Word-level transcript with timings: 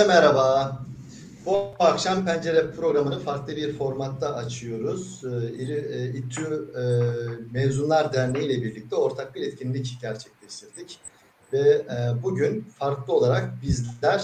Herkese 0.00 0.20
merhaba. 0.20 0.78
Bu 1.46 1.66
akşam 1.78 2.24
Pencere 2.24 2.70
programını 2.70 3.18
farklı 3.18 3.56
bir 3.56 3.78
formatta 3.78 4.34
açıyoruz. 4.34 5.24
Ee, 5.24 6.08
İTÜ 6.08 6.70
e, 6.76 6.82
Mezunlar 7.52 8.12
Derneği 8.12 8.46
ile 8.46 8.62
birlikte 8.62 8.96
ortak 8.96 9.34
bir 9.34 9.42
etkinlik 9.42 9.98
gerçekleştirdik. 10.00 10.98
Ve 11.52 11.58
e, 11.60 12.22
bugün 12.22 12.66
farklı 12.78 13.12
olarak 13.12 13.62
bizler 13.62 14.22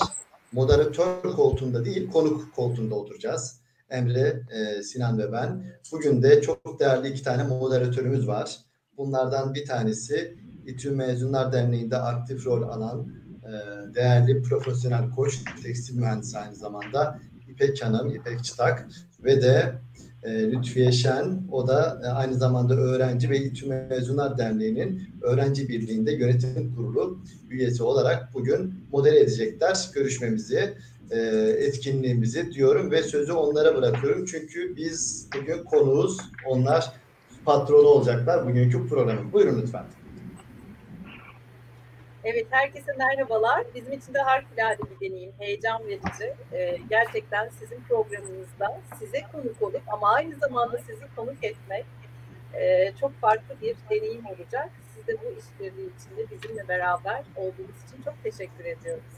moderatör 0.53 1.23
koltuğunda 1.23 1.85
değil 1.85 2.11
konuk 2.11 2.55
koltuğunda 2.55 2.95
oturacağız. 2.95 3.61
Emre, 3.91 4.43
e, 4.51 4.83
Sinan 4.83 5.19
ve 5.19 5.33
ben. 5.33 5.65
Bugün 5.93 6.23
de 6.23 6.43
çok 6.43 6.81
değerli 6.81 7.09
iki 7.09 7.23
tane 7.23 7.43
moderatörümüz 7.43 8.29
var. 8.29 8.57
Bunlardan 8.97 9.55
bir 9.55 9.67
tanesi 9.67 10.37
İTÜ 10.67 10.91
Mezunlar 10.91 11.53
Derneği'nde 11.53 11.97
aktif 11.97 12.47
rol 12.47 12.63
alan 12.63 13.09
e, 13.23 13.26
değerli 13.95 14.43
profesyonel 14.43 15.11
koç, 15.11 15.39
tekstil 15.63 15.99
mühendisi 15.99 16.39
aynı 16.39 16.55
zamanda 16.55 17.21
İpek 17.49 17.85
Hanım, 17.85 18.15
İpek 18.15 18.45
Çıtak 18.45 18.89
ve 19.25 19.43
de 19.43 19.75
e, 20.23 20.53
Lütfiye 20.53 20.93
Şen, 20.93 21.43
o 21.53 21.69
da 21.69 22.01
e, 22.05 22.07
aynı 22.07 22.35
zamanda 22.35 22.75
öğrenci 22.75 23.31
ve 23.31 23.39
İTÜ 23.39 23.67
Mezunlar 23.67 24.39
Derneği'nin 24.39 25.03
öğrenci 25.23 25.69
birliğinde 25.69 26.13
yönetim 26.13 26.75
kurulu 26.75 27.19
üyesi 27.51 27.83
olarak 27.83 28.35
bugün 28.35 28.75
model 28.93 29.17
edecekler 29.17 29.91
görüşmemizi, 29.95 30.75
e, 31.11 31.19
etkinliğimizi 31.59 32.53
diyorum 32.53 32.91
ve 32.91 33.03
sözü 33.03 33.33
onlara 33.33 33.77
bırakıyorum. 33.77 34.25
Çünkü 34.25 34.77
biz 34.77 35.29
bugün 35.41 35.65
konuğuz, 35.65 36.19
onlar 36.47 36.93
patronu 37.45 37.89
olacaklar 37.89 38.47
bugünkü 38.47 38.87
programın. 38.89 39.33
Buyurun 39.33 39.63
lütfen. 39.63 39.85
Evet, 42.29 42.47
herkese 42.51 42.93
merhabalar. 42.93 43.65
Bizim 43.75 43.93
için 43.93 44.15
de 44.15 44.19
harikulade 44.19 44.79
bir 44.91 45.11
deneyim, 45.11 45.33
heyecan 45.39 45.87
verici. 45.87 46.35
Ee, 46.53 46.79
gerçekten 46.91 47.49
sizin 47.49 47.81
programınızda 47.89 48.81
size 48.99 49.23
konuk 49.33 49.63
olup 49.63 49.83
ama 49.87 50.13
aynı 50.13 50.35
zamanda 50.35 50.79
sizi 50.79 51.05
konuk 51.17 51.45
etmek 51.45 51.85
e, 52.55 52.93
çok 53.01 53.21
farklı 53.21 53.55
bir 53.63 53.77
deneyim 53.91 54.27
olacak. 54.27 54.71
Siz 54.95 55.07
de 55.07 55.17
bu 55.21 55.39
işbirliği 55.39 55.91
içinde 55.97 56.31
bizimle 56.31 56.69
beraber 56.69 57.25
olduğunuz 57.37 57.85
için 57.87 58.03
çok 58.05 58.23
teşekkür 58.23 58.65
ediyoruz. 58.65 59.15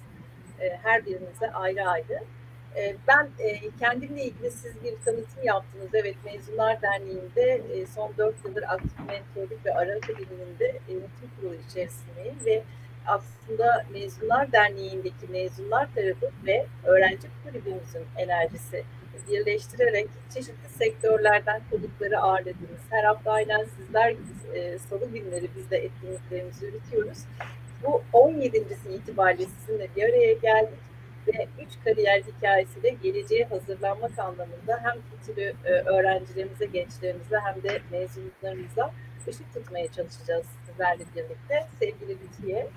E, 0.60 0.78
her 0.82 1.06
birinize 1.06 1.50
ayrı 1.52 1.88
ayrı. 1.88 2.20
E, 2.76 2.96
ben 3.08 3.28
e, 3.38 3.60
kendimle 3.80 4.24
ilgili 4.24 4.50
siz 4.50 4.84
bir 4.84 4.94
tanıtım 5.04 5.44
yaptınız. 5.44 5.88
Evet, 5.94 6.16
Mezunlar 6.24 6.82
Derneği'nde 6.82 7.62
e, 7.72 7.86
son 7.86 8.12
dört 8.18 8.44
yıldır 8.44 8.62
aktif 8.62 8.98
mentorluk 8.98 9.66
ve 9.66 9.74
ara 9.74 9.96
akademinin 9.96 10.58
de 10.58 10.78
yönetim 10.88 11.30
kurulu 11.40 11.54
içerisindeyim 11.54 12.36
ve 12.46 12.62
aslında 13.06 13.84
Mezunlar 13.92 14.52
Derneği'ndeki 14.52 15.27
mezunlar 15.30 15.88
tarafı 15.94 16.30
ve 16.46 16.66
öğrenci 16.84 17.28
kulübümüzün 17.44 18.04
enerjisi 18.16 18.84
birleştirerek 19.28 20.09
çeşitli 20.34 20.69
sektörlerden 20.69 21.62
konukları 21.70 22.20
ağırladığımız, 22.20 22.81
her 22.91 23.04
hafta 23.04 23.32
aynen 23.32 23.66
sizler 23.76 24.14
e, 24.54 24.78
salı 24.78 25.06
günleri 25.06 25.48
biz 25.56 25.70
de 25.70 25.76
etkinliklerimizi 25.76 26.66
yürütüyoruz. 26.66 27.19
Bu 27.86 28.03
17.si 28.12 28.94
itibariyle 28.94 29.47
sizinle 29.47 29.88
bir 29.97 30.03
araya 30.03 30.32
geldik 30.32 30.78
ve 31.28 31.48
üç 31.62 31.84
kariyer 31.84 32.22
hikayesiyle 32.22 32.91
geleceğe 33.03 33.44
hazırlanmak 33.44 34.19
anlamında 34.19 34.80
hem 34.82 34.94
kültürü 35.10 35.53
e, 35.65 35.70
öğrencilerimize, 35.70 36.66
gençlerimize 36.66 37.36
hem 37.44 37.62
de 37.62 37.80
mezunlarımıza 37.91 38.92
ışık 39.28 39.54
tutmaya 39.54 39.92
çalışacağız 39.92 40.47
sizlerle 40.78 41.05
birlikte. 41.16 41.66
Sevgili 41.78 42.19
Lütfiye. 42.22 42.69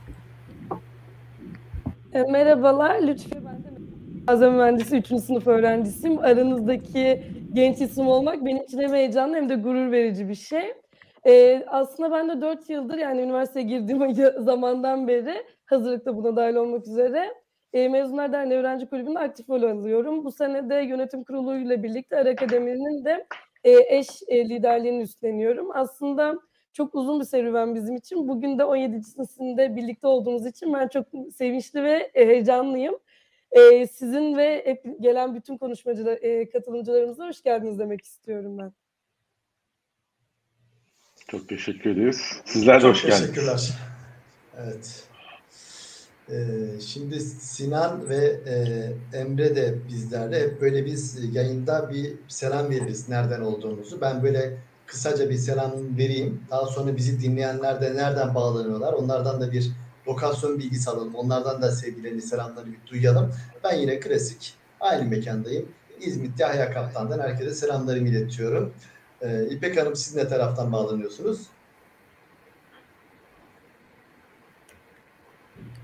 E, 2.14 2.22
merhabalar, 2.24 3.02
Lütfiye 3.02 3.46
ben 3.46 3.64
de 3.64 3.82
malzeme 4.28 4.56
mühendisi 4.56 4.98
3. 4.98 5.08
sınıf 5.08 5.48
öğrencisiyim. 5.48 6.20
Aranızdaki 6.20 7.24
genç 7.54 7.82
isim 7.82 8.08
olmak 8.08 8.46
benim 8.46 8.64
için 8.64 8.80
hem 8.80 8.94
heyecanlı 8.94 9.36
hem 9.36 9.50
de 9.50 9.56
gurur 9.56 9.92
verici 9.92 10.30
bir 10.30 10.36
şey. 10.36 10.74
Ee, 11.28 11.64
aslında 11.68 12.12
ben 12.12 12.30
de 12.30 12.42
4 12.42 12.70
yıldır 12.70 12.98
yani 12.98 13.22
üniversiteye 13.22 13.66
girdiğim 13.66 14.16
zamandan 14.38 15.08
beri 15.08 15.46
hazırlıkta 15.66 16.16
buna 16.16 16.36
dahil 16.36 16.56
olmak 16.56 16.88
üzere 16.88 17.34
e, 17.74 17.90
Mezunlar 17.90 18.34
Derneği 18.34 18.60
Öğrenci 18.60 18.86
Kulübü'nde 18.86 19.20
aktif 19.20 19.50
rol 19.50 19.64
alıyorum. 19.64 20.24
Bu 20.24 20.32
sene 20.32 20.70
de 20.70 20.76
yönetim 20.76 21.24
kuruluyla 21.24 21.84
birlikte 21.84 22.18
Ara 22.18 22.30
Akademi'nin 22.30 23.06
de 23.06 23.28
e, 23.64 23.98
eş 23.98 24.08
e, 24.28 24.50
liderliğini 24.50 25.02
üstleniyorum. 25.02 25.70
Aslında 25.74 26.40
çok 26.74 26.96
uzun 26.96 27.20
bir 27.20 27.26
serüven 27.26 27.76
bizim 27.76 27.96
için. 27.96 28.28
Bugün 28.28 28.60
de 28.60 28.64
17.sinde 28.64 29.76
birlikte 29.76 30.08
olduğumuz 30.08 30.46
için 30.46 30.74
ben 30.74 30.88
çok 30.88 31.06
sevinçli 31.36 31.84
ve 31.84 32.12
e, 32.14 32.28
heyecanlıyım. 32.28 32.96
E, 33.52 33.88
sizin 33.88 34.38
ve 34.38 34.64
hep 34.66 35.02
gelen 35.02 35.36
bütün 35.36 35.58
konuşmacılar, 35.58 36.18
e, 36.22 36.50
katılımcılarımıza 36.50 37.28
hoş 37.28 37.44
geldiniz 37.44 37.80
demek 37.80 38.02
istiyorum 38.02 38.58
ben. 38.58 38.74
Çok 41.28 41.50
teşekkür 41.50 41.90
ederiz. 41.90 42.42
Sizler 42.46 42.84
de 42.84 42.88
hoş 42.88 43.02
geldiniz. 43.02 43.22
Teşekkürler. 43.22 43.72
Evet. 44.58 45.08
Ee, 46.32 46.82
şimdi 46.82 47.20
Sinan 47.20 48.10
ve 48.10 48.40
e, 48.48 49.18
Emre 49.18 49.56
de 49.56 49.76
bizlerle 49.88 50.42
hep 50.42 50.62
böyle 50.62 50.86
biz 50.86 51.36
yayında 51.36 51.90
bir 51.90 52.14
selam 52.28 52.70
veririz 52.70 53.10
nereden 53.10 53.42
olduğumuzu. 53.42 54.02
Ben 54.02 54.24
böyle 54.24 54.58
kısaca 54.92 55.30
bir 55.30 55.38
selam 55.38 55.72
vereyim. 55.98 56.42
Daha 56.50 56.66
sonra 56.66 56.98
bizi 56.98 57.22
dinleyenler 57.22 57.82
de 57.82 57.96
nereden 57.96 58.36
bağlanıyorlar 58.36 58.94
onlardan 58.94 59.42
da 59.42 59.52
bir 59.52 59.72
lokasyon 60.08 60.60
bilgisi 60.60 60.90
alalım. 60.90 61.16
Onlardan 61.16 61.62
da 61.62 61.72
sevgilerini, 61.72 62.22
selamlarını 62.22 62.70
bir 62.72 62.92
duyalım. 62.92 63.32
Ben 63.64 63.76
yine 63.76 64.00
klasik 64.00 64.54
aynı 64.80 65.10
mekandayım. 65.10 65.66
İzmit 66.00 66.40
Yahya 66.40 66.72
Kaptan'dan 66.72 67.20
herkese 67.20 67.54
selamlarımı 67.54 68.08
iletiyorum. 68.08 68.74
Ee, 69.22 69.46
İpek 69.46 69.82
Hanım 69.82 69.96
siz 69.96 70.16
ne 70.16 70.28
taraftan 70.28 70.72
bağlanıyorsunuz? 70.72 71.42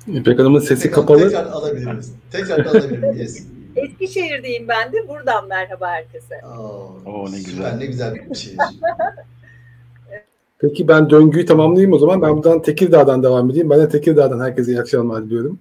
İpek 0.07 0.39
Hanım'ın 0.39 0.59
sesi 0.59 0.83
tekrar, 0.83 0.95
kapalı. 0.95 1.23
Tekrar 1.23 1.45
alabilir 1.45 1.85
miyiz? 1.85 2.11
Tekrar 2.31 2.65
alabilir 2.65 2.99
miyiz? 2.99 3.47
Eskişehir'deyim 3.77 4.67
ben 4.67 4.93
de. 4.93 5.07
Buradan 5.07 5.47
merhaba 5.47 5.87
herkese. 5.87 6.41
Oo, 6.45 6.95
Oo, 7.05 7.25
ne 7.25 7.29
süper, 7.37 7.51
güzel. 7.51 7.77
ne 7.77 7.85
güzel 7.85 8.15
bir 8.29 8.35
şey. 8.35 8.55
Peki 10.59 10.87
ben 10.87 11.09
döngüyü 11.09 11.45
tamamlayayım 11.45 11.93
o 11.93 11.99
zaman. 11.99 12.21
Ben 12.21 12.35
buradan 12.37 12.61
Tekirdağ'dan 12.61 13.23
devam 13.23 13.49
edeyim. 13.49 13.69
Ben 13.69 13.79
de 13.79 13.89
Tekirdağ'dan 13.89 14.39
herkese 14.39 14.71
iyi 14.71 14.79
akşamlar 14.79 15.23
diliyorum. 15.25 15.59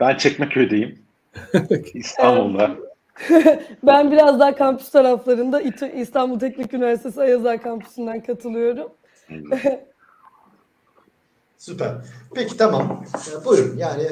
Ben 0.00 0.16
Çekmeköy'deyim. 0.16 0.98
İstanbul'da. 1.94 2.70
ben 3.82 4.10
biraz 4.10 4.40
daha 4.40 4.54
kampüs 4.54 4.90
taraflarında 4.90 5.60
İstanbul 5.94 6.38
Teknik 6.38 6.74
Üniversitesi 6.74 7.20
Ayazağ 7.20 7.60
kampüsünden 7.60 8.22
katılıyorum. 8.22 8.88
Süper. 11.58 11.92
Peki 12.34 12.56
tamam. 12.56 13.04
Buyurun 13.44 13.76
yani 13.76 14.06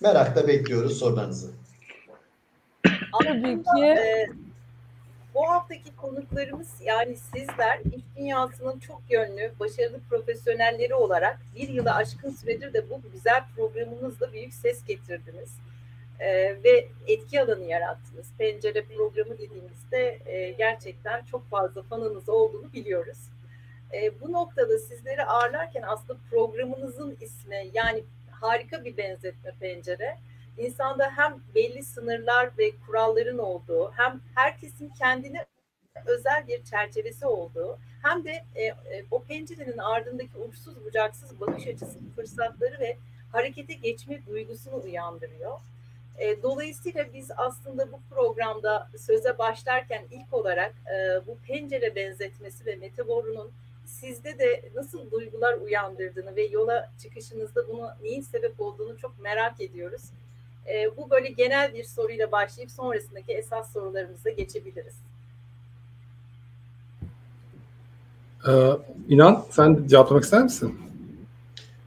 merakla 0.00 0.48
bekliyoruz 0.48 0.98
sorularınızı. 0.98 1.50
Tabii 3.24 3.62
ki. 3.62 3.84
E, 3.84 4.26
bu 5.34 5.48
haftaki 5.50 5.96
konuklarımız 5.96 6.68
yani 6.84 7.16
sizler 7.16 7.78
iş 7.78 8.02
dünyasının 8.16 8.78
çok 8.78 9.02
yönlü, 9.10 9.52
başarılı 9.60 10.00
profesyonelleri 10.10 10.94
olarak 10.94 11.38
bir 11.56 11.68
yıla 11.68 11.94
aşkın 11.94 12.30
süredir 12.30 12.72
de 12.72 12.90
bu 12.90 13.00
güzel 13.12 13.42
programınızla 13.56 14.32
büyük 14.32 14.54
ses 14.54 14.84
getirdiniz. 14.84 15.50
Ee, 16.22 16.56
ve 16.64 16.88
etki 17.06 17.40
alanı 17.40 17.64
yarattınız. 17.64 18.26
Pencere 18.38 18.84
programı 18.84 19.38
dediğimizde 19.38 20.18
e, 20.26 20.50
gerçekten 20.50 21.24
çok 21.24 21.50
fazla 21.50 21.82
fanınız 21.82 22.28
olduğunu 22.28 22.72
biliyoruz. 22.72 23.18
E, 23.92 24.20
bu 24.20 24.32
noktada 24.32 24.78
sizleri 24.78 25.24
ağırlarken 25.24 25.82
aslında 25.86 26.18
programınızın 26.30 27.16
ismi 27.20 27.70
yani 27.74 28.04
harika 28.42 28.84
bir 28.84 28.96
benzetme 28.96 29.52
pencere 29.60 30.18
insanda 30.58 31.10
hem 31.16 31.40
belli 31.54 31.82
sınırlar 31.82 32.50
ve 32.58 32.72
kuralların 32.86 33.38
olduğu, 33.38 33.92
hem 33.96 34.20
herkesin 34.34 34.88
kendine 34.88 35.46
özel 36.06 36.48
bir 36.48 36.64
çerçevesi 36.64 37.26
olduğu, 37.26 37.78
hem 38.02 38.24
de 38.24 38.44
e, 38.54 38.64
e, 38.64 38.74
o 39.10 39.22
pencerenin 39.22 39.78
ardındaki 39.78 40.38
uçsuz 40.38 40.84
bucaksız 40.84 41.40
bakış 41.40 41.66
açısı, 41.66 41.98
fırsatları 42.16 42.80
ve 42.80 42.96
harekete 43.32 43.74
geçme 43.74 44.26
duygusunu 44.26 44.82
uyandırıyor. 44.82 45.60
E, 46.18 46.42
dolayısıyla 46.42 47.06
biz 47.14 47.30
aslında 47.36 47.92
bu 47.92 48.00
programda 48.10 48.88
söze 48.98 49.38
başlarken 49.38 50.02
ilk 50.10 50.34
olarak 50.34 50.74
e, 50.94 51.26
bu 51.26 51.38
pencere 51.46 51.94
benzetmesi 51.94 52.66
ve 52.66 52.76
metaforunun 52.76 53.52
sizde 53.84 54.38
de 54.38 54.70
nasıl 54.74 55.10
duygular 55.10 55.54
uyandırdığını 55.54 56.36
ve 56.36 56.42
yola 56.46 56.92
çıkışınızda 57.02 57.68
bunu 57.68 57.90
neyin 58.02 58.22
sebep 58.22 58.60
olduğunu 58.60 58.98
çok 58.98 59.20
merak 59.20 59.60
ediyoruz. 59.60 60.02
E, 60.66 60.96
bu 60.96 61.10
böyle 61.10 61.28
genel 61.28 61.74
bir 61.74 61.84
soruyla 61.84 62.32
başlayıp 62.32 62.70
sonrasındaki 62.70 63.32
esas 63.32 63.72
sorularımıza 63.72 64.30
geçebiliriz. 64.30 64.94
Ee, 68.48 68.70
İnan 69.08 69.44
sen 69.50 69.86
cevaplamak 69.86 70.24
ister 70.24 70.42
misin? 70.42 70.78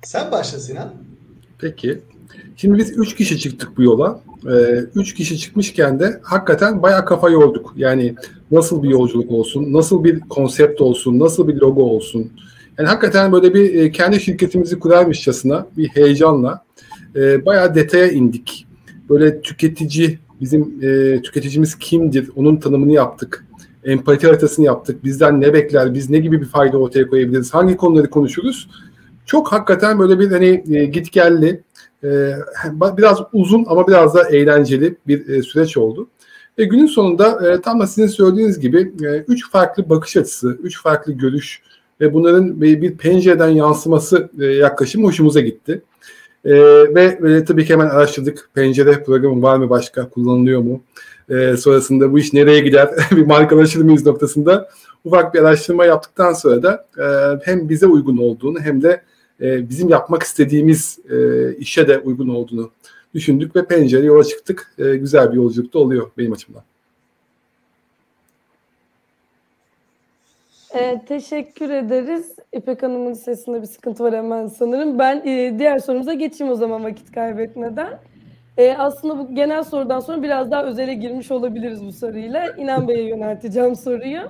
Sen 0.04 0.32
başla 0.32 0.60
Sinan. 0.60 0.94
Peki. 1.58 2.02
Şimdi 2.56 2.78
biz 2.78 2.98
üç 2.98 3.16
kişi 3.16 3.40
çıktık 3.40 3.78
bu 3.78 3.84
yola. 3.84 4.22
Ee, 4.48 4.86
üç 4.96 5.14
kişi 5.14 5.38
çıkmışken 5.38 6.00
de 6.00 6.20
hakikaten 6.24 6.82
bayağı 6.82 7.06
kafa 7.06 7.30
yorduk. 7.30 7.74
Yani 7.78 8.16
nasıl 8.52 8.84
bir 8.84 8.90
yolculuk 8.90 9.32
olsun, 9.32 9.74
nasıl 9.74 10.04
bir 10.04 10.20
konsept 10.20 10.82
olsun, 10.82 11.20
nasıl 11.20 11.48
bir 11.48 11.56
logo 11.56 11.84
olsun. 11.84 12.32
Yani 12.78 12.88
hakikaten 12.88 13.32
böyle 13.32 13.54
bir 13.54 13.74
e, 13.74 13.92
kendi 13.92 14.20
şirketimizi 14.20 14.80
kurarmışçasına 14.80 15.68
bir 15.78 15.88
heyecanla 15.88 16.64
e, 17.16 17.46
bayağı 17.46 17.76
detaya 17.76 18.12
indik. 18.12 18.68
Böyle 19.10 19.42
tüketici, 19.42 20.20
bizim 20.42 20.80
e, 20.82 21.22
tüketicimiz 21.22 21.76
kimdir, 21.80 22.30
onun 22.36 22.56
tanımını 22.56 22.92
yaptık. 22.92 23.46
Empati 23.84 24.28
haritasını 24.28 24.66
yaptık. 24.66 25.04
Bizden 25.04 25.42
ne 25.42 25.54
bekler, 25.54 25.94
biz 25.94 26.10
ne 26.10 26.20
gibi 26.20 26.42
bir 26.42 26.46
fayda 26.46 26.78
ortaya 26.78 27.08
koyabiliriz, 27.08 27.54
hangi 27.54 27.78
konuları 27.78 28.10
konuşuruz. 28.10 28.70
Çok 29.26 29.52
hakikaten 29.52 30.00
böyle 30.00 30.20
bir 30.20 30.32
hani 30.32 30.64
e, 30.72 30.86
git 30.86 31.12
gelli, 31.12 31.48
e, 31.48 31.62
biraz 32.98 33.22
uzun 33.34 33.66
ama 33.68 33.88
biraz 33.88 34.16
da 34.16 34.30
eğlenceli 34.30 34.96
bir 35.08 35.28
e, 35.28 35.42
süreç 35.42 35.78
oldu. 35.78 36.08
Ve 36.60 36.66
günün 36.66 36.88
sonunda 36.88 37.52
e, 37.52 37.62
tam 37.62 37.80
da 37.80 37.88
sizin 37.88 38.08
söylediğiniz 38.08 38.60
gibi 38.60 38.94
e, 39.04 39.18
üç 39.28 39.52
farklı 39.52 39.90
bakış 39.90 40.18
açısı, 40.18 40.58
üç 40.64 40.82
farklı 40.82 41.14
görüş 41.14 41.62
ve 42.02 42.14
bunların 42.14 42.62
bir, 42.62 42.98
pencereden 42.98 43.48
yansıması 43.48 44.30
e, 44.40 44.46
yaklaşım 44.46 45.04
hoşumuza 45.04 45.40
gitti. 45.42 45.82
Ve 46.46 47.46
tabii 47.46 47.66
ki 47.66 47.74
hemen 47.74 47.90
araştırdık. 47.90 48.50
Pencere 48.54 49.04
programı 49.04 49.42
var 49.42 49.58
mı 49.58 49.70
başka, 49.70 50.10
kullanılıyor 50.10 50.62
mu? 50.62 50.84
Sonrasında 51.58 52.12
bu 52.12 52.20
iş 52.20 52.34
nereye 52.34 52.60
gider, 52.60 52.90
bir 53.12 53.26
markalaşır 53.26 53.82
mıyız 53.82 54.06
noktasında 54.06 54.70
ufak 55.06 55.34
bir 55.34 55.40
araştırma 55.40 55.86
yaptıktan 55.86 56.34
sonra 56.34 56.64
da 56.64 56.88
hem 57.44 57.70
bize 57.70 57.88
uygun 57.88 58.18
olduğunu 58.18 58.60
hem 58.60 58.82
de 58.82 59.02
e, 59.42 59.70
bizim 59.70 59.90
yapmak 59.90 60.24
istediğimiz 60.24 61.00
e, 61.10 61.56
işe 61.56 61.88
de 61.88 62.00
uygun 62.00 62.28
olduğunu 62.28 62.72
düşündük 63.14 63.56
ve 63.56 63.66
pencere 63.66 64.06
yola 64.06 64.24
çıktık. 64.24 64.74
E, 64.78 64.96
güzel 64.96 65.32
bir 65.32 65.36
yolculuk 65.36 65.74
da 65.74 65.80
oluyor 65.80 66.12
benim 66.18 66.34
açımdan. 66.34 66.64
E, 70.76 71.02
teşekkür 71.08 71.70
ederiz. 71.70 72.36
İpek 72.54 72.84
Hanım'ın 72.84 73.14
sesinde 73.14 73.62
bir 73.62 73.68
sıkıntı 73.68 74.04
var 74.04 74.16
hemen 74.16 74.48
sanırım. 74.48 75.00
Ben 75.00 75.22
e, 75.26 75.60
diğer 75.60 75.80
sorumuza 75.80 76.14
geçeyim 76.14 76.54
o 76.54 76.56
zaman 76.56 76.84
vakit 76.84 77.12
kaybetmeden. 77.12 78.00
E, 78.58 78.74
aslında 78.74 79.18
bu 79.18 79.36
genel 79.36 79.64
sorudan 79.64 80.00
sonra 80.00 80.24
biraz 80.24 80.52
daha 80.52 80.66
özele 80.66 80.94
girmiş 80.94 81.32
olabiliriz 81.32 81.86
bu 81.86 81.92
soruyla. 81.92 82.48
İnan 82.58 82.88
Bey'e 82.88 83.08
yönelteceğim 83.08 83.76
soruyu. 83.76 84.22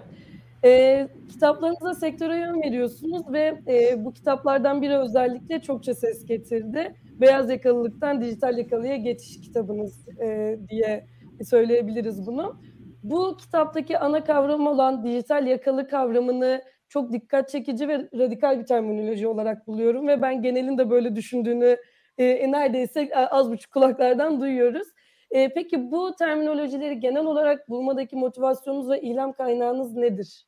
E, 0.64 1.08
kitaplarınıza 1.30 1.94
sektöre 1.94 2.38
yön 2.38 2.62
veriyorsunuz 2.62 3.34
ve 3.34 3.60
e, 3.68 4.06
bu 4.06 4.14
kitaplardan 4.14 4.82
biri 4.82 4.98
özellikle 4.98 5.62
çokça 5.62 5.94
ses 5.94 6.26
getirdi. 6.26 6.96
Beyaz 7.22 7.50
yakalılıktan 7.50 8.22
dijital 8.22 8.58
yakalıya 8.58 8.96
geçiş 8.96 9.42
kitabınız 9.42 10.08
e, 10.22 10.58
diye 10.70 11.06
söyleyebiliriz 11.44 12.28
bunu. 12.28 12.60
Bu 13.04 13.38
kitaptaki 13.38 14.00
ana 14.00 14.24
kavram 14.24 14.68
olan 14.68 15.04
dijital 15.04 15.48
yakalı 15.48 15.88
kavramını 15.88 16.62
çok 16.90 17.12
dikkat 17.12 17.50
çekici 17.50 17.88
ve 17.88 18.10
radikal 18.18 18.60
bir 18.60 18.66
terminoloji 18.66 19.28
olarak 19.28 19.68
buluyorum 19.68 20.08
ve 20.08 20.22
ben 20.22 20.42
genelin 20.42 20.78
de 20.78 20.90
böyle 20.90 21.16
düşündüğünü 21.16 21.78
e, 22.18 22.52
neredeyse 22.52 23.10
az 23.30 23.52
buçuk 23.52 23.72
kulaklardan 23.72 24.42
duyuyoruz. 24.42 24.88
E, 25.36 25.54
peki 25.54 25.92
bu 25.92 26.16
terminolojileri 26.20 27.00
genel 27.00 27.26
olarak 27.26 27.70
bulmadaki 27.70 28.16
motivasyonunuz 28.16 28.90
ve 28.90 29.02
ilham 29.02 29.34
kaynağınız 29.34 29.94
nedir? 29.94 30.46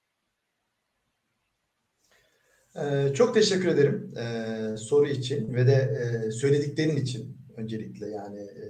Ee, 2.75 3.13
çok 3.13 3.33
teşekkür 3.33 3.67
ederim 3.67 4.13
e, 4.17 4.77
soru 4.77 5.07
için 5.07 5.53
ve 5.53 5.67
de 5.67 5.73
e, 5.73 6.31
söylediklerin 6.31 6.95
için 6.95 7.37
öncelikle 7.57 8.09
yani 8.09 8.39
e, 8.39 8.65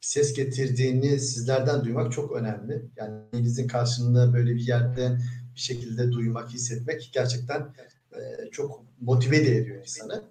ses 0.00 0.34
getirdiğini 0.34 1.20
sizlerden 1.20 1.84
duymak 1.84 2.12
çok 2.12 2.32
önemli. 2.32 2.82
Yani 2.96 3.22
elinizin 3.32 3.68
karşılığında 3.68 4.34
böyle 4.34 4.54
bir 4.54 4.66
yerde 4.66 5.18
bir 5.54 5.60
şekilde 5.60 6.12
duymak, 6.12 6.50
hissetmek 6.50 7.10
gerçekten 7.12 7.60
e, 8.12 8.50
çok 8.50 8.84
motive 9.00 9.36
ediyor 9.36 9.80
insanı. 9.80 10.22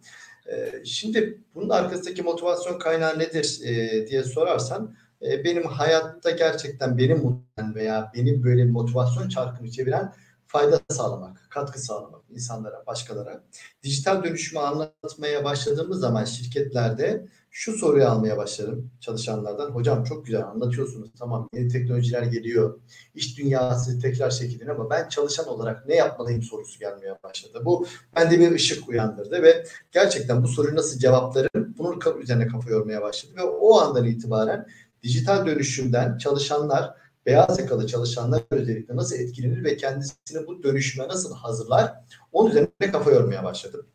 E, 0.52 0.86
şimdi 0.86 1.42
bunun 1.56 1.70
arkasındaki 1.70 2.22
motivasyon 2.22 2.80
kaynağı 2.80 3.20
nedir 3.20 3.60
e, 3.66 4.08
diye 4.08 4.24
sorarsan 4.24 4.96
e, 5.22 5.44
benim 5.44 5.64
hayatta 5.64 6.32
gerçekten 6.32 6.98
benim 6.98 7.18
mutlu 7.18 7.76
veya 7.76 8.12
benim 8.16 8.44
böyle 8.44 8.66
motivasyon 8.66 9.30
çarkını 9.30 9.72
çeviren 9.72 10.14
fayda 10.48 10.80
sağlamak, 10.90 11.48
katkı 11.50 11.82
sağlamak 11.82 12.22
insanlara, 12.30 12.84
başkalara. 12.88 13.44
Dijital 13.84 14.24
dönüşümü 14.24 14.60
anlatmaya 14.60 15.44
başladığımız 15.44 16.00
zaman 16.00 16.26
şirketlerde 16.26 17.28
şu 17.52 17.78
soruyu 17.78 18.06
almaya 18.06 18.38
başladım 18.38 18.92
çalışanlardan. 19.00 19.70
Hocam 19.72 20.04
çok 20.04 20.26
güzel 20.26 20.44
anlatıyorsunuz. 20.44 21.10
Tamam 21.20 21.50
yeni 21.54 21.68
teknolojiler 21.68 22.24
geliyor. 22.24 22.80
İş 23.16 23.38
dünyası 23.38 24.00
tekrar 24.00 24.30
şekilleniyor 24.30 24.76
ama 24.76 24.90
ben 24.90 25.10
çalışan 25.10 25.48
olarak 25.48 25.88
ne 25.88 25.96
yapmalıyım 25.96 26.42
sorusu 26.42 26.80
gelmeye 26.80 27.16
başladı. 27.24 27.62
Bu 27.66 27.88
bende 28.16 28.40
bir 28.40 28.52
ışık 28.52 28.90
uyandırdı 28.90 29.42
ve 29.42 29.64
gerçekten 29.92 30.44
bu 30.44 30.48
soruyu 30.48 30.76
nasıl 30.76 31.00
cevaplarım 31.00 31.76
bunun 31.78 32.22
üzerine 32.22 32.48
kafa 32.48 32.70
yormaya 32.70 33.02
başladı 33.02 33.34
ve 33.38 33.44
o 33.44 33.80
andan 33.80 34.06
itibaren 34.06 34.68
dijital 35.08 35.46
dönüşümden 35.46 36.18
çalışanlar 36.18 36.94
beyaz 37.26 37.60
yakalı 37.60 37.88
çalışanlar 37.88 38.44
özellikle 38.52 38.96
nasıl 38.96 39.16
etkilenir 39.16 39.64
ve 39.64 39.78
kendisini 39.78 40.48
bu 40.48 40.64
dönüşüme 40.64 41.08
nasıl 41.08 41.36
hazırlar 41.36 41.94
onun 42.32 42.50
üzerine 42.50 42.92
kafa 42.92 43.12
yormaya 43.12 43.44
başladım. 43.44 43.86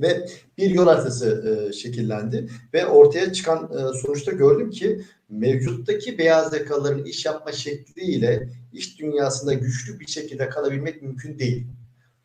Ve 0.00 0.28
bir 0.58 0.70
yol 0.70 0.86
haritası 0.86 1.68
e, 1.68 1.72
şekillendi 1.72 2.48
ve 2.74 2.86
ortaya 2.86 3.32
çıkan 3.32 3.64
e, 3.64 3.98
sonuçta 3.98 4.32
gördüm 4.32 4.70
ki 4.70 5.04
mevcuttaki 5.28 6.18
beyaz 6.18 6.52
yakalıların 6.52 7.04
iş 7.04 7.24
yapma 7.24 7.52
şekliyle 7.52 8.48
iş 8.72 9.00
dünyasında 9.00 9.54
güçlü 9.54 10.00
bir 10.00 10.06
şekilde 10.06 10.48
kalabilmek 10.48 11.02
mümkün 11.02 11.38
değil. 11.38 11.66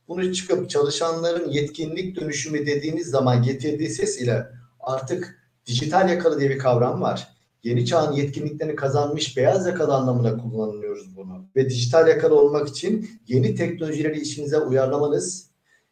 Bunu 0.08 0.34
çıkıp 0.34 0.70
çalışanların 0.70 1.50
yetkinlik 1.50 2.16
dönüşümü 2.16 2.66
dediğiniz 2.66 3.08
zaman 3.08 3.44
getirdiği 3.44 3.90
ses 3.90 4.22
ile 4.22 4.48
artık 4.80 5.40
dijital 5.66 6.10
yakalı 6.10 6.40
diye 6.40 6.50
bir 6.50 6.60
kavram 6.60 7.02
var 7.02 7.39
yeni 7.64 7.86
çağın 7.86 8.14
yetkinliklerini 8.14 8.76
kazanmış 8.76 9.38
beyaz 9.38 9.68
yakalı 9.68 9.94
anlamına 9.94 10.38
kullanıyoruz 10.38 11.16
bunu. 11.16 11.46
Ve 11.56 11.70
dijital 11.70 12.08
yakalı 12.08 12.40
olmak 12.40 12.68
için 12.68 13.10
yeni 13.28 13.56
teknolojileri 13.56 14.20
işinize 14.20 14.58
uyarlamanız, 14.58 15.50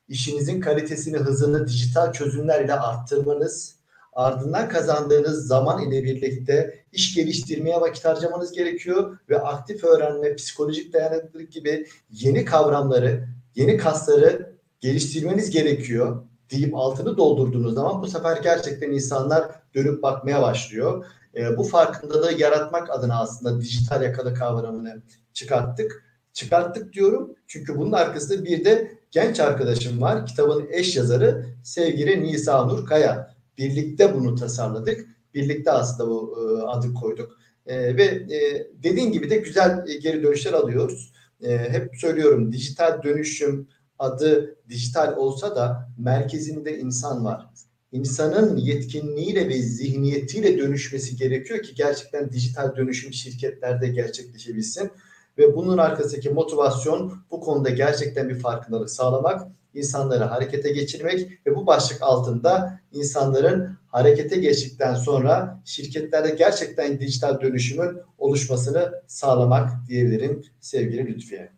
işinizin 0.08 0.60
kalitesini, 0.62 1.18
hızını 1.18 1.68
dijital 1.68 2.14
çözümler 2.14 2.66
ile 2.66 2.74
arttırmanız, 2.74 3.78
ardından 4.14 4.70
kazandığınız 4.70 5.48
zaman 5.48 5.88
ile 5.88 6.04
birlikte 6.04 6.86
iş 6.92 7.16
geliştirmeye 7.16 7.82
vakit 7.82 8.06
harcamanız 8.06 8.52
gerekiyor 8.52 9.18
ve 9.30 9.42
aktif 9.42 9.84
öğrenme, 9.84 10.36
psikolojik 10.36 10.94
dayanıklılık 10.94 11.52
gibi 11.52 11.88
yeni 12.12 12.46
kavramları, 12.46 13.28
yeni 13.56 13.78
kasları 13.78 14.58
geliştirmeniz 14.80 15.50
gerekiyor 15.50 16.24
deyip 16.52 16.76
altını 16.76 17.18
doldurduğunuz 17.18 17.74
zaman 17.74 18.02
bu 18.02 18.08
sefer 18.08 18.38
gerçekten 18.38 18.92
insanlar 18.92 19.52
dönüp 19.76 20.04
bakmaya 20.04 20.42
başlıyor. 20.42 21.06
E, 21.38 21.58
bu 21.58 21.64
farkındalığı 21.64 22.34
yaratmak 22.34 22.90
adına 22.90 23.20
aslında 23.20 23.62
dijital 23.62 24.04
yakalı 24.04 24.34
kavramını 24.34 25.02
çıkarttık. 25.34 26.04
Çıkarttık 26.34 26.94
diyorum 26.94 27.36
çünkü 27.48 27.78
bunun 27.78 27.92
arkasında 27.92 28.46
bir 28.46 28.66
de 28.66 28.92
genç 29.12 29.40
arkadaşım 29.40 30.02
var. 30.02 30.26
Kitabın 30.26 30.68
eş 30.72 30.96
yazarı 30.96 31.46
sevgili 31.64 32.24
Nisa 32.24 32.66
Nur 32.66 32.86
Kaya. 32.86 33.38
Birlikte 33.58 34.16
bunu 34.16 34.36
tasarladık. 34.36 35.08
Birlikte 35.34 35.72
aslında 35.72 36.10
bu 36.10 36.38
e, 36.40 36.64
adı 36.64 36.94
koyduk. 36.94 37.38
E, 37.66 37.98
ve 37.98 38.04
e, 38.04 38.68
dediğin 38.84 39.12
gibi 39.12 39.30
de 39.30 39.38
güzel 39.38 39.88
e, 39.88 39.98
geri 39.98 40.24
dönüşler 40.24 40.54
alıyoruz. 40.54 41.14
E, 41.42 41.58
hep 41.58 41.96
söylüyorum 41.96 42.52
dijital 42.52 43.04
dönüşüm 43.04 43.68
adı 44.00 44.58
dijital 44.70 45.18
olsa 45.18 45.56
da 45.56 45.90
merkezinde 45.98 46.80
insan 46.80 47.26
var 47.26 47.50
insanın 47.98 48.58
yetkinliğiyle 48.58 49.50
ve 49.50 49.62
zihniyetiyle 49.62 50.58
dönüşmesi 50.58 51.16
gerekiyor 51.16 51.64
ki 51.64 51.76
gerçekten 51.76 52.32
dijital 52.32 52.76
dönüşüm 52.76 53.14
şirketlerde 53.14 53.88
gerçekleşebilsin. 53.88 54.92
Ve 55.38 55.56
bunun 55.56 55.78
arkasındaki 55.78 56.30
motivasyon 56.30 57.14
bu 57.32 57.40
konuda 57.40 57.70
gerçekten 57.70 58.30
bir 58.30 58.40
farkındalık 58.40 58.90
sağlamak, 58.90 59.48
insanları 59.74 60.24
harekete 60.24 60.72
geçirmek 60.72 61.46
ve 61.46 61.56
bu 61.56 61.68
başlık 61.68 62.02
altında 62.02 62.80
insanların 62.92 63.78
harekete 63.88 64.38
geçtikten 64.38 64.96
sonra 64.96 65.62
şirketlerde 65.66 66.30
gerçekten 66.30 67.00
dijital 67.00 67.42
dönüşümün 67.42 67.98
oluşmasını 68.18 68.92
sağlamak 69.08 69.70
diyebilirim 69.88 70.44
sevgili 70.60 71.08
Lütfiye. 71.08 71.52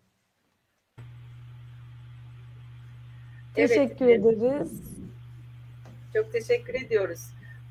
Teşekkür 3.56 4.06
evet. 4.06 4.26
ederiz. 4.26 4.89
Çok 6.14 6.32
teşekkür 6.32 6.74
ediyoruz. 6.74 7.22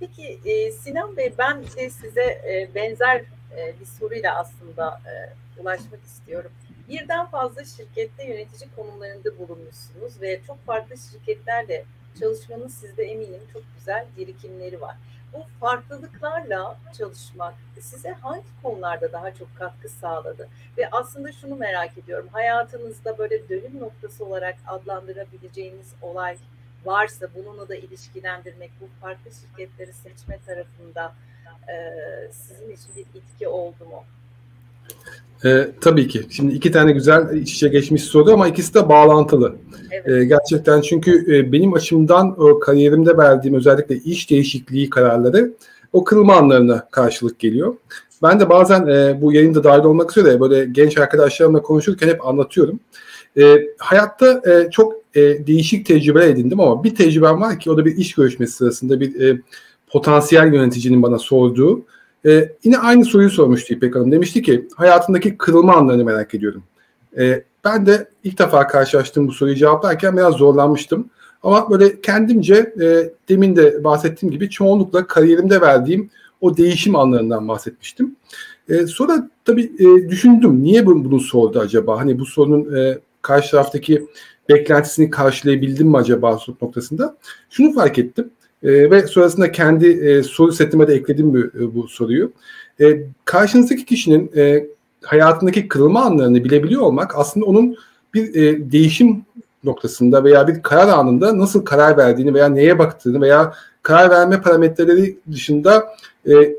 Peki 0.00 0.40
e, 0.44 0.72
Sinan 0.72 1.16
Bey 1.16 1.32
ben 1.38 1.62
de 1.62 1.90
size 1.90 2.22
e, 2.22 2.70
benzer 2.74 3.24
e, 3.56 3.74
bir 3.80 3.86
soruyla 3.86 4.38
aslında 4.38 5.00
e, 5.06 5.12
ulaşmak 5.60 6.04
istiyorum. 6.04 6.50
Birden 6.88 7.26
fazla 7.26 7.64
şirkette 7.64 8.26
yönetici 8.26 8.70
konumlarında 8.76 9.38
bulunmuşsunuz 9.38 10.22
ve 10.22 10.40
çok 10.46 10.66
farklı 10.66 10.96
şirketlerle 11.12 11.84
çalışmanın 12.20 12.68
sizde 12.68 13.04
eminim 13.04 13.40
çok 13.52 13.62
güzel 13.78 14.06
birikimleri 14.16 14.80
var. 14.80 14.96
Bu 15.32 15.42
farklılıklarla 15.60 16.78
çalışmak 16.98 17.54
size 17.80 18.10
hangi 18.10 18.62
konularda 18.62 19.12
daha 19.12 19.34
çok 19.34 19.56
katkı 19.56 19.88
sağladı? 19.88 20.48
Ve 20.78 20.88
aslında 20.90 21.32
şunu 21.32 21.56
merak 21.56 21.98
ediyorum. 21.98 22.28
Hayatınızda 22.32 23.18
böyle 23.18 23.48
dönüm 23.48 23.80
noktası 23.80 24.24
olarak 24.24 24.56
adlandırabileceğiniz 24.66 25.94
olay 26.02 26.36
varsa 26.84 27.26
bununla 27.34 27.68
da 27.68 27.74
ilişkilendirmek, 27.74 28.70
bu 28.80 28.84
farklı 29.00 29.30
şirketleri 29.30 29.92
seçme 29.92 30.38
tarafında 30.46 31.14
e, 31.68 31.76
sizin 32.32 32.72
için 32.72 32.88
bir 32.96 33.20
itki 33.20 33.48
oldu 33.48 33.84
mu? 33.90 34.04
E, 35.44 35.68
tabii 35.80 36.08
ki. 36.08 36.26
Şimdi 36.30 36.54
iki 36.54 36.72
tane 36.72 36.92
güzel 36.92 37.36
iç 37.36 37.54
içe 37.54 37.68
geçmiş 37.68 38.02
soru 38.04 38.32
ama 38.32 38.48
ikisi 38.48 38.74
de 38.74 38.88
bağlantılı. 38.88 39.56
Evet. 39.90 40.08
E, 40.08 40.24
gerçekten 40.24 40.80
çünkü 40.80 41.36
e, 41.36 41.52
benim 41.52 41.74
açımdan 41.74 42.40
o 42.42 42.58
kariyerimde 42.58 43.16
verdiğim 43.16 43.56
özellikle 43.56 43.96
iş 43.96 44.30
değişikliği 44.30 44.90
kararları 44.90 45.52
o 45.92 46.04
kırılma 46.04 46.36
anlarına 46.36 46.88
karşılık 46.90 47.38
geliyor. 47.38 47.74
Ben 48.22 48.40
de 48.40 48.48
bazen 48.48 48.86
e, 48.86 49.22
bu 49.22 49.32
yayında 49.32 49.64
dahil 49.64 49.84
olmak 49.84 50.16
üzere 50.16 50.40
böyle 50.40 50.64
genç 50.64 50.98
arkadaşlarımla 50.98 51.62
konuşurken 51.62 52.08
hep 52.08 52.26
anlatıyorum. 52.26 52.80
E, 53.38 53.58
hayatta 53.78 54.42
e, 54.50 54.70
çok 54.70 54.94
e, 55.18 55.46
değişik 55.46 55.86
tecrübeler 55.86 56.28
edindim 56.28 56.60
ama 56.60 56.84
bir 56.84 56.94
tecrübem 56.94 57.40
var 57.40 57.60
ki 57.60 57.70
o 57.70 57.76
da 57.76 57.84
bir 57.84 57.96
iş 57.96 58.14
görüşmesi 58.14 58.52
sırasında 58.52 59.00
bir 59.00 59.20
e, 59.20 59.40
potansiyel 59.86 60.54
yöneticinin 60.54 61.02
bana 61.02 61.18
sorduğu 61.18 61.82
e, 62.26 62.52
yine 62.64 62.78
aynı 62.78 63.04
soruyu 63.04 63.30
sormuştu 63.30 63.74
İpek 63.74 63.94
Hanım. 63.96 64.12
Demişti 64.12 64.42
ki 64.42 64.68
hayatındaki 64.76 65.36
kırılma 65.36 65.74
anlarını 65.74 66.04
merak 66.04 66.34
ediyorum. 66.34 66.62
E, 67.18 67.44
ben 67.64 67.86
de 67.86 68.08
ilk 68.24 68.38
defa 68.38 68.66
karşılaştığım 68.66 69.28
bu 69.28 69.32
soruyu 69.32 69.56
cevaplarken 69.56 70.16
biraz 70.16 70.34
zorlanmıştım. 70.34 71.10
Ama 71.42 71.70
böyle 71.70 72.00
kendimce 72.00 72.54
e, 72.80 73.10
demin 73.28 73.56
de 73.56 73.84
bahsettiğim 73.84 74.32
gibi 74.32 74.50
çoğunlukla 74.50 75.06
kariyerimde 75.06 75.60
verdiğim 75.60 76.10
o 76.40 76.56
değişim 76.56 76.96
anlarından 76.96 77.48
bahsetmiştim. 77.48 78.16
E, 78.68 78.86
sonra 78.86 79.30
tabii 79.44 79.72
e, 79.78 80.08
düşündüm 80.08 80.62
niye 80.62 80.86
bunu, 80.86 81.04
bunu 81.04 81.20
sordu 81.20 81.58
acaba? 81.58 82.00
Hani 82.00 82.18
bu 82.18 82.26
sorunun 82.26 82.76
e, 82.76 82.98
karşı 83.22 83.50
taraftaki 83.50 84.06
beklentisini 84.48 85.10
karşılayabildim 85.10 85.88
mi 85.88 85.96
acaba 85.96 86.38
noktasında? 86.62 87.16
Şunu 87.50 87.72
fark 87.72 87.98
ettim. 87.98 88.30
E, 88.62 88.90
ve 88.90 89.06
sonrasında 89.06 89.52
kendi 89.52 89.86
e, 89.86 90.22
soru 90.22 90.52
setime 90.52 90.88
de 90.88 90.94
ekledim 90.94 91.34
bu, 91.34 91.38
e, 91.38 91.74
bu 91.74 91.88
soruyu. 91.88 92.32
E, 92.80 93.02
karşınızdaki 93.24 93.84
kişinin 93.84 94.30
e, 94.36 94.66
hayatındaki 95.02 95.68
kırılma 95.68 96.02
anlarını 96.02 96.44
bilebiliyor 96.44 96.82
olmak 96.82 97.18
aslında 97.18 97.46
onun 97.46 97.76
bir 98.14 98.34
e, 98.34 98.72
değişim 98.72 99.24
noktasında 99.64 100.24
veya 100.24 100.48
bir 100.48 100.62
karar 100.62 100.88
anında 100.88 101.38
nasıl 101.38 101.64
karar 101.64 101.96
verdiğini 101.96 102.34
veya 102.34 102.48
neye 102.48 102.78
baktığını 102.78 103.20
veya 103.20 103.54
karar 103.82 104.10
verme 104.10 104.42
parametreleri 104.42 105.18
dışında 105.32 105.86
e, 106.28 106.54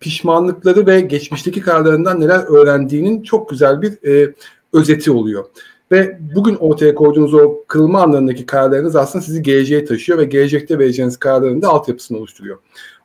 pişmanlıkları 0.00 0.86
ve 0.86 1.00
geçmişteki 1.00 1.60
kararlarından 1.60 2.20
neler 2.20 2.40
öğrendiğinin 2.40 3.22
çok 3.22 3.50
güzel 3.50 3.82
bir 3.82 4.08
e, 4.08 4.34
özeti 4.72 5.10
oluyor. 5.10 5.44
Ve 5.92 6.18
bugün 6.34 6.54
ortaya 6.54 6.94
koyduğunuz 6.94 7.34
o 7.34 7.64
kırılma 7.68 8.02
anlarındaki 8.02 8.46
kararlarınız 8.46 8.96
aslında 8.96 9.24
sizi 9.24 9.42
geleceğe 9.42 9.84
taşıyor 9.84 10.18
ve 10.18 10.24
gelecekte 10.24 10.78
vereceğiniz 10.78 11.16
kararların 11.16 11.62
da 11.62 11.68
altyapısını 11.68 12.18
oluşturuyor. 12.18 12.58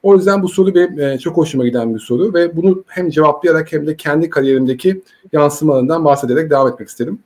O 0.03 0.15
yüzden 0.15 0.43
bu 0.43 0.49
soru 0.49 0.75
benim 0.75 0.99
e, 0.99 1.19
çok 1.19 1.37
hoşuma 1.37 1.65
giden 1.65 1.95
bir 1.95 1.99
soru 1.99 2.33
ve 2.33 2.57
bunu 2.57 2.83
hem 2.87 3.09
cevaplayarak 3.09 3.71
hem 3.73 3.87
de 3.87 3.97
kendi 3.97 4.29
kariyerimdeki 4.29 5.01
yansımalarından 5.31 6.05
bahsederek 6.05 6.51
devam 6.51 6.67
etmek 6.67 6.89
istedim. 6.89 7.19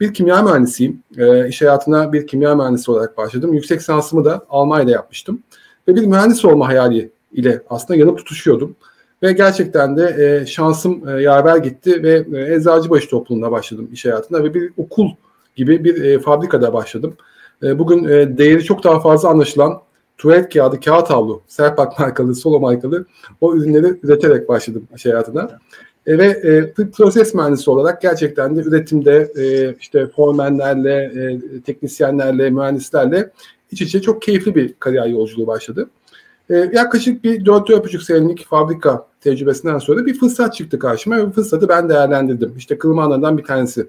Bir 0.00 0.14
kimya 0.14 0.42
mühendisiyim. 0.42 1.02
E, 1.16 1.48
iş 1.48 1.62
hayatına 1.62 2.12
bir 2.12 2.26
kimya 2.26 2.54
mühendisi 2.54 2.90
olarak 2.90 3.16
başladım. 3.16 3.52
Yüksek 3.52 3.80
lisansımı 3.80 4.24
da 4.24 4.46
Almanya'da 4.50 4.90
yapmıştım. 4.90 5.42
Ve 5.88 5.96
bir 5.96 6.06
mühendis 6.06 6.44
olma 6.44 6.68
hayali 6.68 7.10
ile 7.32 7.62
aslında 7.70 8.00
yanıp 8.00 8.18
tutuşuyordum. 8.18 8.76
Ve 9.22 9.32
gerçekten 9.32 9.96
de 9.96 10.16
e, 10.18 10.46
şansım 10.46 11.08
e, 11.08 11.22
yaver 11.22 11.56
gitti 11.56 12.02
ve 12.02 12.26
e, 12.34 12.54
Eczacıbaşı 12.54 13.08
topluluğunda 13.08 13.50
başladım 13.50 13.88
iş 13.92 14.04
hayatında 14.04 14.44
ve 14.44 14.54
bir 14.54 14.72
okul 14.76 15.08
gibi 15.56 15.84
bir 15.84 16.04
e, 16.04 16.18
fabrikada 16.18 16.72
başladım. 16.72 17.16
E, 17.62 17.78
bugün 17.78 18.04
e, 18.04 18.38
değeri 18.38 18.64
çok 18.64 18.84
daha 18.84 19.00
fazla 19.00 19.28
anlaşılan 19.28 19.80
tuvalet 20.18 20.54
kağıdı, 20.54 20.80
kağıt 20.80 21.10
havlu, 21.10 21.42
Serpak 21.48 21.98
markalı, 21.98 22.34
Solo 22.34 22.60
markalı 22.60 23.06
o 23.40 23.54
ürünleri 23.56 24.00
üreterek 24.02 24.48
başladım 24.48 24.88
iş 24.96 25.06
hayatına. 25.06 25.58
E, 26.06 26.18
ve 26.18 26.26
e, 26.26 26.74
proses 26.84 27.34
mühendisi 27.34 27.70
olarak 27.70 28.02
gerçekten 28.02 28.56
de 28.56 28.60
üretimde 28.60 29.32
e, 29.36 29.74
işte 29.80 30.06
formenlerle, 30.06 30.94
e, 30.94 31.60
teknisyenlerle, 31.60 32.50
mühendislerle 32.50 33.30
iç 33.70 33.82
içe 33.82 34.02
çok 34.02 34.22
keyifli 34.22 34.54
bir 34.54 34.72
kariyer 34.72 35.06
yolculuğu 35.06 35.46
başladı. 35.46 35.90
E, 36.50 36.70
yaklaşık 36.72 37.24
bir 37.24 37.44
4-4,5 37.44 38.04
senelik 38.04 38.46
fabrika 38.46 39.06
tecrübesinden 39.20 39.78
sonra 39.78 40.06
bir 40.06 40.18
fırsat 40.18 40.54
çıktı 40.54 40.78
karşıma 40.78 41.16
ve 41.16 41.26
bu 41.26 41.32
fırsatı 41.32 41.68
ben 41.68 41.88
değerlendirdim. 41.88 42.54
İşte 42.56 42.78
kılma 42.78 43.38
bir 43.38 43.44
tanesi. 43.44 43.88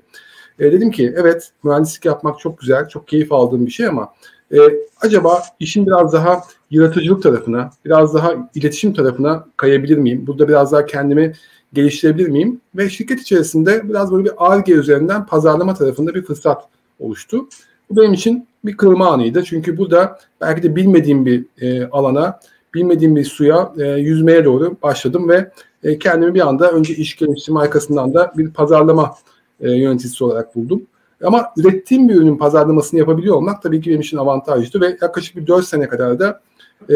E, 0.60 0.72
dedim 0.72 0.92
ki 0.92 1.13
evet 1.18 1.51
mühendislik 1.63 2.06
yapmak 2.06 2.39
çok 2.39 2.60
güzel, 2.60 2.88
çok 2.88 3.08
keyif 3.08 3.32
aldığım 3.32 3.66
bir 3.66 3.72
şey 3.72 3.88
ama 3.88 4.13
e, 4.54 4.58
acaba 5.01 5.44
işin 5.60 5.86
biraz 5.86 6.13
daha 6.13 6.44
yaratıcılık 6.72 7.24
tarafına, 7.24 7.70
biraz 7.86 8.13
daha 8.13 8.50
iletişim 8.56 8.94
tarafına 8.94 9.46
kayabilir 9.58 9.98
miyim? 9.98 10.28
Burada 10.28 10.48
biraz 10.48 10.72
daha 10.72 10.86
kendimi 10.86 11.34
geliştirebilir 11.74 12.28
miyim? 12.28 12.62
Ve 12.75 12.89
şirket 12.89 13.22
içerisinde 13.22 13.89
biraz 13.89 14.12
böyle 14.12 14.25
bir 14.25 14.34
ARGE 14.38 14.74
üzerinden 14.74 15.25
pazarlama 15.25 15.74
tarafında 15.74 16.16
bir 16.16 16.24
fırsat 16.24 16.63
oluştu. 17.00 17.48
Bu 17.89 18.01
benim 18.01 18.13
için 18.13 18.48
bir 18.65 18.77
kırılma 18.77 19.08
anıydı. 19.08 19.43
Çünkü 19.43 19.77
burada 19.77 20.19
belki 20.41 20.63
de 20.63 20.75
bilmediğim 20.75 21.25
bir 21.25 21.46
e, 21.62 21.86
alana, 21.86 22.39
bilmediğim 22.74 23.15
bir 23.15 23.25
suya 23.25 23.74
e, 23.77 23.88
yüzmeye 23.88 24.46
doğru 24.46 24.75
başladım 24.84 25.29
ve 25.29 25.51
e, 25.84 26.00
kendimi 26.00 26.34
bir 26.34 26.48
anda 26.48 26.72
önce 26.72 26.96
iş 26.96 27.15
geliştirme 27.15 27.60
arkasından 27.60 28.13
da 28.13 28.34
bir 28.38 28.51
pazarlama 28.51 29.15
e, 29.62 29.72
yöneticisi 29.72 30.24
olarak 30.24 30.55
buldum. 30.55 30.81
Ama 31.24 31.46
ürettiğim 31.58 32.10
bir 32.10 32.15
ürünün 32.15 32.38
pazarlamasını 32.38 33.00
yapabiliyor 33.00 33.36
olmak 33.36 33.62
tabii 33.62 33.81
ki 33.81 33.89
benim 33.89 34.01
için 34.01 34.17
avantajlı 34.17 34.81
ve 34.81 34.98
yaklaşık 35.01 35.36
bir 35.36 35.48
4 35.48 35.65
sene 35.65 35.88
kadar 35.88 36.19
da 36.19 36.41
e, 36.89 36.96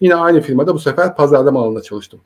yine 0.00 0.14
aynı 0.14 0.40
firmada 0.40 0.74
bu 0.74 0.78
sefer 0.78 1.16
pazarlama 1.16 1.60
alanında 1.60 1.82
çalıştım. 1.82 2.20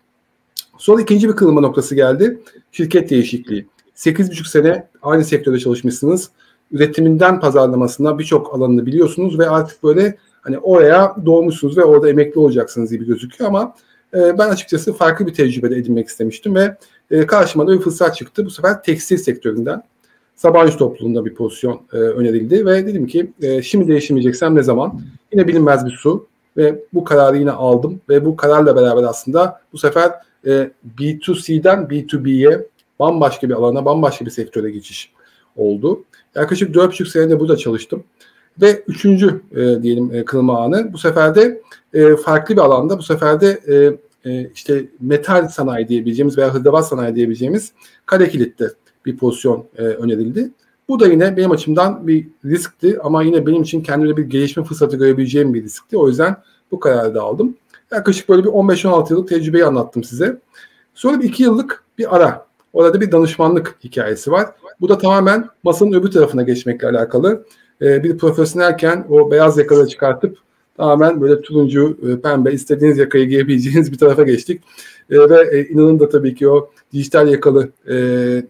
Sonra 0.78 1.02
ikinci 1.02 1.28
bir 1.28 1.37
kırılma 1.37 1.61
noktası 1.61 1.95
geldi. 1.95 2.40
Şirket 2.73 3.11
değişikliği. 3.11 3.66
8,5 3.97 4.49
sene 4.49 4.88
aynı 5.02 5.25
sektörde 5.25 5.59
çalışmışsınız 5.59 6.31
üretiminden 6.73 7.41
pazarlamasına 7.41 8.19
birçok 8.19 8.55
alanını 8.55 8.87
biliyorsunuz 8.87 9.38
ve 9.38 9.49
artık 9.50 9.83
böyle 9.83 10.17
hani 10.43 10.59
oraya 10.59 11.17
doğmuşsunuz 11.26 11.79
ve 11.79 11.85
orada 11.85 12.09
emekli 12.09 12.41
olacaksınız 12.41 12.93
gibi 12.93 13.07
gözüküyor 13.07 13.50
ama 13.50 13.75
e, 14.14 14.38
ben 14.38 14.49
açıkçası 14.49 14.93
farklı 14.93 15.26
bir 15.26 15.35
tecrübe 15.35 15.71
de 15.71 15.76
edinmek 15.76 16.09
istemiştim 16.09 16.55
ve 16.55 16.76
e, 17.11 17.26
karşıma 17.26 17.67
da 17.67 17.73
bir 17.73 17.81
fırsat 17.81 18.17
çıktı. 18.17 18.47
Bu 18.47 18.50
sefer 18.50 18.83
tekstil 18.83 19.17
sektöründen 19.17 19.83
Sabancı 20.37 20.76
topluluğunda 20.76 21.25
bir 21.25 21.35
pozisyon 21.35 21.81
e, 21.93 21.97
önerildi 21.97 22.67
ve 22.67 22.87
dedim 22.87 23.07
ki 23.07 23.33
e, 23.43 23.62
şimdi 23.62 23.88
değiştirmeyeceksem 23.88 24.55
ne 24.55 24.62
zaman? 24.62 25.00
Yine 25.33 25.49
bilinmez 25.49 25.87
bir 25.87 25.91
su 25.91 26.26
ve 26.57 26.83
bu 26.95 27.05
kararı 27.05 27.37
yine 27.37 27.50
aldım 27.50 28.00
ve 28.09 28.25
bu 28.25 28.37
kararla 28.37 28.76
beraber 28.76 29.02
aslında 29.02 29.61
bu 29.73 29.79
sefer 29.79 30.12
e, 30.47 30.71
B2C'den 30.99 31.79
B2B'ye 31.79 32.67
bambaşka 32.99 33.49
bir 33.49 33.55
alana, 33.55 33.85
bambaşka 33.85 34.25
bir 34.25 34.31
sektöre 34.31 34.71
geçiş 34.71 35.12
oldu. 35.57 36.05
Yaklaşık 36.35 36.75
4,5 36.75 37.07
senede 37.07 37.41
burada 37.41 37.57
çalıştım. 37.57 38.05
Ve 38.61 38.83
üçüncü 38.87 39.41
e, 39.53 39.83
diyelim 39.83 40.15
e, 40.15 40.25
kırılma 40.25 40.61
anı 40.61 40.93
bu 40.93 40.99
sefer 40.99 41.35
de 41.35 41.62
e, 41.95 42.17
farklı 42.17 42.55
bir 42.55 42.61
alanda 42.61 42.99
bu 42.99 43.03
sefer 43.03 43.41
de 43.41 43.61
e, 43.69 43.99
e, 44.31 44.51
işte 44.55 44.85
metal 45.01 45.49
sanayi 45.49 45.89
diyebileceğimiz 45.89 46.39
veya 46.39 46.55
hırdavat 46.55 46.89
sanayi 46.89 47.15
diyebileceğimiz 47.15 47.73
kare 48.07 48.29
kilitte 48.29 48.71
bir 49.07 49.17
pozisyon 49.17 49.67
e, 49.77 49.83
önerildi. 49.83 50.51
Bu 50.89 51.01
da 51.01 51.07
yine 51.07 51.37
benim 51.37 51.51
açımdan 51.51 52.07
bir 52.07 52.29
riskti 52.45 52.99
ama 53.03 53.23
yine 53.23 53.47
benim 53.47 53.62
için 53.62 53.83
kendimde 53.83 54.17
bir 54.17 54.23
gelişme 54.23 54.65
fırsatı 54.65 54.97
görebileceğim 54.97 55.55
bir 55.55 55.62
riskti. 55.62 55.97
O 55.97 56.09
yüzden 56.09 56.37
bu 56.71 56.81
kararı 56.81 57.15
da 57.15 57.23
aldım. 57.23 57.57
Yaklaşık 57.93 58.29
böyle 58.29 58.45
bir 58.45 58.49
15-16 58.49 59.12
yıllık 59.12 59.29
tecrübeyi 59.29 59.65
anlattım 59.65 60.05
size. 60.05 60.39
Sonra 60.95 61.21
bir 61.21 61.25
2 61.25 61.43
yıllık 61.43 61.85
bir 61.99 62.17
ara. 62.17 62.47
Orada 62.73 63.00
bir 63.00 63.12
danışmanlık 63.12 63.76
hikayesi 63.85 64.31
var. 64.31 64.47
Bu 64.81 64.88
da 64.88 64.99
tamamen 64.99 65.49
masanın 65.62 65.93
öbür 65.93 66.11
tarafına 66.11 66.43
geçmekle 66.43 66.88
alakalı. 66.88 67.45
E, 67.83 68.05
bir 68.05 68.19
profesyonelken 68.19 69.07
o 69.11 69.31
beyaz 69.31 69.59
yakaları 69.59 69.88
çıkartıp 69.88 70.38
tamamen 70.76 71.21
böyle 71.21 71.43
turuncu, 71.43 71.99
e, 72.09 72.21
pembe 72.21 72.52
istediğiniz 72.52 72.99
yakayı 72.99 73.29
giyebileceğiniz 73.29 73.93
bir 73.93 73.99
tarafa 73.99 74.23
geçtik. 74.23 74.62
E, 75.11 75.19
ve 75.19 75.59
e, 75.59 75.69
inanın 75.69 76.00
da 76.00 76.09
tabii 76.09 76.35
ki 76.35 76.49
o 76.49 76.71
dijital 76.93 77.29
yakalı 77.29 77.69
e, 77.88 77.95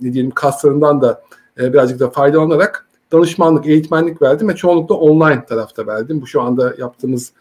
ne 0.00 0.12
diyelim 0.12 0.31
kaslarından 0.31 1.02
da 1.02 1.23
birazcık 1.59 2.00
da 2.00 2.11
faydalanarak 2.11 2.87
danışmanlık, 3.12 3.67
eğitmenlik 3.67 4.23
verdim 4.23 4.49
ve 4.49 4.57
çoğunlukla 4.57 4.95
online 4.95 5.45
tarafta 5.45 5.87
verdim. 5.87 6.21
Bu 6.23 6.26
şu 6.26 6.43
anda 6.43 6.75
yaptığımız 6.79 7.33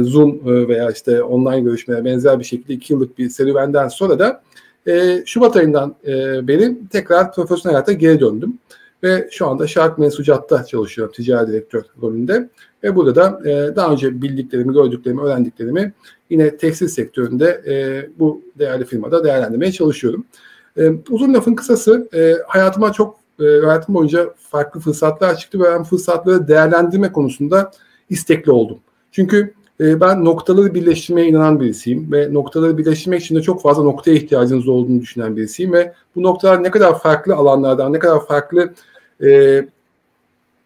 Zoom 0.00 0.40
veya 0.44 0.90
işte 0.90 1.22
online 1.22 1.60
görüşmeye 1.60 2.04
benzer 2.04 2.38
bir 2.38 2.44
şekilde 2.44 2.74
iki 2.74 2.92
yıllık 2.92 3.18
bir 3.18 3.28
serüvenden 3.28 3.88
sonra 3.88 4.18
da 4.18 4.42
e, 4.86 5.22
Şubat 5.26 5.56
ayından 5.56 5.94
e, 6.06 6.48
beri 6.48 6.76
tekrar 6.90 7.32
profesyonel 7.32 7.74
hayata 7.74 7.92
geri 7.92 8.20
döndüm. 8.20 8.58
ve 9.02 9.28
şu 9.30 9.46
anda 9.46 9.66
Şark 9.66 9.98
Mensucat'ta 9.98 10.64
çalışıyorum 10.64 11.14
ticari 11.14 11.48
direktör 11.48 11.82
rolünde. 12.02 12.48
Ve 12.82 12.96
burada 12.96 13.14
da 13.14 13.50
e, 13.50 13.76
daha 13.76 13.92
önce 13.92 14.22
bildiklerimi, 14.22 14.72
gördüklerimi, 14.72 15.22
öğrendiklerimi 15.22 15.92
yine 16.30 16.56
tekstil 16.56 16.88
sektöründe 16.88 17.62
e, 17.66 17.74
bu 18.18 18.42
değerli 18.58 18.84
firmada 18.84 19.24
değerlendirmeye 19.24 19.72
çalışıyorum. 19.72 20.26
E, 20.76 20.90
uzun 21.10 21.34
lafın 21.34 21.54
kısası 21.54 22.08
e, 22.14 22.34
hayatıma 22.46 22.92
çok 22.92 23.16
e, 23.40 23.44
hayatım 23.44 23.94
boyunca 23.94 24.34
farklı 24.50 24.80
fırsatlar 24.80 25.36
çıktı 25.36 25.60
ve 25.60 25.64
ben 25.64 25.84
fırsatları 25.84 26.48
değerlendirme 26.48 27.12
konusunda 27.12 27.70
istekli 28.10 28.52
oldum. 28.52 28.78
Çünkü 29.12 29.54
e, 29.82 30.00
ben 30.00 30.24
noktaları 30.24 30.74
birleştirmeye 30.74 31.28
inanan 31.28 31.60
birisiyim 31.60 32.12
ve 32.12 32.34
noktaları 32.34 32.78
birleştirmek 32.78 33.20
için 33.20 33.36
de 33.36 33.42
çok 33.42 33.62
fazla 33.62 33.82
noktaya 33.82 34.14
ihtiyacınız 34.14 34.68
olduğunu 34.68 35.00
düşünen 35.00 35.36
birisiyim 35.36 35.72
ve 35.72 35.92
bu 36.16 36.22
noktalar 36.22 36.62
ne 36.62 36.70
kadar 36.70 36.98
farklı 36.98 37.34
alanlardan, 37.34 37.92
ne 37.92 37.98
kadar 37.98 38.26
farklı 38.26 38.72
e, 39.22 39.62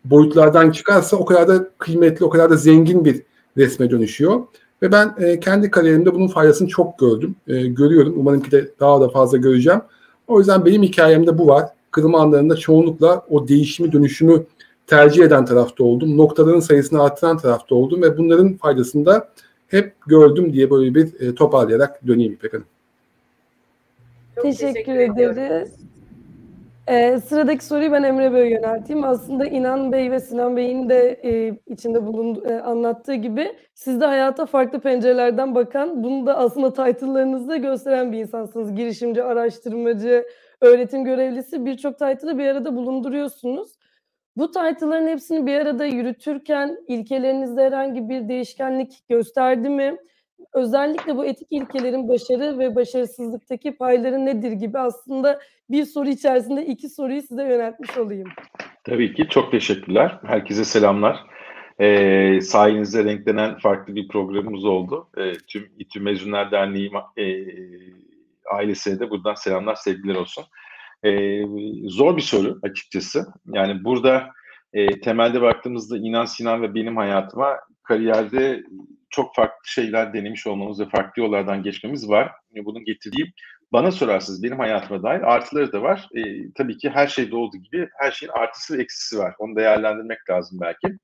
boyutlardan 0.04 0.70
çıkarsa 0.70 1.16
o 1.16 1.24
kadar 1.24 1.48
da 1.48 1.68
kıymetli, 1.78 2.24
o 2.24 2.30
kadar 2.30 2.50
da 2.50 2.56
zengin 2.56 3.04
bir 3.04 3.22
resme 3.56 3.90
dönüşüyor. 3.90 4.40
Ve 4.82 4.92
ben 4.92 5.14
e, 5.18 5.40
kendi 5.40 5.70
kariyerimde 5.70 6.14
bunun 6.14 6.28
faydasını 6.28 6.68
çok 6.68 6.98
gördüm, 6.98 7.36
e, 7.48 7.66
görüyorum. 7.66 8.14
Umarım 8.16 8.42
ki 8.42 8.50
de 8.50 8.70
daha 8.80 9.00
da 9.00 9.08
fazla 9.08 9.38
göreceğim. 9.38 9.80
O 10.26 10.38
yüzden 10.38 10.64
benim 10.64 10.82
hikayemde 10.82 11.38
bu 11.38 11.46
var. 11.46 11.64
Kırılma 11.90 12.20
anlarında 12.20 12.56
çoğunlukla 12.56 13.22
o 13.30 13.48
değişimi, 13.48 13.92
dönüşümü 13.92 14.44
tercih 14.86 15.24
eden 15.24 15.44
tarafta 15.44 15.84
oldum. 15.84 16.16
Noktaların 16.16 16.60
sayısını 16.60 17.02
arttıran 17.02 17.38
tarafta 17.38 17.74
oldum 17.74 18.02
ve 18.02 18.18
bunların 18.18 18.54
faydasını 18.54 19.06
da 19.06 19.28
hep 19.68 19.94
gördüm 20.06 20.52
diye 20.52 20.70
böyle 20.70 20.94
bir 20.94 21.20
e, 21.20 21.34
toparlayarak 21.34 22.06
döneyim 22.06 22.32
İpek 22.32 22.52
Hanım. 22.52 22.66
Çok 24.34 24.44
teşekkür, 24.44 24.74
teşekkür 24.74 24.96
ederiz. 24.96 25.86
Ee, 26.88 27.20
sıradaki 27.20 27.64
soruyu 27.64 27.92
ben 27.92 28.02
Emre 28.02 28.32
Bey'e 28.32 28.50
yönelteyim. 28.50 29.04
Aslında 29.04 29.46
İnan 29.46 29.92
Bey 29.92 30.10
ve 30.10 30.20
Sinan 30.20 30.56
Bey'in 30.56 30.88
de 30.88 31.20
e, 31.24 31.58
içinde 31.72 32.06
bulunduğu, 32.06 32.46
e, 32.46 32.60
anlattığı 32.60 33.14
gibi 33.14 33.52
siz 33.74 34.00
de 34.00 34.04
hayata 34.04 34.46
farklı 34.46 34.80
pencerelerden 34.80 35.54
bakan, 35.54 36.04
bunu 36.04 36.26
da 36.26 36.38
aslında 36.38 36.72
title'larınızda 36.72 37.56
gösteren 37.56 38.12
bir 38.12 38.18
insansınız. 38.18 38.74
Girişimci, 38.74 39.22
araştırmacı, 39.22 40.26
öğretim 40.60 41.04
görevlisi 41.04 41.66
birçok 41.66 41.98
title'ı 41.98 42.38
bir 42.38 42.46
arada 42.46 42.76
bulunduruyorsunuz. 42.76 43.75
Bu 44.36 44.50
title'ların 44.50 45.08
hepsini 45.08 45.46
bir 45.46 45.54
arada 45.54 45.86
yürütürken 45.86 46.76
ilkelerinizde 46.88 47.62
herhangi 47.62 48.08
bir 48.08 48.28
değişkenlik 48.28 49.08
gösterdi 49.08 49.68
mi? 49.68 49.96
Özellikle 50.52 51.16
bu 51.16 51.26
etik 51.26 51.48
ilkelerin 51.50 52.08
başarı 52.08 52.58
ve 52.58 52.74
başarısızlıktaki 52.74 53.76
payları 53.76 54.26
nedir 54.26 54.52
gibi 54.52 54.78
aslında 54.78 55.40
bir 55.70 55.84
soru 55.84 56.08
içerisinde 56.08 56.66
iki 56.66 56.88
soruyu 56.88 57.22
size 57.22 57.42
yöneltmiş 57.42 57.98
olayım. 57.98 58.28
Tabii 58.84 59.14
ki 59.14 59.28
çok 59.28 59.50
teşekkürler. 59.50 60.18
Herkese 60.26 60.64
selamlar. 60.64 61.24
E, 61.78 62.40
sayenizde 62.40 63.04
renklenen 63.04 63.58
farklı 63.58 63.94
bir 63.94 64.08
programımız 64.08 64.64
oldu. 64.64 65.08
E, 65.16 65.32
tüm 65.32 65.68
İTÜ 65.78 66.00
Mezunlar 66.00 66.50
Derneği 66.50 66.90
e, 67.16 67.46
ailesine 68.52 69.00
de 69.00 69.10
buradan 69.10 69.34
selamlar, 69.34 69.74
sevgiler 69.74 70.14
olsun. 70.14 70.44
E, 71.04 71.42
zor 71.84 72.16
bir 72.16 72.22
soru 72.22 72.58
açıkçası. 72.62 73.26
Yani 73.46 73.84
burada 73.84 74.30
e, 74.72 75.00
temelde 75.00 75.40
baktığımızda 75.40 75.98
İnan 75.98 76.24
Sinan 76.24 76.62
ve 76.62 76.74
benim 76.74 76.96
hayatıma 76.96 77.56
kariyerde 77.82 78.62
çok 79.10 79.34
farklı 79.34 79.68
şeyler 79.68 80.12
denemiş 80.14 80.46
olmamız 80.46 80.80
ve 80.80 80.88
farklı 80.88 81.22
yollardan 81.22 81.62
geçmemiz 81.62 82.08
var. 82.08 82.32
Bunun 82.64 82.84
getirdiği 82.84 83.32
bana 83.72 83.90
sorarsınız 83.90 84.42
benim 84.42 84.58
hayatıma 84.58 85.02
dair 85.02 85.20
artıları 85.20 85.72
da 85.72 85.82
var. 85.82 86.08
E, 86.14 86.52
tabii 86.52 86.78
ki 86.78 86.90
her 86.90 87.06
şeyde 87.06 87.36
olduğu 87.36 87.56
gibi 87.56 87.88
her 87.98 88.10
şeyin 88.10 88.32
artısı 88.32 88.78
ve 88.78 88.82
eksisi 88.82 89.18
var. 89.18 89.34
Onu 89.38 89.56
değerlendirmek 89.56 90.30
lazım 90.30 90.58
belki. 90.60 90.98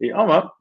E, 0.00 0.14
ama 0.14 0.52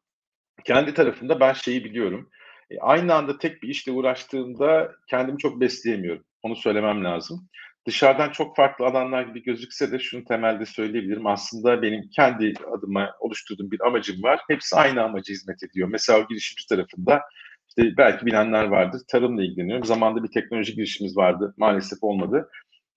kendi 0.65 0.93
tarafında 0.93 1.39
ben 1.39 1.53
şeyi 1.53 1.85
biliyorum. 1.85 2.29
E, 2.71 2.79
aynı 2.79 3.13
anda 3.13 3.37
tek 3.37 3.63
bir 3.63 3.67
işle 3.67 3.91
uğraştığımda 3.91 4.91
kendimi 5.09 5.37
çok 5.37 5.61
besleyemiyorum. 5.61 6.23
Onu 6.43 6.55
söylemem 6.55 7.03
lazım 7.03 7.49
dışarıdan 7.87 8.31
çok 8.31 8.55
farklı 8.55 8.85
alanlar 8.85 9.23
gibi 9.23 9.43
gözükse 9.43 9.91
de 9.91 9.99
şunu 9.99 10.23
temelde 10.23 10.65
söyleyebilirim. 10.65 11.27
Aslında 11.27 11.81
benim 11.81 12.09
kendi 12.15 12.53
adıma 12.77 13.11
oluşturduğum 13.19 13.71
bir 13.71 13.87
amacım 13.87 14.23
var. 14.23 14.39
Hepsi 14.49 14.75
aynı 14.75 15.03
amaca 15.03 15.33
hizmet 15.33 15.63
ediyor. 15.63 15.87
Mesela 15.91 16.19
girişimci 16.29 16.67
tarafında 16.67 17.21
işte 17.67 17.97
belki 17.97 18.25
bilenler 18.25 18.63
vardır. 18.63 19.01
Tarımla 19.07 19.43
ilgileniyorum. 19.43 19.85
Zamanda 19.85 20.23
bir 20.23 20.31
teknoloji 20.31 20.75
girişimimiz 20.75 21.17
vardı. 21.17 21.53
Maalesef 21.57 22.03
olmadı. 22.03 22.49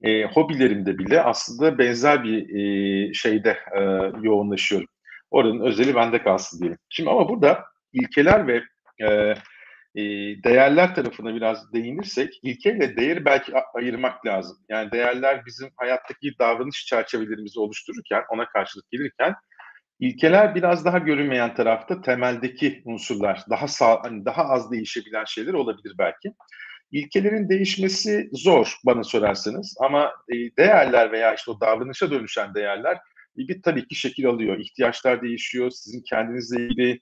E, 0.02 0.24
hobilerimde 0.24 0.98
bile 0.98 1.22
aslında 1.22 1.78
benzer 1.78 2.24
bir 2.24 2.54
e, 2.58 3.12
şeyde 3.14 3.58
e, 3.76 3.80
yoğunlaşıyorum. 4.22 4.88
Oranın 5.30 5.60
özeli 5.60 5.94
bende 5.94 6.22
kalsın 6.22 6.60
diyelim. 6.60 6.78
Şimdi 6.88 7.10
ama 7.10 7.28
burada 7.28 7.64
ilkeler 7.92 8.46
ve 8.46 8.62
e, 9.08 9.34
e, 9.98 10.02
değerler 10.42 10.94
tarafına 10.94 11.34
biraz 11.34 11.72
değinirsek 11.72 12.40
ilkeyle 12.42 12.96
değeri 12.96 13.24
belki 13.24 13.52
ayırmak 13.74 14.26
lazım. 14.26 14.58
Yani 14.68 14.92
değerler 14.92 15.46
bizim 15.46 15.70
hayattaki 15.76 16.38
davranış 16.38 16.86
çerçevelerimizi 16.86 17.60
oluştururken, 17.60 18.22
ona 18.30 18.48
karşılık 18.48 18.90
gelirken 18.90 19.34
ilkeler 20.00 20.54
biraz 20.54 20.84
daha 20.84 20.98
görünmeyen 20.98 21.54
tarafta 21.54 22.02
temeldeki 22.02 22.82
unsurlar, 22.84 23.44
daha 23.50 23.68
sağ, 23.68 24.02
hani 24.02 24.24
daha 24.24 24.44
az 24.44 24.72
değişebilen 24.72 25.24
şeyler 25.24 25.52
olabilir 25.54 25.94
belki. 25.98 26.32
İlkelerin 26.92 27.48
değişmesi 27.48 28.30
zor 28.32 28.76
bana 28.86 29.04
sorarsanız 29.04 29.76
ama 29.80 30.12
e, 30.28 30.34
değerler 30.34 31.12
veya 31.12 31.34
işte 31.34 31.50
o 31.50 31.60
davranışa 31.60 32.10
dönüşen 32.10 32.54
değerler 32.54 32.98
bir 33.36 33.62
tabii 33.62 33.88
ki 33.88 33.94
şekil 33.94 34.26
alıyor. 34.26 34.58
İhtiyaçlar 34.58 35.22
değişiyor, 35.22 35.70
sizin 35.70 36.02
kendinizle 36.02 36.62
ilgili 36.62 37.00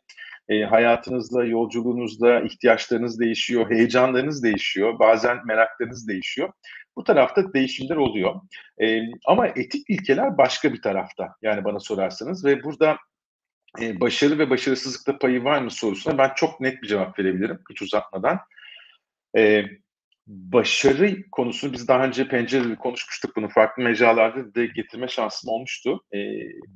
e, 0.48 0.62
hayatınızda, 0.62 1.44
yolculuğunuzda 1.44 2.40
ihtiyaçlarınız 2.40 3.20
değişiyor, 3.20 3.70
heyecanlarınız 3.70 4.42
değişiyor, 4.42 4.98
bazen 4.98 5.46
meraklarınız 5.46 6.08
değişiyor. 6.08 6.52
Bu 6.96 7.04
tarafta 7.04 7.52
değişimler 7.52 7.96
oluyor. 7.96 8.34
E, 8.82 9.00
ama 9.26 9.46
etik 9.46 9.90
ilkeler 9.90 10.38
başka 10.38 10.72
bir 10.72 10.82
tarafta 10.82 11.34
yani 11.42 11.64
bana 11.64 11.80
sorarsanız 11.80 12.44
ve 12.44 12.62
burada 12.62 12.96
e, 13.80 14.00
başarı 14.00 14.38
ve 14.38 14.50
başarısızlıkta 14.50 15.18
payı 15.18 15.44
var 15.44 15.62
mı 15.62 15.70
sorusuna 15.70 16.18
ben 16.18 16.32
çok 16.36 16.60
net 16.60 16.82
bir 16.82 16.88
cevap 16.88 17.18
verebilirim 17.18 17.58
hiç 17.70 17.82
uzatmadan. 17.82 18.38
E, 19.36 19.64
başarı 20.26 21.30
konusunu 21.32 21.72
biz 21.72 21.88
daha 21.88 22.04
önce 22.04 22.28
pencerede 22.28 22.76
konuşmuştuk 22.76 23.36
bunu 23.36 23.48
farklı 23.48 23.82
mecralarda 23.82 24.54
da 24.54 24.64
getirme 24.64 25.08
şansım 25.08 25.50
olmuştu. 25.50 26.00
E, 26.14 26.18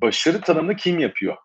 başarı 0.01 0.41
tanımını 0.41 0.75
kim 0.75 0.99
yapıyor? 0.99 1.37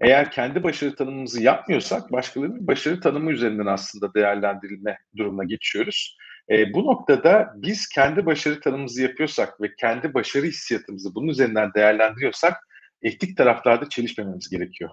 Eğer 0.00 0.30
kendi 0.30 0.62
başarı 0.62 0.94
tanımımızı 0.94 1.42
yapmıyorsak 1.42 2.12
başkalarının 2.12 2.66
başarı 2.66 3.00
tanımı 3.00 3.32
üzerinden 3.32 3.66
aslında 3.66 4.14
değerlendirilme 4.14 4.98
durumuna 5.16 5.44
geçiyoruz. 5.44 6.16
E, 6.50 6.74
bu 6.74 6.86
noktada 6.86 7.52
biz 7.56 7.88
kendi 7.88 8.26
başarı 8.26 8.60
tanımımızı 8.60 9.02
yapıyorsak 9.02 9.60
ve 9.60 9.74
kendi 9.78 10.14
başarı 10.14 10.46
hissiyatımızı 10.46 11.14
bunun 11.14 11.28
üzerinden 11.28 11.70
değerlendiriyorsak 11.74 12.54
etik 13.02 13.36
taraflarda 13.36 13.88
çelişmememiz 13.88 14.48
gerekiyor. 14.50 14.90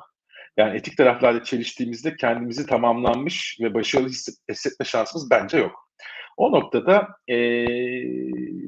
Yani 0.58 0.78
etik 0.78 0.98
taraflarda 0.98 1.44
çeliştiğimizde 1.44 2.16
kendimizi 2.16 2.66
tamamlanmış 2.66 3.58
ve 3.62 3.74
başarılı 3.74 4.10
hissetme 4.50 4.86
şansımız 4.86 5.32
bence 5.32 5.58
yok. 5.58 5.91
O 6.38 6.52
noktada 6.52 7.08
e, 7.30 7.66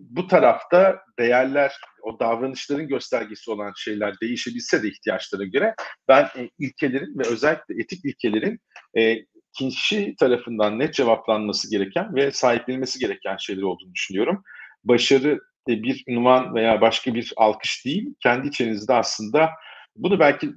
bu 0.10 0.28
tarafta 0.28 1.00
değerler, 1.20 1.72
o 2.04 2.20
davranışların 2.20 2.88
göstergesi 2.88 3.52
olan 3.52 3.74
şeyler 3.76 4.14
değişebilse 4.22 4.84
de 4.84 4.88
ihtiyaçlara 4.88 5.44
göre 5.44 5.76
ben 6.08 6.24
e, 6.24 6.50
ilkelerin 6.60 7.20
ve 7.20 7.24
özellikle 7.28 7.82
etik 7.82 8.06
ilkelerin 8.06 8.60
e, 8.98 9.18
kişi 9.58 10.16
tarafından 10.20 10.80
net 10.80 10.94
cevaplanması 10.94 11.72
gereken 11.72 12.16
ve 12.16 12.32
sahiplenilmesi 12.32 13.00
gereken 13.00 13.38
şeyler 13.38 13.62
olduğunu 13.62 13.94
düşünüyorum. 13.94 14.44
Başarı 14.84 15.40
e, 15.70 15.84
bir 15.84 16.04
ünvan 16.08 16.56
veya 16.56 16.82
başka 16.82 17.14
bir 17.14 17.34
alkış 17.38 17.86
değil, 17.86 18.16
kendi 18.20 18.48
içinizde 18.48 18.94
aslında 18.94 19.50
bunu 19.96 20.20
belki 20.20 20.50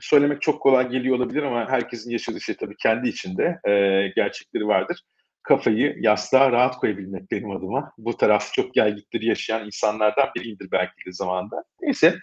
söylemek 0.00 0.42
çok 0.42 0.62
kolay 0.62 0.88
geliyor 0.88 1.16
olabilir 1.16 1.42
ama 1.42 1.70
herkesin 1.70 2.10
yaşadığı 2.10 2.40
şey 2.40 2.56
tabii 2.56 2.76
kendi 2.76 3.08
içinde 3.08 3.60
e, 3.68 3.72
gerçekleri 4.16 4.66
vardır 4.66 5.02
kafayı 5.48 5.96
yastığa 6.00 6.52
rahat 6.52 6.76
koyabilmek 6.76 7.30
benim 7.30 7.50
adıma. 7.50 7.92
Bu 7.98 8.16
taraf 8.16 8.52
çok 8.52 8.74
gelgitleri 8.74 9.26
yaşayan 9.26 9.66
insanlardan 9.66 10.28
biriyimdir 10.36 10.68
belki 10.72 11.06
de 11.06 11.12
zamanda. 11.12 11.64
Neyse 11.80 12.14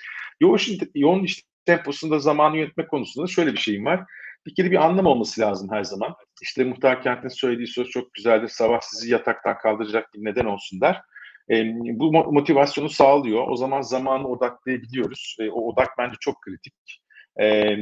yoğun, 0.42 0.60
yoğun 0.96 1.24
iş 1.24 1.44
temposunda 1.66 2.20
zamanı 2.20 2.58
yönetmek 2.58 2.90
konusunda 2.90 3.28
şöyle 3.28 3.54
bir 3.54 3.58
şeyim 3.58 3.86
var. 3.86 4.04
Bir 4.46 4.56
kere 4.56 4.72
bir 4.72 4.86
anlam 4.86 5.06
olması 5.06 5.42
lazım 5.42 5.70
her 5.72 5.84
zaman. 5.84 6.16
İşte 6.42 6.64
Muhtar 6.64 7.04
Kent'in 7.04 7.28
söylediği 7.28 7.68
söz 7.68 7.90
çok 7.90 8.14
güzeldir. 8.14 8.48
Sabah 8.48 8.80
sizi 8.82 9.12
yataktan 9.12 9.58
kaldıracak 9.58 10.14
bir 10.14 10.26
neden 10.26 10.46
olsun 10.46 10.82
der. 10.82 11.02
E, 11.50 11.66
bu 11.76 12.12
motivasyonu 12.12 12.90
sağlıyor. 12.90 13.48
O 13.48 13.56
zaman 13.56 13.82
zamanı 13.82 14.28
odaklayabiliyoruz. 14.28 15.38
E, 15.40 15.50
o 15.50 15.62
odak 15.62 15.90
bence 15.98 16.16
çok 16.20 16.42
kritik. 16.42 17.02
E, 17.42 17.78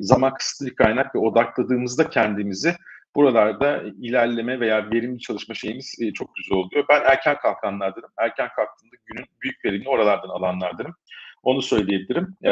zaman 0.00 0.34
kısıtlı 0.34 0.66
bir 0.66 0.74
kaynak 0.74 1.14
ve 1.14 1.18
odakladığımızda 1.18 2.10
kendimizi 2.10 2.74
buralarda 3.16 3.82
ilerleme 4.00 4.60
veya 4.60 4.90
verimli 4.90 5.18
çalışma 5.18 5.54
şeyimiz 5.54 5.96
e, 6.00 6.12
çok 6.12 6.34
güzel 6.34 6.58
oluyor. 6.58 6.84
Ben 6.88 7.02
erken 7.04 7.36
kalkanlardanım. 7.36 8.10
Erken 8.18 8.48
kalktığımda 8.56 8.96
günün 9.06 9.26
büyük 9.42 9.64
verimini 9.64 9.88
oralardan 9.88 10.28
alanlardanım. 10.28 10.94
Onu 11.42 11.62
söyleyebilirim. 11.62 12.36
E, 12.42 12.50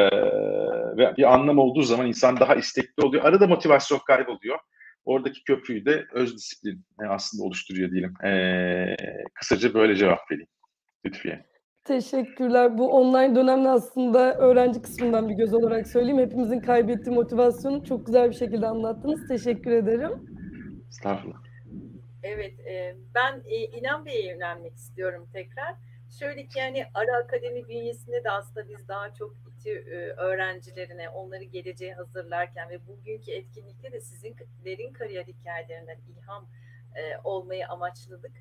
ve 0.97 1.17
bir 1.17 1.35
anlam 1.35 1.59
olduğu 1.59 1.83
zaman 1.83 2.07
insan 2.07 2.41
daha 2.41 2.55
istekli 2.55 3.05
oluyor. 3.05 3.25
Arada 3.25 3.47
motivasyon 3.47 3.99
kayboluyor. 4.07 4.59
Oradaki 5.05 5.45
köprüyü 5.45 5.85
de 5.85 6.07
öz 6.13 6.37
disiplin 6.37 6.85
aslında 7.09 7.45
oluşturuyor 7.45 7.91
diyelim. 7.91 8.15
E, 8.25 8.97
kısaca 9.35 9.75
böyle 9.75 9.97
cevap 9.97 10.31
vereyim. 10.31 10.49
Lütfiye. 11.07 11.51
Teşekkürler. 11.85 12.79
Bu 12.79 12.89
online 12.93 13.37
dönemde 13.37 13.69
aslında 13.69 14.35
öğrenci 14.39 14.83
kısmından 14.83 15.29
bir 15.29 15.35
göz 15.35 15.55
olarak 15.55 15.87
söyleyeyim. 15.87 16.19
Hepimizin 16.19 16.61
kaybettiği 16.61 17.17
motivasyonu 17.17 17.85
çok 17.85 18.07
güzel 18.07 18.31
bir 18.31 18.35
şekilde 18.35 18.67
anlattınız. 18.67 19.29
Teşekkür 19.29 19.71
ederim. 19.71 20.40
Estağfurullah. 20.91 21.43
Evet, 22.23 22.61
e, 22.61 22.97
ben 23.15 23.43
e, 23.47 23.57
İnan 23.57 24.07
Bey'e 24.07 24.27
yönelmek 24.27 24.75
istiyorum 24.75 25.29
tekrar. 25.33 25.75
Şöyle 26.19 26.47
ki 26.47 26.59
yani 26.59 26.87
Ara 26.95 27.17
Akademi 27.17 27.69
bünyesinde 27.69 28.25
de 28.25 28.31
aslında 28.31 28.69
biz 28.69 28.89
daha 28.89 29.15
çok 29.15 29.37
İTÜ 29.61 29.71
e, 29.71 29.97
öğrencilerine, 30.13 31.09
onları 31.09 31.45
geleceğe 31.45 31.95
hazırlarken 31.95 32.71
ve 32.71 32.87
bugünkü 32.87 33.33
etkinlikte 33.33 33.93
de 33.93 34.01
sizlerin 34.01 34.93
kariyer 34.93 35.25
hikayelerinden 35.25 35.99
ilham 36.09 36.49
e, 36.95 37.19
olmayı 37.25 37.69
amaçladık. 37.69 38.33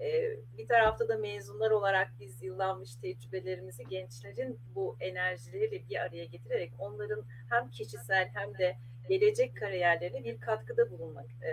E, 0.00 0.36
bir 0.58 0.66
tarafta 0.66 1.08
da 1.08 1.16
mezunlar 1.16 1.70
olarak 1.70 2.12
biz 2.20 2.42
yıllanmış 2.42 2.96
tecrübelerimizi 2.96 3.88
gençlerin 3.88 4.60
bu 4.74 4.96
enerjileriyle 5.00 5.88
bir 5.88 5.96
araya 5.96 6.24
getirerek 6.24 6.72
onların 6.78 7.24
hem 7.48 7.70
kişisel 7.70 8.30
hem 8.34 8.58
de 8.58 8.76
gelecek 9.08 9.56
kariyerlerine 9.56 10.24
bir 10.24 10.40
katkıda 10.40 10.90
bulunmak 10.90 11.26
e, 11.42 11.52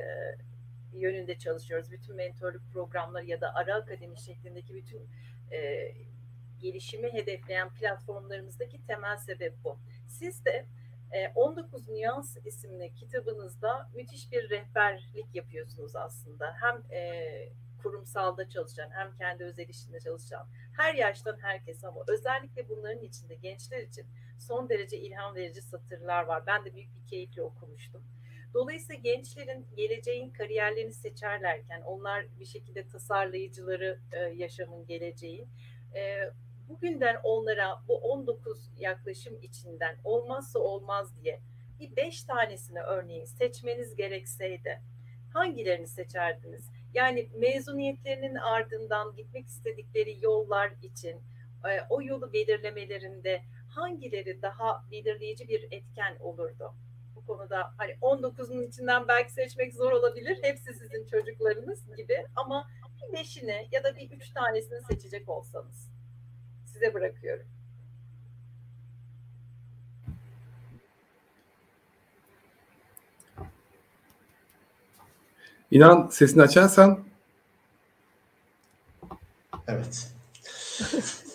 yönünde 0.93 1.37
çalışıyoruz. 1.37 1.91
Bütün 1.91 2.15
mentorluk 2.15 2.61
programları 2.73 3.25
ya 3.25 3.41
da 3.41 3.55
ara 3.55 3.75
akademi 3.75 4.19
şeklindeki 4.19 4.73
bütün 4.73 5.09
e, 5.51 5.91
gelişimi 6.59 7.13
hedefleyen 7.13 7.69
platformlarımızdaki 7.69 8.85
temel 8.87 9.17
sebep 9.17 9.53
bu. 9.63 9.79
Siz 10.07 10.45
de 10.45 10.65
19 11.35 11.89
Nüans 11.89 12.37
isimli 12.45 12.93
kitabınızda 12.93 13.89
müthiş 13.93 14.31
bir 14.31 14.49
rehberlik 14.49 15.35
yapıyorsunuz 15.35 15.95
aslında. 15.95 16.55
Hem 16.61 16.83
e, 16.91 17.23
kurumsalda 17.83 18.49
çalışan 18.49 18.89
hem 18.91 19.15
kendi 19.15 19.43
özel 19.43 19.69
işinde 19.69 19.99
çalışan 19.99 20.47
her 20.77 20.93
yaştan 20.93 21.37
herkes 21.41 21.83
ama 21.83 22.03
özellikle 22.07 22.69
bunların 22.69 23.03
içinde 23.03 23.35
gençler 23.35 23.81
için 23.81 24.05
son 24.37 24.69
derece 24.69 24.97
ilham 24.97 25.35
verici 25.35 25.61
satırlar 25.61 26.23
var. 26.23 26.43
Ben 26.47 26.65
de 26.65 26.75
büyük 26.75 26.95
bir 26.95 27.07
keyifle 27.07 27.41
okumuştum. 27.41 28.03
Dolayısıyla 28.53 29.01
gençlerin 29.01 29.67
geleceğin 29.77 30.29
kariyerlerini 30.29 30.93
seçerlerken 30.93 31.81
onlar 31.81 32.25
bir 32.39 32.45
şekilde 32.45 32.87
tasarlayıcıları 32.87 33.99
e, 34.11 34.19
yaşamın 34.19 34.85
geleceğin 34.85 35.47
e, 35.95 36.31
bugünden 36.69 37.17
onlara 37.23 37.81
bu 37.87 37.97
19 37.97 38.71
yaklaşım 38.77 39.37
içinden 39.41 39.97
olmazsa 40.03 40.59
olmaz 40.59 41.23
diye 41.23 41.39
bir 41.79 41.95
beş 41.95 42.23
tanesini 42.23 42.79
örneğin 42.79 43.25
seçmeniz 43.25 43.95
gerekseydi 43.95 44.81
hangilerini 45.33 45.87
seçerdiniz? 45.87 46.69
Yani 46.93 47.29
mezuniyetlerinin 47.35 48.35
ardından 48.35 49.15
gitmek 49.15 49.47
istedikleri 49.47 50.17
yollar 50.21 50.71
için 50.81 51.21
e, 51.65 51.81
o 51.89 52.01
yolu 52.01 52.33
belirlemelerinde 52.33 53.41
hangileri 53.75 54.41
daha 54.41 54.85
belirleyici 54.91 55.47
bir 55.47 55.67
etken 55.71 56.17
olurdu? 56.19 56.73
Bu 57.15 57.25
konuda 57.25 57.73
hani 57.77 57.91
19'un 57.91 58.61
içinden 58.61 59.07
belki 59.07 59.33
seçmek 59.33 59.73
zor 59.73 59.91
olabilir. 59.91 60.39
Hepsi 60.41 60.73
sizin 60.73 61.07
çocuklarınız 61.07 61.95
gibi 61.97 62.25
ama 62.35 62.67
bir 63.01 63.13
beşini 63.13 63.67
ya 63.71 63.83
da 63.83 63.95
bir 63.95 64.11
üç 64.11 64.29
tanesini 64.29 64.81
seçecek 64.81 65.29
olsanız 65.29 65.89
size 66.65 66.93
bırakıyorum. 66.93 67.47
İnan 75.71 76.07
sesini 76.07 76.41
açarsan. 76.41 77.05
Evet. 79.67 80.14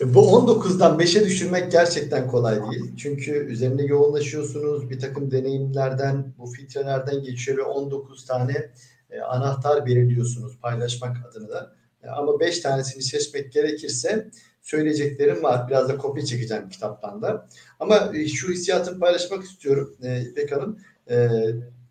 Bu 0.01 0.21
19'dan 0.21 0.99
5'e 0.99 1.25
düşürmek 1.25 1.73
gerçekten 1.73 2.29
kolay 2.29 2.71
değil. 2.71 2.97
Çünkü 2.97 3.33
üzerine 3.33 3.83
yoğunlaşıyorsunuz. 3.83 4.91
Bir 4.91 4.99
takım 4.99 5.31
deneyimlerden, 5.31 6.35
bu 6.39 6.47
filtrelerden 6.47 7.23
geçiyor 7.23 7.59
ve 7.59 7.63
19 7.63 8.27
tane 8.27 8.71
e, 9.11 9.21
anahtar 9.21 9.87
belirliyorsunuz 9.87 10.59
paylaşmak 10.59 11.17
adına 11.27 11.49
da. 11.49 11.73
E, 12.03 12.09
ama 12.09 12.41
5 12.41 12.61
tanesini 12.61 13.03
seçmek 13.03 13.53
gerekirse 13.53 14.31
söyleyeceklerim 14.63 15.43
var. 15.43 15.69
Biraz 15.69 15.89
da 15.89 15.97
kopya 15.99 16.25
çekeceğim 16.25 16.69
kitaptan 16.69 17.23
da. 17.23 17.49
Ama 17.81 18.13
e, 18.15 18.29
şu 18.29 18.49
hissiyatımı 18.49 19.01
paylaşmak 19.01 19.45
istiyorum 19.45 19.97
e, 20.03 20.21
İpek 20.21 20.53
Hanım. 20.53 20.79
E, 21.11 21.29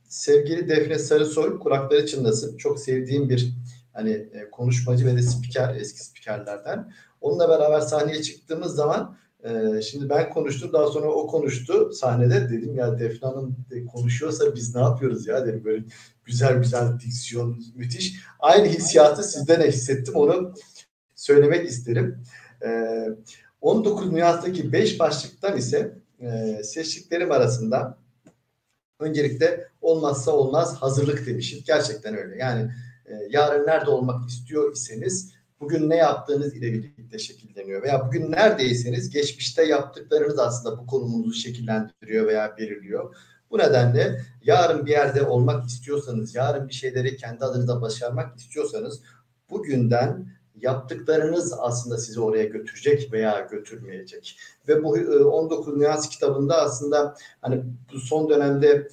sevgili 0.10 0.70
Defne 0.70 1.00
Sarısoy 1.00 1.60
kulakları 1.60 2.06
çınlasın. 2.06 2.58
Çok 2.58 2.80
sevdiğim 2.80 3.30
bir 3.30 3.54
hani 3.94 4.12
e, 4.12 4.50
konuşmacı 4.52 5.06
ve 5.06 5.16
de 5.16 5.22
spiker 5.22 5.76
eski 5.76 6.06
spikerlerden. 6.06 6.92
Onunla 7.22 7.50
beraber 7.50 7.82
sahneye 7.82 8.22
çıktığımız 8.22 8.76
zaman 8.76 9.18
e, 9.44 9.82
şimdi 9.82 10.10
ben 10.10 10.30
konuştum 10.30 10.74
daha 10.74 10.88
sonra 10.88 11.08
o 11.08 11.28
konuştu 11.28 11.94
sahnede 11.94 12.50
dedim 12.50 12.76
ya 12.76 13.00
Defne 13.00 13.30
Hanım 13.30 13.56
konuşuyorsa 13.92 14.56
biz 14.56 14.76
ne 14.76 14.82
yapıyoruz 14.82 15.28
ya 15.28 15.46
dedim 15.46 15.64
böyle 15.66 15.84
güzel 16.26 16.58
güzel 16.58 17.00
diksiyon 17.00 17.64
müthiş. 17.76 18.20
Aynı 18.40 18.68
hissiyatı 18.68 19.24
sizden 19.24 19.62
de 19.62 19.68
hissettim 19.68 20.16
onu 20.16 20.54
söylemek 21.16 21.70
isterim. 21.70 22.24
E, 22.66 22.90
19 23.62 24.12
nüanstaki 24.12 24.72
5 24.72 25.00
başlıktan 25.00 25.58
ise 25.58 25.96
e, 26.20 26.62
seçtiklerim 26.64 27.32
arasında 27.32 27.98
öncelikle 29.00 29.68
olmazsa 29.82 30.32
olmaz 30.32 30.76
hazırlık 30.76 31.28
demişim. 31.28 31.60
Gerçekten 31.68 32.18
öyle. 32.18 32.38
Yani 32.38 32.72
e, 33.06 33.14
yarın 33.30 33.68
nerede 33.68 33.90
olmak 33.90 34.30
istiyor 34.30 34.74
iseniz 34.74 35.39
bugün 35.60 35.90
ne 35.90 35.96
yaptığınız 35.96 36.56
ile 36.56 36.74
birlikte 36.74 37.20
şekilleniyor. 37.20 37.84
Veya 37.84 38.08
bugün 38.08 38.32
neredeyseniz 38.32 39.10
geçmişte 39.10 39.64
yaptıklarınız 39.64 40.40
aslında 40.40 40.78
bu 40.78 40.88
konumunuzu 40.88 41.40
şekillendiriyor 41.40 42.28
veya 42.28 42.58
belirliyor. 42.58 43.16
Bu 43.52 43.58
nedenle 43.58 44.22
yarın 44.44 44.86
bir 44.86 44.92
yerde 44.92 45.24
olmak 45.24 45.68
istiyorsanız, 45.70 46.36
yarın 46.36 46.68
bir 46.68 46.74
şeyleri 46.74 47.18
kendi 47.18 47.46
adınıza 47.46 47.82
başarmak 47.82 48.38
istiyorsanız 48.38 49.02
bugünden 49.50 50.28
yaptıklarınız 50.56 51.54
aslında 51.58 51.98
sizi 51.98 52.22
oraya 52.22 52.44
götürecek 52.44 53.14
veya 53.14 53.48
götürmeyecek. 53.52 54.40
Ve 54.68 54.84
bu 54.84 54.90
19 54.90 55.76
e, 55.76 55.80
Nüans 55.80 56.10
kitabında 56.10 56.62
aslında 56.62 57.16
hani 57.42 57.64
bu 57.94 58.00
son 58.00 58.30
dönemde 58.30 58.88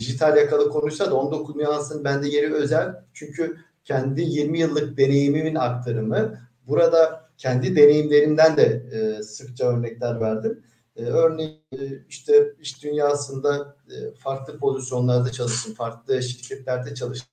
dijital 0.00 0.36
yakalı 0.36 0.70
konuşsa 0.70 1.10
da 1.10 1.14
19 1.14 1.56
Nüans'ın 1.56 2.04
bende 2.04 2.28
yeri 2.28 2.54
özel. 2.54 2.94
Çünkü 3.14 3.56
kendi 3.84 4.22
20 4.22 4.58
yıllık 4.58 4.98
deneyimimin 4.98 5.54
aktarımı. 5.54 6.38
Burada 6.66 7.28
kendi 7.38 7.76
deneyimlerimden 7.76 8.56
de 8.56 8.86
e, 8.92 9.22
sıkça 9.22 9.64
örnekler 9.64 10.20
verdim. 10.20 10.62
E, 10.96 11.02
örneğin 11.02 11.60
e, 11.72 11.78
işte 12.08 12.54
iş 12.60 12.82
dünyasında 12.82 13.76
e, 13.90 14.14
farklı 14.18 14.58
pozisyonlarda 14.58 15.32
çalıştım, 15.32 15.74
farklı 15.74 16.22
şirketlerde 16.22 16.94
çalıştım. 16.94 17.28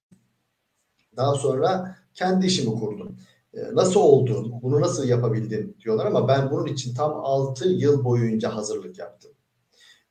Daha 1.17 1.35
sonra 1.35 1.95
kendi 2.13 2.45
işimi 2.45 2.79
kurdum. 2.79 3.15
E, 3.53 3.59
nasıl 3.75 3.99
oldu, 3.99 4.59
bunu 4.61 4.81
nasıl 4.81 5.07
yapabildin 5.07 5.77
diyorlar 5.79 6.05
ama 6.05 6.27
ben 6.27 6.51
bunun 6.51 6.65
için 6.65 6.93
tam 6.93 7.11
6 7.13 7.69
yıl 7.69 8.03
boyunca 8.03 8.55
hazırlık 8.55 8.99
yaptım. 8.99 9.31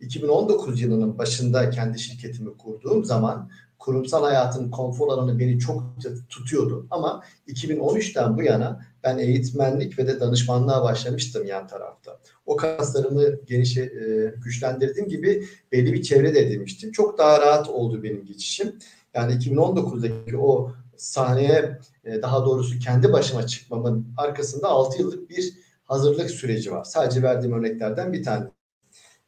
2019 0.00 0.80
yılının 0.80 1.18
başında 1.18 1.70
kendi 1.70 1.98
şirketimi 1.98 2.56
kurduğum 2.56 3.04
zaman 3.04 3.50
kurumsal 3.78 4.24
hayatın 4.24 4.70
konfor 4.70 5.08
alanı 5.08 5.38
beni 5.38 5.58
çok 5.58 5.82
tutuyordu. 6.28 6.86
Ama 6.90 7.24
2013'ten 7.48 8.36
bu 8.36 8.42
yana 8.42 8.80
ben 9.04 9.18
eğitmenlik 9.18 9.98
ve 9.98 10.06
de 10.06 10.20
danışmanlığa 10.20 10.84
başlamıştım 10.84 11.46
yan 11.46 11.66
tarafta. 11.66 12.18
O 12.46 12.56
kaslarımı 12.56 13.44
geniş 13.46 13.76
e, 13.76 14.34
güçlendirdiğim 14.44 15.08
gibi 15.08 15.44
belli 15.72 15.92
bir 15.92 16.02
çevre 16.02 16.34
de 16.34 16.40
edinmiştim. 16.40 16.92
Çok 16.92 17.18
daha 17.18 17.40
rahat 17.40 17.68
oldu 17.68 18.02
benim 18.02 18.24
geçişim. 18.24 18.78
Yani 19.14 19.32
2019'daki 19.32 20.36
o 20.38 20.72
sahneye 20.96 21.78
e, 22.04 22.22
daha 22.22 22.44
doğrusu 22.44 22.78
kendi 22.78 23.12
başıma 23.12 23.46
çıkmamın 23.46 24.06
arkasında 24.16 24.68
6 24.68 25.02
yıllık 25.02 25.30
bir 25.30 25.54
hazırlık 25.84 26.30
süreci 26.30 26.72
var. 26.72 26.84
Sadece 26.84 27.22
verdiğim 27.22 27.58
örneklerden 27.58 28.12
bir 28.12 28.22
tane. 28.22 28.46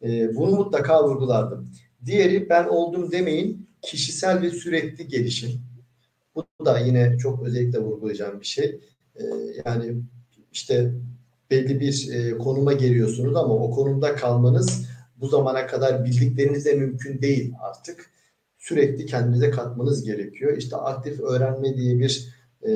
E, 0.03 0.37
bunu 0.37 0.57
mutlaka 0.57 1.05
vurgulardım. 1.09 1.69
Diğeri 2.05 2.49
ben 2.49 2.65
oldum 2.65 3.13
demeyin 3.13 3.70
kişisel 3.83 4.43
ve 4.43 4.51
sürekli 4.51 5.09
gelişim. 5.09 5.51
Bu 6.35 6.65
da 6.65 6.79
yine 6.79 7.19
çok 7.19 7.43
özellikle 7.43 7.79
vurgulayacağım 7.79 8.41
bir 8.41 8.47
şey. 8.47 8.81
E, 9.17 9.25
yani 9.65 9.97
işte 10.53 10.93
belli 11.51 11.81
bir 11.81 12.09
e, 12.13 12.39
konuma 12.39 12.73
geliyorsunuz 12.73 13.37
ama 13.37 13.55
o 13.55 13.71
konumda 13.71 14.15
kalmanız 14.15 14.87
bu 15.17 15.29
zamana 15.29 15.67
kadar 15.67 16.05
bildiklerinizle 16.05 16.75
mümkün 16.75 17.23
değil 17.23 17.53
artık. 17.61 18.11
Sürekli 18.59 19.07
kendinize 19.07 19.51
katmanız 19.51 20.05
gerekiyor. 20.05 20.57
İşte 20.57 20.77
aktif 20.77 21.21
öğrenme 21.21 21.77
diye 21.77 21.99
bir 21.99 22.29
e, 22.67 22.73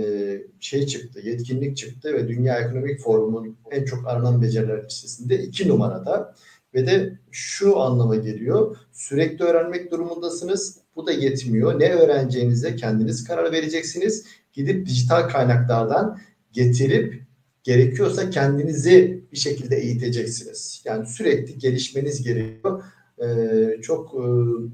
şey 0.61 0.87
çıktı, 0.87 1.21
yetkinlik 1.25 1.77
çıktı 1.77 2.15
ve 2.15 2.29
Dünya 2.29 2.59
Ekonomik 2.59 3.01
Forumu'nun 3.01 3.57
en 3.71 3.85
çok 3.85 4.09
aranan 4.09 4.43
beceriler 4.43 4.85
listesinde 4.85 5.43
iki 5.43 5.69
numarada 5.69 6.35
ve 6.75 6.87
de 6.87 7.19
şu 7.31 7.81
anlama 7.81 8.17
geliyor. 8.17 8.77
Sürekli 8.93 9.45
öğrenmek 9.45 9.91
durumundasınız. 9.93 10.79
Bu 10.97 11.07
da 11.07 11.13
yetmiyor. 11.13 11.81
Ne 11.81 11.93
öğreneceğinize 11.93 12.77
kendiniz 12.77 13.25
karar 13.25 13.53
vereceksiniz. 13.53 14.25
Gidip 14.53 14.87
dijital 14.87 15.29
kaynaklardan 15.29 16.19
getirip 16.53 17.23
gerekiyorsa 17.63 18.31
kendinizi 18.31 19.25
bir 19.33 19.37
şekilde 19.37 19.77
eğiteceksiniz. 19.77 20.83
Yani 20.85 21.07
sürekli 21.07 21.59
gelişmeniz 21.59 22.23
gerekiyor. 22.23 22.83
Ee, 23.23 23.83
çok 23.83 24.15
e, 24.15 24.19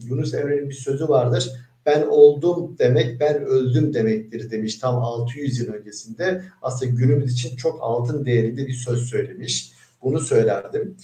Yunus 0.06 0.34
Emre'nin 0.34 0.68
bir 0.68 0.74
sözü 0.74 1.08
vardır. 1.08 1.52
Ben 1.86 2.02
oldum 2.02 2.76
demek, 2.78 3.20
ben 3.20 3.44
öldüm 3.44 3.94
demektir 3.94 4.50
demiş 4.50 4.76
tam 4.76 4.96
600 4.96 5.58
yıl 5.58 5.72
öncesinde. 5.72 6.44
Aslında 6.62 6.92
günümüz 6.92 7.32
için 7.32 7.56
çok 7.56 7.78
altın 7.82 8.24
değerinde 8.24 8.66
bir 8.66 8.72
söz 8.72 9.02
söylemiş. 9.02 9.72
Bunu 10.02 10.20
söylerdim. 10.20 10.96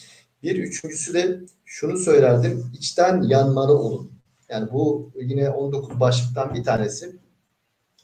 Bir 0.43 0.57
üçüncüsü 0.57 1.15
de 1.15 1.41
şunu 1.65 1.99
söylerdim. 1.99 2.71
içten 2.73 3.23
yanmalı 3.23 3.79
olun. 3.79 4.13
Yani 4.49 4.73
bu 4.73 5.13
yine 5.21 5.51
19 5.51 6.01
başlıktan 6.01 6.55
bir 6.55 6.65
tanesi. 6.65 7.17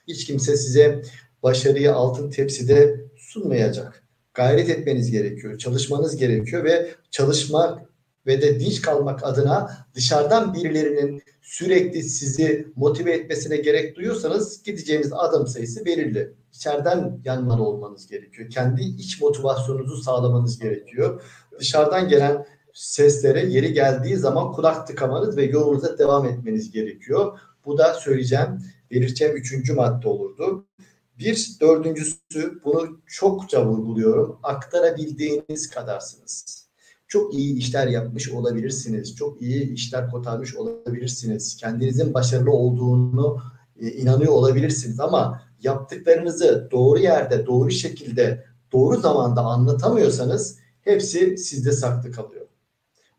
Hiç 0.08 0.26
kimse 0.26 0.56
size 0.56 1.02
başarıyı 1.42 1.94
altın 1.94 2.30
tepside 2.30 3.04
sunmayacak. 3.16 4.02
Gayret 4.34 4.68
etmeniz 4.68 5.10
gerekiyor, 5.10 5.58
çalışmanız 5.58 6.16
gerekiyor 6.16 6.64
ve 6.64 6.94
çalışmak 7.10 7.91
ve 8.26 8.42
de 8.42 8.60
dinç 8.60 8.82
kalmak 8.82 9.24
adına 9.24 9.86
dışarıdan 9.94 10.54
birilerinin 10.54 11.22
sürekli 11.40 12.02
sizi 12.02 12.66
motive 12.76 13.12
etmesine 13.12 13.56
gerek 13.56 13.96
duyuyorsanız 13.96 14.62
gideceğiniz 14.62 15.12
adım 15.12 15.46
sayısı 15.46 15.84
belirli. 15.84 16.32
İçeriden 16.52 17.20
yanmalı 17.24 17.62
olmanız 17.62 18.06
gerekiyor. 18.06 18.50
Kendi 18.50 18.82
iç 18.82 19.20
motivasyonunuzu 19.20 20.02
sağlamanız 20.02 20.58
gerekiyor. 20.58 21.22
Dışarıdan 21.60 22.08
gelen 22.08 22.46
seslere 22.72 23.46
yeri 23.46 23.72
geldiği 23.72 24.16
zaman 24.16 24.52
kulak 24.52 24.86
tıkamanız 24.86 25.36
ve 25.36 25.44
yolunuza 25.44 25.98
devam 25.98 26.26
etmeniz 26.26 26.70
gerekiyor. 26.70 27.38
Bu 27.64 27.78
da 27.78 27.94
söyleyeceğim, 27.94 28.62
belirteceğim 28.90 29.36
üçüncü 29.36 29.72
madde 29.72 30.08
olurdu. 30.08 30.66
Bir 31.18 31.56
dördüncüsü 31.60 32.60
bunu 32.64 33.00
çokça 33.06 33.66
vurguluyorum. 33.66 34.38
Aktarabildiğiniz 34.42 35.70
kadarsınız. 35.70 36.62
Çok 37.12 37.34
iyi 37.34 37.56
işler 37.56 37.86
yapmış 37.86 38.30
olabilirsiniz. 38.30 39.16
Çok 39.16 39.42
iyi 39.42 39.72
işler 39.72 40.10
kotarmış 40.10 40.56
olabilirsiniz. 40.56 41.56
Kendinizin 41.56 42.14
başarılı 42.14 42.50
olduğunu 42.50 43.42
e, 43.80 43.90
inanıyor 43.90 44.32
olabilirsiniz 44.32 45.00
ama 45.00 45.42
yaptıklarınızı 45.62 46.68
doğru 46.70 46.98
yerde, 46.98 47.46
doğru 47.46 47.70
şekilde, 47.70 48.44
doğru 48.72 49.00
zamanda 49.00 49.40
anlatamıyorsanız 49.40 50.58
hepsi 50.80 51.38
sizde 51.38 51.72
saklı 51.72 52.12
kalıyor. 52.12 52.46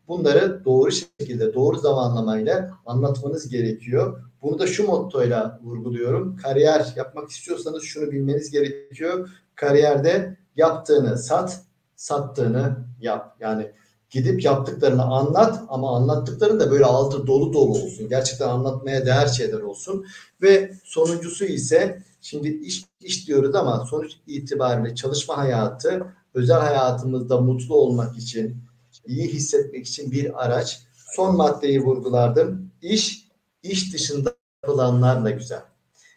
Bunları 0.08 0.66
doğru 0.66 0.92
şekilde, 0.92 1.54
doğru 1.54 1.78
zamanlamayla 1.78 2.72
anlatmanız 2.86 3.50
gerekiyor. 3.50 4.24
Bunu 4.42 4.60
da 4.60 4.68
şu 4.68 4.88
mottoyla 4.88 5.60
vurguluyorum. 5.64 6.36
Kariyer 6.36 6.94
yapmak 6.96 7.30
istiyorsanız 7.30 7.84
şunu 7.84 8.12
bilmeniz 8.12 8.52
gerekiyor. 8.52 9.30
Kariyerde 9.56 10.38
yaptığını 10.56 11.18
sat, 11.18 11.64
sattığını 11.96 12.78
yap. 13.02 13.36
Yani 13.40 13.72
gidip 14.10 14.44
yaptıklarını 14.44 15.04
anlat 15.04 15.64
ama 15.68 15.96
anlattıkların 15.96 16.60
da 16.60 16.72
böyle 16.72 16.86
altı 16.86 17.28
dolu 17.28 17.54
dolu 17.54 17.72
olsun. 17.72 18.10
Gerçekten 18.10 18.50
anlatmaya 18.50 19.06
değer 19.06 19.28
şeyler 19.28 19.60
olsun. 19.60 20.06
Ve 20.42 20.74
sonuncusu 20.84 21.46
ise 21.46 22.04
şimdi 22.22 22.48
iş, 22.48 22.86
iş 23.02 23.28
diyoruz 23.28 23.56
ama 23.56 23.86
sonuç 23.86 24.12
itibariyle 24.28 24.96
çalışma 24.96 25.38
hayatı 25.38 26.06
özel 26.34 26.60
hayatımızda 26.60 27.42
mutlu 27.42 27.76
olmak 27.76 28.18
için, 28.18 28.58
iyi 29.06 29.28
hissetmek 29.28 29.88
için 29.88 30.12
bir 30.12 30.46
araç. 30.46 30.80
Son 31.16 31.36
maddeyi 31.36 31.82
vurgulardım. 31.82 32.72
İş, 32.82 33.28
iş 33.64 33.94
dışında 33.94 34.36
yapılanlarla 34.64 35.30
güzel. 35.30 35.62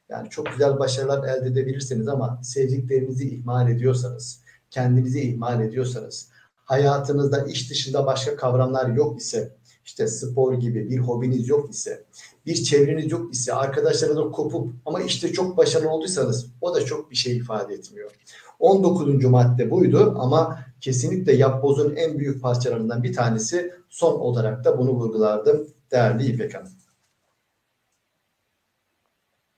Yani 0.08 0.30
çok 0.30 0.46
güzel 0.46 0.78
başarılar 0.78 1.28
elde 1.28 1.46
edebilirsiniz 1.48 2.08
ama 2.08 2.40
sevdiklerinizi 2.42 3.28
ihmal 3.28 3.70
ediyorsanız, 3.70 4.40
kendinizi 4.70 5.20
ihmal 5.20 5.60
ediyorsanız, 5.60 6.28
hayatınızda 6.56 7.44
iş 7.44 7.70
dışında 7.70 8.06
başka 8.06 8.36
kavramlar 8.36 8.88
yok 8.88 9.20
ise, 9.20 9.56
işte 9.84 10.08
spor 10.08 10.54
gibi 10.54 10.90
bir 10.90 10.98
hobiniz 10.98 11.48
yok 11.48 11.70
ise, 11.70 12.04
bir 12.46 12.54
çevreniz 12.54 13.12
yok 13.12 13.34
ise, 13.34 13.54
arkadaşlarınızla 13.54 14.30
kopup 14.30 14.72
ama 14.86 15.02
işte 15.02 15.32
çok 15.32 15.56
başarılı 15.56 15.90
olduysanız 15.90 16.46
o 16.60 16.74
da 16.74 16.84
çok 16.84 17.10
bir 17.10 17.16
şey 17.16 17.36
ifade 17.36 17.74
etmiyor. 17.74 18.10
19. 18.58 19.24
madde 19.24 19.70
buydu 19.70 20.14
ama 20.18 20.58
kesinlikle 20.80 21.32
yapbozun 21.32 21.96
en 21.96 22.18
büyük 22.18 22.42
parçalarından 22.42 23.02
bir 23.02 23.14
tanesi 23.14 23.72
son 23.88 24.20
olarak 24.20 24.64
da 24.64 24.78
bunu 24.78 24.90
vurgulardım 24.90 25.66
değerli 25.90 26.26
İpek 26.26 26.54
Hanım. 26.54 26.72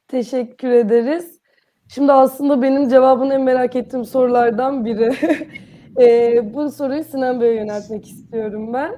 Teşekkür 0.08 0.70
ederiz. 0.70 1.37
Şimdi 1.88 2.12
aslında 2.12 2.62
benim 2.62 2.88
cevabını 2.88 3.34
en 3.34 3.42
merak 3.42 3.76
ettiğim 3.76 4.04
sorulardan 4.04 4.84
biri. 4.84 5.14
e, 6.00 6.54
bu 6.54 6.70
soruyu 6.70 7.04
Sinan 7.04 7.40
Bey'e 7.40 7.54
yöneltmek 7.54 8.08
istiyorum 8.08 8.72
ben. 8.72 8.96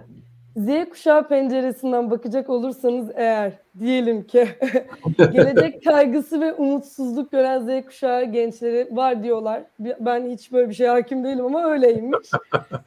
Z 0.57 0.89
kuşağı 0.91 1.29
penceresinden 1.29 2.11
bakacak 2.11 2.51
olursanız 2.51 3.11
eğer 3.15 3.53
diyelim 3.79 4.23
ki 4.27 4.49
gelecek 5.19 5.85
kaygısı 5.85 6.41
ve 6.41 6.53
umutsuzluk 6.53 7.33
gören 7.33 7.61
Z 7.61 7.87
kuşağı 7.87 8.25
gençleri 8.25 8.89
var 8.91 9.23
diyorlar. 9.23 9.63
Ben 9.79 10.27
hiç 10.27 10.53
böyle 10.53 10.69
bir 10.69 10.75
şey 10.75 10.87
hakim 10.87 11.25
değilim 11.25 11.47
ama 11.47 11.71
öyleymiş. 11.71 12.31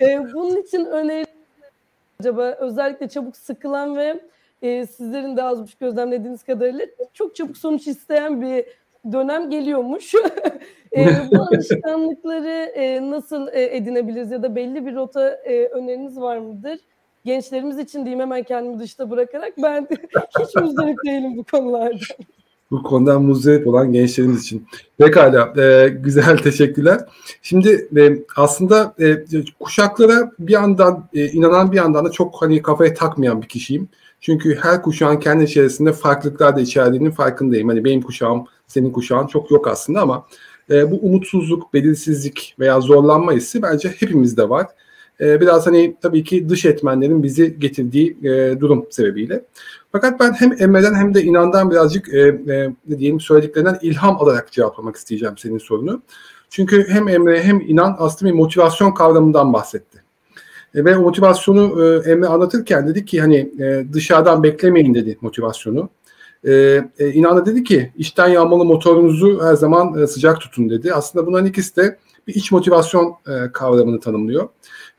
ee, 0.01 0.19
bunun 0.33 0.61
için 0.61 0.85
öneri 0.85 1.25
acaba 2.19 2.55
özellikle 2.59 3.09
çabuk 3.09 3.37
sıkılan 3.37 3.97
ve 3.97 4.19
e, 4.61 4.85
sizlerin 4.85 5.37
de 5.37 5.43
az 5.43 5.61
buçuk 5.61 5.79
gözlemlediğiniz 5.79 6.43
kadarıyla 6.43 6.85
çok 7.13 7.35
çabuk 7.35 7.57
sonuç 7.57 7.87
isteyen 7.87 8.41
bir 8.41 8.65
dönem 9.11 9.49
geliyormuş. 9.49 10.13
e, 10.97 11.07
bu 11.31 11.41
alışkanlıkları 11.41 12.71
e, 12.75 13.11
nasıl 13.11 13.47
e, 13.47 13.75
edinebiliriz 13.75 14.31
ya 14.31 14.43
da 14.43 14.55
belli 14.55 14.85
bir 14.85 14.95
rota 14.95 15.29
e, 15.29 15.65
öneriniz 15.65 16.21
var 16.21 16.37
mıdır? 16.37 16.79
gençlerimiz 17.25 17.79
için 17.79 17.99
diyeyim 17.99 18.19
hemen 18.19 18.43
kendimi 18.43 18.79
dışta 18.79 19.09
bırakarak 19.09 19.53
ben 19.63 19.87
hiç 20.39 20.55
muzdarip 20.55 20.97
değilim 21.05 21.37
bu 21.37 21.43
konularda. 21.43 22.05
Bu 22.71 22.83
konudan 22.83 23.23
muzdarip 23.23 23.67
olan 23.67 23.93
gençlerimiz 23.93 24.41
için. 24.41 24.67
Pekala, 24.97 25.53
e, 25.61 25.89
güzel 25.89 26.37
teşekkürler. 26.37 26.99
Şimdi 27.41 27.87
e, 27.97 28.23
aslında 28.35 28.93
e, 28.99 29.25
kuşaklara 29.59 30.31
bir 30.39 30.53
yandan 30.53 31.09
e, 31.13 31.25
inanan 31.25 31.71
bir 31.71 31.77
yandan 31.77 32.05
da 32.05 32.11
çok 32.11 32.41
hani 32.41 32.61
kafaya 32.61 32.93
takmayan 32.93 33.41
bir 33.41 33.47
kişiyim. 33.47 33.89
Çünkü 34.25 34.55
her 34.61 34.81
kuşağın 34.81 35.19
kendi 35.19 35.43
içerisinde 35.43 35.93
farklılıklar 35.93 36.55
da 36.55 36.61
içerdiğinin 36.61 37.11
farkındayım. 37.11 37.69
Hani 37.69 37.85
benim 37.85 38.01
kuşağım, 38.01 38.45
senin 38.67 38.91
kuşağın 38.91 39.27
çok 39.27 39.51
yok 39.51 39.67
aslında 39.67 40.01
ama 40.01 40.27
e, 40.69 40.91
bu 40.91 40.95
umutsuzluk, 40.95 41.73
belirsizlik 41.73 42.55
veya 42.59 42.81
zorlanma 42.81 43.31
hissi 43.31 43.61
bence 43.61 43.89
hepimizde 43.99 44.49
var. 44.49 44.67
Ee, 45.21 45.41
biraz 45.41 45.67
hani 45.67 45.95
tabii 46.01 46.23
ki 46.23 46.49
dış 46.49 46.65
etmenlerin 46.65 47.23
bizi 47.23 47.59
getirdiği 47.59 48.17
e, 48.23 48.59
durum 48.59 48.85
sebebiyle. 48.89 49.45
Fakat 49.91 50.19
ben 50.19 50.33
hem 50.33 50.55
Emre'den 50.59 50.93
hem 50.93 51.13
de 51.13 51.23
İnan'dan 51.23 51.71
birazcık 51.71 52.13
e, 52.13 52.19
e, 52.19 52.69
ne 52.87 52.99
diyelim 52.99 53.19
söylediklerinden 53.19 53.79
ilham 53.81 54.17
alarak 54.21 54.51
cevaplamak 54.51 54.95
isteyeceğim 54.95 55.37
senin 55.37 55.57
sorunu. 55.57 56.01
Çünkü 56.49 56.85
hem 56.89 57.07
Emre 57.07 57.43
hem 57.43 57.61
İnan 57.61 57.95
aslında 57.99 58.31
bir 58.31 58.37
motivasyon 58.37 58.91
kavramından 58.91 59.53
bahsetti. 59.53 59.92
E, 60.75 60.85
ve 60.85 60.95
motivasyonu 60.95 61.83
e, 61.83 62.11
Emre 62.11 62.27
anlatırken 62.27 62.87
dedi 62.87 63.05
ki 63.05 63.21
hani 63.21 63.51
e, 63.59 63.85
dışarıdan 63.93 64.43
beklemeyin 64.43 64.93
dedi 64.93 65.17
motivasyonu. 65.21 65.89
E, 66.47 66.81
e, 66.99 67.11
İnan 67.13 67.37
da 67.37 67.45
dedi 67.45 67.63
ki 67.63 67.91
içten 67.97 68.27
yanmalı 68.27 68.65
motorunuzu 68.65 69.43
her 69.43 69.53
zaman 69.53 70.01
e, 70.01 70.07
sıcak 70.07 70.41
tutun 70.41 70.69
dedi. 70.69 70.93
Aslında 70.93 71.27
bunların 71.27 71.47
ikisi 71.47 71.75
de 71.75 71.97
bir 72.27 72.35
iç 72.35 72.51
motivasyon 72.51 73.15
e, 73.27 73.51
kavramını 73.51 73.99
tanımlıyor. 73.99 74.49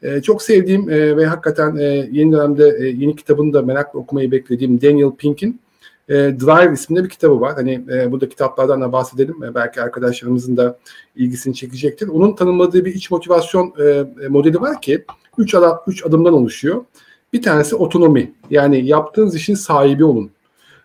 E, 0.02 0.22
çok 0.22 0.42
sevdiğim 0.42 0.90
e, 0.90 1.16
ve 1.16 1.26
hakikaten 1.26 1.76
e, 1.76 2.08
yeni 2.12 2.32
dönemde 2.32 2.76
e, 2.80 2.84
yeni 2.84 3.16
kitabını 3.16 3.52
da 3.52 3.62
merakla 3.62 3.98
okumayı 3.98 4.30
beklediğim 4.30 4.82
Daniel 4.82 5.10
Pink'in 5.10 5.60
e, 6.08 6.14
Drive 6.14 6.72
isminde 6.72 7.04
bir 7.04 7.08
kitabı 7.08 7.40
var. 7.40 7.54
Hani 7.54 7.84
e, 7.92 8.12
burada 8.12 8.28
kitaplardan 8.28 8.80
da 8.80 8.92
bahsedelim. 8.92 9.44
E, 9.44 9.54
belki 9.54 9.82
arkadaşlarımızın 9.82 10.56
da 10.56 10.78
ilgisini 11.16 11.54
çekecektir. 11.54 12.08
Onun 12.08 12.34
tanımladığı 12.34 12.84
bir 12.84 12.94
iç 12.94 13.10
motivasyon 13.10 13.74
e, 13.80 14.28
modeli 14.28 14.60
var 14.60 14.80
ki 14.80 15.04
üç, 15.38 15.54
adam, 15.54 15.80
üç 15.86 16.06
adımdan 16.06 16.34
oluşuyor. 16.34 16.84
Bir 17.32 17.42
tanesi 17.42 17.76
otonomi. 17.76 18.32
Yani 18.50 18.86
yaptığınız 18.86 19.34
işin 19.34 19.54
sahibi 19.54 20.04
olun. 20.04 20.30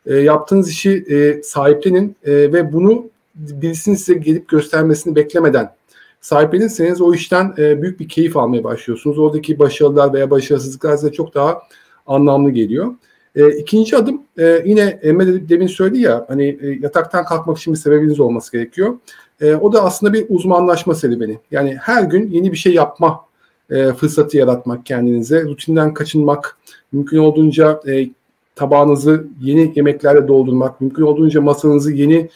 E, 0.06 0.16
yaptığınız 0.16 0.70
işi 0.70 1.06
e, 1.10 1.44
sahiplenin 1.44 2.16
e, 2.24 2.34
ve 2.34 2.74
bunu 2.74 3.10
birisinin 3.36 3.96
size 3.96 4.14
gelip 4.14 4.48
göstermesini 4.48 5.16
beklemeden 5.16 5.76
sahiplenirseniz 6.22 7.02
o 7.02 7.14
işten 7.14 7.54
e, 7.58 7.82
büyük 7.82 8.00
bir 8.00 8.10
keyif 8.10 8.38
almaya 8.38 8.64
başlıyorsunuz. 8.64 9.20
Oradaki 9.20 9.60
başarılar 9.60 10.14
veya 10.14 10.32
başarısızlıklar 10.32 10.98
size 10.98 11.12
çok 11.12 11.34
daha 11.36 11.62
anlamlı 12.08 12.52
geliyor. 12.52 12.94
E, 13.36 13.50
ikinci 13.50 13.98
adım 13.98 14.22
e, 14.38 14.64
yine 14.66 15.00
Emre 15.02 15.50
demin 15.50 15.68
söyledi 15.68 16.00
ya 16.00 16.26
hani 16.28 16.58
e, 16.62 16.68
yataktan 16.82 17.26
kalkmak 17.26 17.58
için 17.58 17.74
bir 17.74 17.80
sebebiniz 17.80 18.20
olması 18.20 18.52
gerekiyor. 18.52 18.98
E, 19.42 19.56
o 19.56 19.74
da 19.74 19.84
aslında 19.84 20.14
bir 20.14 20.26
uzmanlaşma 20.30 20.96
serüveni. 20.96 21.40
Yani 21.52 21.78
her 21.82 22.04
gün 22.04 22.32
yeni 22.32 22.52
bir 22.52 22.58
şey 22.58 22.74
yapma 22.74 23.26
e, 23.70 23.94
fırsatı 23.94 24.38
yaratmak 24.38 24.86
kendinize, 24.86 25.44
rutinden 25.44 25.94
kaçınmak, 25.94 26.58
mümkün 26.92 27.18
olduğunca 27.18 27.82
e, 27.88 28.10
tabağınızı 28.56 29.28
yeni 29.42 29.74
yemeklerle 29.76 30.28
doldurmak, 30.28 30.82
mümkün 30.82 31.04
olduğunca 31.04 31.42
masanızı 31.42 31.94
yeni 31.94 32.30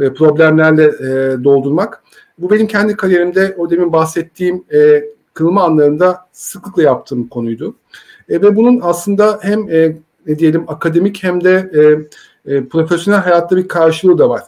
e, 0.00 0.12
problemlerle 0.12 0.84
e, 0.84 1.44
doldurmak. 1.44 2.02
Bu 2.38 2.50
benim 2.50 2.66
kendi 2.66 2.96
kariyerimde 2.96 3.54
o 3.58 3.70
demin 3.70 3.92
bahsettiğim 3.92 4.64
e, 4.72 5.04
kırılma 5.34 5.62
anlarında 5.62 6.18
sıklıkla 6.32 6.82
yaptığım 6.82 7.28
konuydu. 7.28 7.74
E, 8.28 8.42
ve 8.42 8.56
bunun 8.56 8.80
aslında 8.82 9.38
hem 9.42 9.70
e, 9.70 9.96
ne 10.28 10.38
diyelim 10.38 10.64
akademik 10.68 11.22
hem 11.22 11.44
de 11.44 11.70
e, 11.74 12.54
e, 12.54 12.64
profesyonel 12.64 13.20
hayatta 13.20 13.56
bir 13.56 13.68
karşılığı 13.68 14.18
da 14.18 14.28
var. 14.30 14.42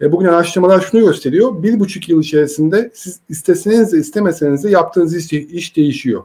E, 0.00 0.12
bugün 0.12 0.26
araştırmalar 0.26 0.80
şunu 0.80 1.00
gösteriyor. 1.00 1.62
Bir 1.62 1.80
buçuk 1.80 2.08
yıl 2.08 2.20
içerisinde 2.20 2.90
siz 2.94 3.20
isteseniz 3.28 3.92
de 3.92 3.98
istemeseniz 3.98 4.64
de 4.64 4.70
yaptığınız 4.70 5.16
iş, 5.16 5.32
iş 5.32 5.76
değişiyor. 5.76 6.22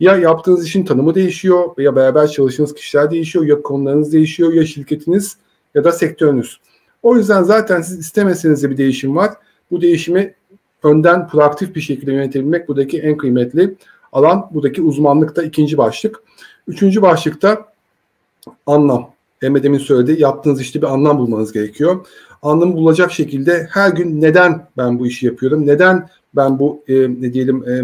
Ya 0.00 0.16
yaptığınız 0.16 0.66
işin 0.66 0.84
tanımı 0.84 1.14
değişiyor 1.14 1.78
ya 1.78 1.96
beraber 1.96 2.26
çalıştığınız 2.26 2.74
kişiler 2.74 3.10
değişiyor 3.10 3.44
ya 3.44 3.62
konularınız 3.62 4.12
değişiyor 4.12 4.52
ya 4.52 4.66
şirketiniz 4.66 5.36
ya 5.74 5.84
da 5.84 5.92
sektörünüz. 5.92 6.60
O 7.02 7.16
yüzden 7.16 7.42
zaten 7.42 7.82
siz 7.82 7.98
istemeseniz 7.98 8.62
de 8.62 8.70
bir 8.70 8.76
değişim 8.76 9.16
var. 9.16 9.30
Bu 9.70 9.80
değişimi 9.80 10.34
önden 10.82 11.28
proaktif 11.28 11.74
bir 11.74 11.80
şekilde 11.80 12.12
yönetebilmek 12.12 12.68
buradaki 12.68 13.00
en 13.00 13.16
kıymetli 13.16 13.74
alan. 14.12 14.50
Buradaki 14.54 14.82
uzmanlıkta 14.82 15.42
ikinci 15.42 15.78
başlık. 15.78 16.22
Üçüncü 16.66 17.02
başlıkta 17.02 17.71
anlam. 18.66 19.10
Emre 19.42 19.62
demin 19.62 19.78
söyledi. 19.78 20.22
Yaptığınız 20.22 20.60
işte 20.60 20.82
bir 20.82 20.86
anlam 20.86 21.18
bulmanız 21.18 21.52
gerekiyor. 21.52 22.06
Anlamı 22.42 22.74
bulacak 22.74 23.12
şekilde 23.12 23.68
her 23.70 23.90
gün 23.90 24.20
neden 24.22 24.66
ben 24.76 24.98
bu 24.98 25.06
işi 25.06 25.26
yapıyorum? 25.26 25.66
Neden 25.66 26.08
ben 26.36 26.58
bu 26.58 26.82
e, 26.88 26.94
ne 26.94 27.32
diyelim 27.32 27.64
e, 27.68 27.82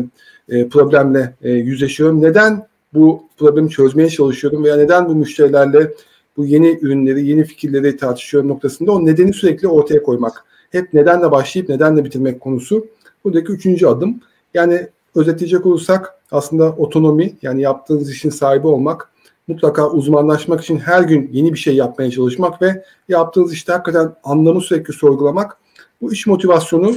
e, 0.59 0.68
problemle 0.68 1.35
e, 1.42 1.51
yüzleşiyorum? 1.51 2.23
Neden 2.23 2.68
bu 2.94 3.23
problemi 3.37 3.71
çözmeye 3.71 4.09
çalışıyorum 4.09 4.64
veya 4.64 4.77
neden 4.77 5.09
bu 5.09 5.14
müşterilerle 5.14 5.94
bu 6.37 6.44
yeni 6.44 6.79
ürünleri, 6.83 7.27
yeni 7.27 7.44
fikirleri 7.44 7.97
tartışıyorum 7.97 8.51
noktasında 8.51 8.92
o 8.92 9.07
nedeni 9.07 9.33
sürekli 9.33 9.68
ortaya 9.68 10.03
koymak. 10.03 10.44
Hep 10.71 10.94
nedenle 10.94 11.31
başlayıp 11.31 11.68
nedenle 11.68 12.05
bitirmek 12.05 12.40
konusu 12.40 12.87
buradaki 13.25 13.53
üçüncü 13.53 13.87
adım. 13.87 14.21
Yani 14.55 14.88
özetleyecek 15.14 15.66
olursak 15.66 16.14
aslında 16.31 16.71
otonomi 16.71 17.33
yani 17.42 17.62
yaptığınız 17.62 18.11
işin 18.11 18.31
sahibi 18.31 18.66
olmak, 18.66 19.11
mutlaka 19.49 19.91
uzmanlaşmak 19.91 20.61
için 20.61 20.79
her 20.79 21.03
gün 21.03 21.31
yeni 21.33 21.53
bir 21.53 21.59
şey 21.59 21.77
yapmaya 21.77 22.11
çalışmak 22.11 22.63
ve 22.63 22.85
yaptığınız 23.09 23.53
işte 23.53 23.73
hakikaten 23.73 24.13
anlamı 24.25 24.61
sürekli 24.61 24.93
sorgulamak 24.93 25.57
bu 26.03 26.13
iş 26.13 26.27
motivasyonu 26.27 26.95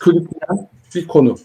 körükleyen 0.00 0.68
bir 0.94 1.08
konu. 1.08 1.36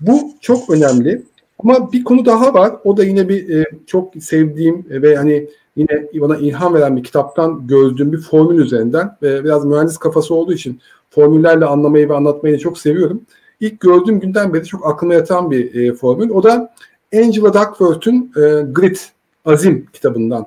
Bu 0.00 0.32
çok 0.40 0.70
önemli. 0.70 1.22
Ama 1.58 1.92
bir 1.92 2.04
konu 2.04 2.26
daha 2.26 2.54
var. 2.54 2.72
O 2.84 2.96
da 2.96 3.04
yine 3.04 3.28
bir 3.28 3.48
e, 3.48 3.64
çok 3.86 4.14
sevdiğim 4.20 4.86
ve 4.90 5.16
hani 5.16 5.48
yine 5.76 6.08
bana 6.14 6.36
ilham 6.36 6.74
veren 6.74 6.96
bir 6.96 7.02
kitaptan 7.02 7.66
gördüğüm 7.66 8.12
bir 8.12 8.18
formül 8.18 8.58
üzerinden 8.58 9.16
ve 9.22 9.44
biraz 9.44 9.64
mühendis 9.64 9.96
kafası 9.96 10.34
olduğu 10.34 10.52
için 10.52 10.80
formüllerle 11.10 11.64
anlamayı 11.64 12.08
ve 12.08 12.14
anlatmayı 12.14 12.58
çok 12.58 12.78
seviyorum. 12.78 13.22
İlk 13.60 13.80
gördüğüm 13.80 14.20
günden 14.20 14.54
beri 14.54 14.64
çok 14.64 14.86
aklıma 14.86 15.14
yatan 15.14 15.50
bir 15.50 15.74
e, 15.74 15.94
formül. 15.94 16.30
O 16.30 16.42
da 16.42 16.74
Angela 17.14 17.54
Duckworth'un 17.54 18.32
e, 18.36 18.72
Grit, 18.72 19.12
Azim 19.44 19.86
kitabından 19.92 20.46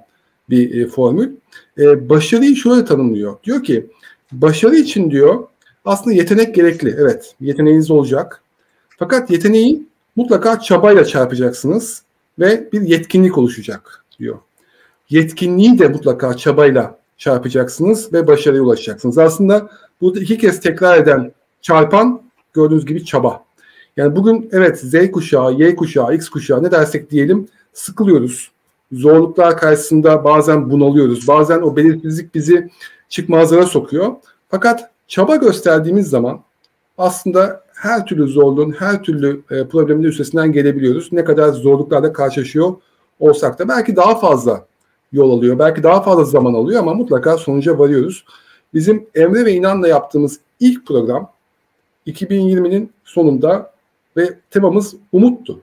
bir 0.50 0.82
e, 0.82 0.88
formül. 0.88 1.32
E, 1.78 2.10
başarıyı 2.10 2.56
şöyle 2.56 2.86
tanımlıyor. 2.86 3.38
Diyor 3.44 3.64
ki 3.64 3.88
başarı 4.32 4.76
için 4.76 5.12
diyor 5.12 5.48
aslında 5.86 6.16
yetenek 6.16 6.56
gerekli. 6.56 6.96
Evet 7.00 7.36
yeteneğiniz 7.42 7.92
olacak. 7.92 8.42
Fakat 8.90 9.32
yeteneği 9.32 9.84
mutlaka 10.16 10.60
çabayla 10.60 11.06
çarpacaksınız 11.06 12.04
ve 12.40 12.70
bir 12.74 12.82
yetkinlik 12.82 13.38
oluşacak 13.38 14.06
diyor. 14.20 14.38
Yetkinliği 15.10 15.80
de 15.80 15.88
mutlaka 15.88 16.38
çabayla 16.38 17.00
çarpacaksınız 17.18 18.14
ve 18.14 18.28
başarıya 18.28 18.64
ulaşacaksınız. 18.64 19.18
Aslında 19.18 19.70
burada 20.02 20.20
iki 20.20 20.38
kez 20.38 20.60
tekrar 20.60 20.98
eden 20.98 21.32
çarpan 21.62 22.22
gördüğünüz 22.54 22.86
gibi 22.86 23.06
çaba. 23.06 23.46
Yani 23.98 24.16
bugün 24.16 24.50
evet 24.52 24.80
Z 24.80 25.12
kuşağı, 25.12 25.54
Y 25.54 25.76
kuşağı, 25.76 26.16
X 26.16 26.30
kuşağı 26.30 26.64
ne 26.64 26.72
dersek 26.72 27.12
diyelim 27.12 27.48
sıkılıyoruz. 27.74 28.52
Zorluklar 28.92 29.58
karşısında 29.58 30.24
bazen 30.24 30.70
bunalıyoruz. 30.72 31.28
Bazen 31.28 31.62
o 31.62 31.76
belirsizlik 31.76 32.36
bizi 32.36 32.70
çıkmazlara 33.10 33.66
sokuyor. 33.66 34.16
Fakat 34.50 34.92
çaba 35.08 35.36
gösterdiğimiz 35.36 36.10
zaman 36.10 36.40
aslında 36.98 37.64
her 37.74 38.06
türlü 38.06 38.28
zorluğun, 38.28 38.72
her 38.72 39.04
türlü 39.04 39.42
e, 39.52 39.68
problemin 39.68 40.04
üstesinden 40.04 40.52
gelebiliyoruz. 40.52 41.12
Ne 41.12 41.24
kadar 41.24 41.50
zorluklarla 41.50 42.14
karşılaşıyor 42.14 42.76
olsak 43.20 43.60
da 43.60 43.70
belki 43.70 43.96
daha 43.96 44.16
fazla 44.16 44.66
yol 45.12 45.38
alıyor, 45.38 45.60
belki 45.60 45.84
daha 45.84 46.02
fazla 46.02 46.24
zaman 46.24 46.54
alıyor 46.54 46.82
ama 46.82 46.94
mutlaka 46.94 47.38
sonuca 47.38 47.80
varıyoruz. 47.80 48.26
Bizim 48.74 49.08
Emre 49.16 49.46
ve 49.46 49.54
İnan'la 49.54 49.88
yaptığımız 49.88 50.40
ilk 50.60 50.88
program 50.88 51.32
2020'nin 52.08 52.92
sonunda 53.04 53.72
ve 54.18 54.40
temamız 54.52 54.96
umuttu. 55.12 55.60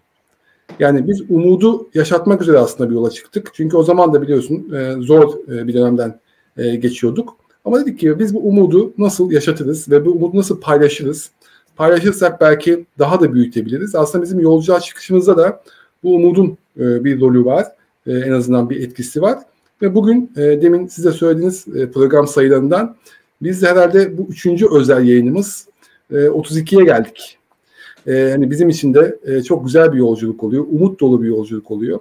Yani 0.78 1.08
biz 1.08 1.30
umudu 1.30 1.88
yaşatmak 1.94 2.42
üzere 2.42 2.58
aslında 2.58 2.90
bir 2.90 2.94
yola 2.94 3.10
çıktık. 3.10 3.50
Çünkü 3.54 3.76
o 3.76 3.82
zaman 3.82 4.14
da 4.14 4.22
biliyorsun 4.22 4.72
e, 4.74 4.92
zor 5.02 5.34
e, 5.48 5.66
bir 5.66 5.74
dönemden 5.74 6.20
e, 6.56 6.76
geçiyorduk. 6.76 7.36
Ama 7.64 7.80
dedik 7.80 7.98
ki 7.98 8.18
biz 8.18 8.34
bu 8.34 8.38
umudu 8.38 8.92
nasıl 8.98 9.30
yaşatırız 9.30 9.90
ve 9.90 10.06
bu 10.06 10.10
umudu 10.10 10.36
nasıl 10.36 10.60
paylaşırız? 10.60 11.30
Paylaşırsak 11.76 12.40
belki 12.40 12.86
daha 12.98 13.20
da 13.20 13.34
büyütebiliriz. 13.34 13.94
Aslında 13.94 14.24
bizim 14.24 14.40
yolculuğa 14.40 14.80
çıkışımızda 14.80 15.36
da 15.36 15.62
bu 16.02 16.14
umudun 16.14 16.58
bir 16.76 17.20
rolü 17.20 17.44
var. 17.44 17.66
En 18.06 18.32
azından 18.32 18.70
bir 18.70 18.80
etkisi 18.80 19.22
var. 19.22 19.38
Ve 19.82 19.94
bugün 19.94 20.32
demin 20.36 20.86
size 20.86 21.12
söylediğiniz 21.12 21.64
program 21.94 22.26
sayılarından 22.26 22.96
biz 23.42 23.62
de 23.62 23.66
herhalde 23.66 24.18
bu 24.18 24.26
üçüncü 24.30 24.66
özel 24.72 25.04
yayınımız 25.04 25.68
32'ye 26.10 26.84
geldik. 26.84 27.38
E, 28.06 28.30
hani 28.30 28.50
bizim 28.50 28.68
için 28.68 28.94
de 28.94 29.18
e, 29.24 29.42
çok 29.42 29.64
güzel 29.64 29.92
bir 29.92 29.98
yolculuk 29.98 30.44
oluyor. 30.44 30.64
Umut 30.72 31.00
dolu 31.00 31.22
bir 31.22 31.28
yolculuk 31.28 31.70
oluyor. 31.70 32.00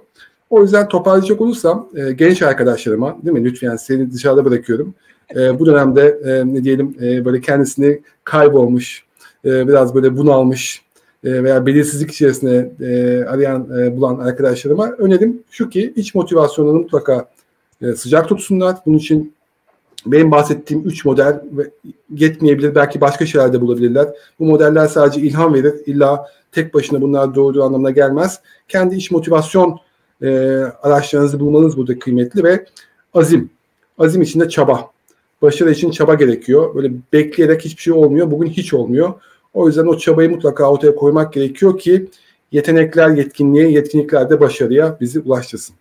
O 0.50 0.62
yüzden 0.62 0.88
toparlayacak 0.88 1.40
olursam 1.40 1.88
e, 1.94 2.12
genç 2.12 2.42
arkadaşlarıma 2.42 3.16
değil 3.22 3.38
mi 3.38 3.44
lütfen 3.44 3.76
seni 3.76 4.12
dışarıda 4.12 4.44
bırakıyorum. 4.44 4.94
E, 5.36 5.58
bu 5.58 5.66
dönemde 5.66 6.18
e, 6.24 6.54
ne 6.54 6.64
diyelim 6.64 6.96
e, 7.02 7.24
böyle 7.24 7.40
kendisini 7.40 8.00
kaybolmuş, 8.24 9.04
e, 9.44 9.68
biraz 9.68 9.94
böyle 9.94 10.16
bunalmış 10.16 10.82
e, 11.24 11.44
veya 11.44 11.66
belirsizlik 11.66 12.10
içerisinde 12.10 12.72
e, 12.80 13.24
arayan 13.24 13.68
e, 13.78 13.96
bulan 13.96 14.18
arkadaşlarıma 14.18 14.90
önerim 14.90 15.42
şu 15.50 15.68
ki 15.68 15.92
iç 15.96 16.14
motivasyonunu 16.14 16.78
mutlaka 16.78 17.28
e, 17.82 17.92
sıcak 17.92 18.28
tutsunlar. 18.28 18.76
Bunun 18.86 18.98
için 18.98 19.34
benim 20.06 20.30
bahsettiğim 20.30 20.82
üç 20.86 21.04
model 21.04 21.42
yetmeyebilir. 22.14 22.74
Belki 22.74 23.00
başka 23.00 23.26
şeyler 23.26 23.52
de 23.52 23.60
bulabilirler. 23.60 24.08
Bu 24.38 24.44
modeller 24.44 24.86
sadece 24.86 25.20
ilham 25.20 25.54
verir. 25.54 25.74
İlla 25.86 26.26
tek 26.52 26.74
başına 26.74 27.00
bunlar 27.00 27.34
doğru 27.34 27.64
anlamına 27.64 27.90
gelmez. 27.90 28.40
Kendi 28.68 28.96
iş 28.96 29.10
motivasyon 29.10 29.78
e, 30.22 30.28
araçlarınızı 30.82 31.40
bulmanız 31.40 31.76
burada 31.76 31.98
kıymetli 31.98 32.44
ve 32.44 32.66
azim. 33.14 33.50
Azim 33.98 34.22
içinde 34.22 34.48
çaba. 34.48 34.90
Başarı 35.42 35.70
için 35.70 35.90
çaba 35.90 36.14
gerekiyor. 36.14 36.74
Böyle 36.74 36.92
bekleyerek 37.12 37.64
hiçbir 37.64 37.82
şey 37.82 37.92
olmuyor. 37.92 38.30
Bugün 38.30 38.50
hiç 38.50 38.74
olmuyor. 38.74 39.12
O 39.54 39.66
yüzden 39.66 39.86
o 39.86 39.98
çabayı 39.98 40.30
mutlaka 40.30 40.70
ortaya 40.72 40.94
koymak 40.94 41.32
gerekiyor 41.32 41.78
ki 41.78 42.08
yetenekler 42.52 43.08
yetkinliğe, 43.08 43.70
yetkinlikler 43.70 44.30
de 44.30 44.40
başarıya 44.40 44.96
bizi 45.00 45.20
ulaştırsın. 45.20 45.76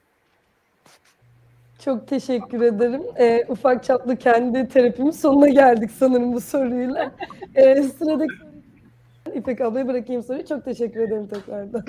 Çok 1.85 2.07
teşekkür 2.07 2.61
ederim. 2.61 3.03
Ee, 3.19 3.45
ufak 3.49 3.83
çaplı 3.83 4.17
kendi 4.17 4.67
terapimin 4.67 5.11
sonuna 5.11 5.49
geldik 5.49 5.91
sanırım 5.91 6.33
bu 6.33 6.41
soruyla. 6.41 7.11
Ee, 7.55 7.83
sıradaki 7.83 8.33
İpek 9.35 9.61
ablaya 9.61 9.87
bırakayım 9.87 10.23
soruyu. 10.23 10.45
Çok 10.45 10.65
teşekkür 10.65 10.99
ederim 10.99 11.27
tekrardan. 11.27 11.85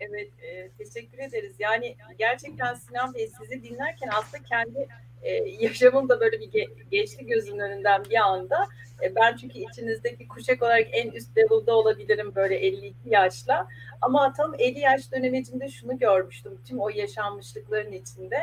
Evet, 0.00 0.28
e, 0.42 0.68
teşekkür 0.68 1.18
ederiz. 1.18 1.54
Yani 1.58 1.96
gerçekten 2.18 2.74
Sinan 2.74 3.14
Bey 3.14 3.30
sizi 3.40 3.62
dinlerken 3.62 4.08
aslında 4.18 4.42
kendi 4.42 4.88
e, 5.22 5.32
yaşamım 5.60 6.08
da 6.08 6.20
böyle 6.20 6.40
bir 6.40 6.50
ge, 6.50 6.66
geçti 6.90 7.26
gözümün 7.26 7.58
önünden 7.58 8.04
bir 8.04 8.16
anda. 8.16 8.66
E, 9.02 9.14
ben 9.14 9.36
çünkü 9.36 9.58
içinizdeki 9.58 10.28
kuşak 10.28 10.62
olarak 10.62 10.86
en 10.92 11.10
üst 11.10 11.38
level'da 11.38 11.74
olabilirim 11.74 12.32
böyle 12.34 12.54
52 12.54 12.94
yaşla. 13.06 13.68
Ama 14.02 14.32
tam 14.32 14.54
50 14.58 14.78
yaş 14.78 15.12
dönemecinde 15.12 15.68
şunu 15.68 15.98
görmüştüm 15.98 16.58
tüm 16.68 16.80
o 16.80 16.88
yaşanmışlıkların 16.88 17.92
içinde 17.92 18.38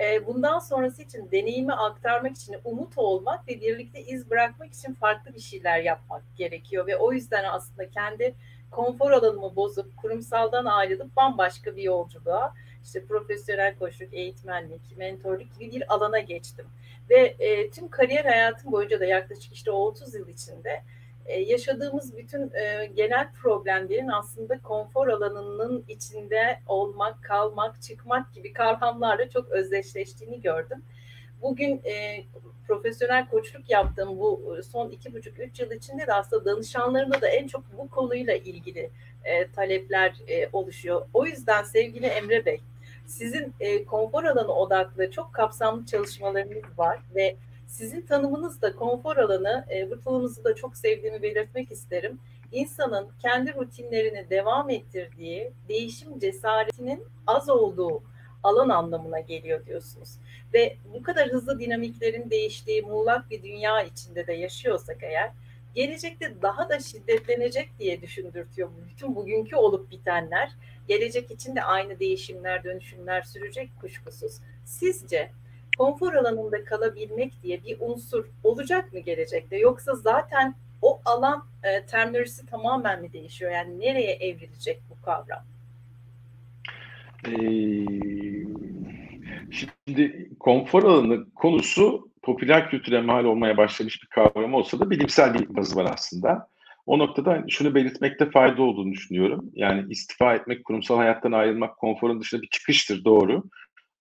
e, 0.00 0.26
bundan 0.26 0.58
sonrası 0.58 1.02
için 1.02 1.28
deneyimi 1.32 1.72
aktarmak 1.72 2.36
için 2.36 2.56
umut 2.64 2.98
olmak 2.98 3.48
ve 3.48 3.60
birlikte 3.60 4.02
iz 4.02 4.30
bırakmak 4.30 4.74
için 4.74 4.94
farklı 4.94 5.34
bir 5.34 5.40
şeyler 5.40 5.80
yapmak 5.80 6.22
gerekiyor 6.36 6.86
ve 6.86 6.96
o 6.96 7.12
yüzden 7.12 7.44
aslında 7.44 7.90
kendi 7.90 8.34
konfor 8.70 9.10
alanımı 9.10 9.56
bozup 9.56 9.96
kurumsaldan 9.96 10.64
ayrılıp 10.64 11.16
bambaşka 11.16 11.76
bir 11.76 11.82
yolculuğa 11.82 12.54
işte 12.84 13.04
profesyonel 13.04 13.78
koçluk, 13.78 14.14
eğitmenlik, 14.14 14.96
mentorluk 14.96 15.58
gibi 15.58 15.72
bir 15.72 15.94
alana 15.94 16.18
geçtim. 16.18 16.66
Ve 17.10 17.36
e, 17.38 17.70
tüm 17.70 17.88
kariyer 17.88 18.24
hayatım 18.24 18.72
boyunca 18.72 19.00
da 19.00 19.04
yaklaşık 19.04 19.52
işte 19.52 19.70
o 19.70 19.76
30 19.76 20.14
yıl 20.14 20.28
içinde 20.28 20.82
e, 21.26 21.40
yaşadığımız 21.40 22.16
bütün 22.16 22.50
e, 22.54 22.86
genel 22.94 23.32
problemlerin 23.32 24.08
aslında 24.08 24.58
konfor 24.58 25.08
alanının 25.08 25.84
içinde 25.88 26.60
olmak, 26.66 27.22
kalmak, 27.22 27.82
çıkmak 27.82 28.34
gibi 28.34 28.52
kavramlarla 28.52 29.30
çok 29.30 29.48
özdeşleştiğini 29.48 30.40
gördüm. 30.40 30.82
Bugün 31.42 31.80
e, 31.84 32.24
profesyonel 32.66 33.28
koçluk 33.28 33.70
yaptığım 33.70 34.18
bu 34.18 34.58
son 34.72 34.90
iki 34.90 35.12
buçuk 35.12 35.40
üç 35.40 35.60
yıl 35.60 35.70
içinde 35.70 36.06
de 36.06 36.12
aslında 36.12 36.44
danışanlarımda 36.44 37.20
da 37.20 37.28
en 37.28 37.46
çok 37.46 37.64
bu 37.78 37.90
konuyla 37.90 38.34
ilgili 38.34 38.90
e, 39.24 39.50
talepler 39.50 40.14
e, 40.28 40.48
oluşuyor. 40.52 41.06
O 41.14 41.26
yüzden 41.26 41.62
sevgili 41.62 42.06
Emre 42.06 42.46
Bey, 42.46 42.60
sizin 43.06 43.54
e, 43.60 43.84
konfor 43.84 44.24
alanı 44.24 44.52
odaklı 44.52 45.10
çok 45.10 45.32
kapsamlı 45.32 45.86
çalışmalarınız 45.86 46.78
var 46.78 46.98
ve 47.14 47.36
sizin 47.72 48.00
tanımınız 48.00 48.62
da 48.62 48.76
konfor 48.76 49.16
alanı, 49.16 49.64
e, 49.74 49.90
bu 49.90 50.44
da 50.44 50.54
çok 50.54 50.76
sevdiğimi 50.76 51.22
belirtmek 51.22 51.72
isterim. 51.72 52.18
İnsanın 52.52 53.08
kendi 53.22 53.54
rutinlerini 53.54 54.30
devam 54.30 54.70
ettirdiği, 54.70 55.52
değişim 55.68 56.18
cesaretinin 56.18 57.04
az 57.26 57.48
olduğu 57.48 58.02
alan 58.42 58.68
anlamına 58.68 59.20
geliyor 59.20 59.66
diyorsunuz. 59.66 60.10
Ve 60.54 60.76
bu 60.94 61.02
kadar 61.02 61.28
hızlı 61.28 61.60
dinamiklerin 61.60 62.30
değiştiği 62.30 62.82
muğlak 62.82 63.30
bir 63.30 63.42
dünya 63.42 63.82
içinde 63.82 64.26
de 64.26 64.32
yaşıyorsak 64.32 65.02
eğer, 65.02 65.30
gelecekte 65.74 66.42
daha 66.42 66.68
da 66.68 66.80
şiddetlenecek 66.80 67.70
diye 67.78 68.02
düşündürtüyor 68.02 68.70
bütün 68.90 69.14
bugünkü 69.16 69.56
olup 69.56 69.90
bitenler. 69.90 70.52
Gelecek 70.88 71.30
için 71.30 71.56
de 71.56 71.62
aynı 71.62 71.98
değişimler, 71.98 72.64
dönüşümler 72.64 73.22
sürecek 73.22 73.70
kuşkusuz. 73.80 74.32
Sizce 74.64 75.30
konfor 75.78 76.14
alanında 76.14 76.64
kalabilmek 76.64 77.42
diye 77.42 77.64
bir 77.64 77.76
unsur 77.80 78.24
olacak 78.44 78.92
mı 78.92 78.98
gelecekte? 78.98 79.56
Yoksa 79.58 79.94
zaten 79.94 80.54
o 80.82 81.00
alan 81.04 81.44
e, 81.62 81.86
terminolojisi 81.86 82.46
tamamen 82.46 83.00
mi 83.02 83.12
değişiyor? 83.12 83.52
Yani 83.52 83.80
nereye 83.80 84.12
evrilecek 84.12 84.80
bu 84.90 85.04
kavram? 85.04 85.44
Ee, 87.26 87.32
şimdi 89.50 90.30
konfor 90.40 90.82
alanı 90.82 91.30
konusu 91.34 92.10
popüler 92.22 92.70
kültüre 92.70 93.00
mal 93.00 93.24
olmaya 93.24 93.56
başlamış 93.56 94.02
bir 94.02 94.08
kavram 94.08 94.54
olsa 94.54 94.80
da 94.80 94.90
bilimsel 94.90 95.34
bir 95.34 95.56
bazı 95.56 95.76
var 95.76 95.90
aslında. 95.94 96.48
O 96.86 96.98
noktada 96.98 97.44
şunu 97.48 97.74
belirtmekte 97.74 98.30
fayda 98.30 98.62
olduğunu 98.62 98.92
düşünüyorum. 98.92 99.50
Yani 99.54 99.92
istifa 99.92 100.34
etmek, 100.34 100.64
kurumsal 100.64 100.96
hayattan 100.96 101.32
ayrılmak 101.32 101.76
konforun 101.78 102.20
dışında 102.20 102.42
bir 102.42 102.48
çıkıştır 102.48 103.04
doğru. 103.04 103.42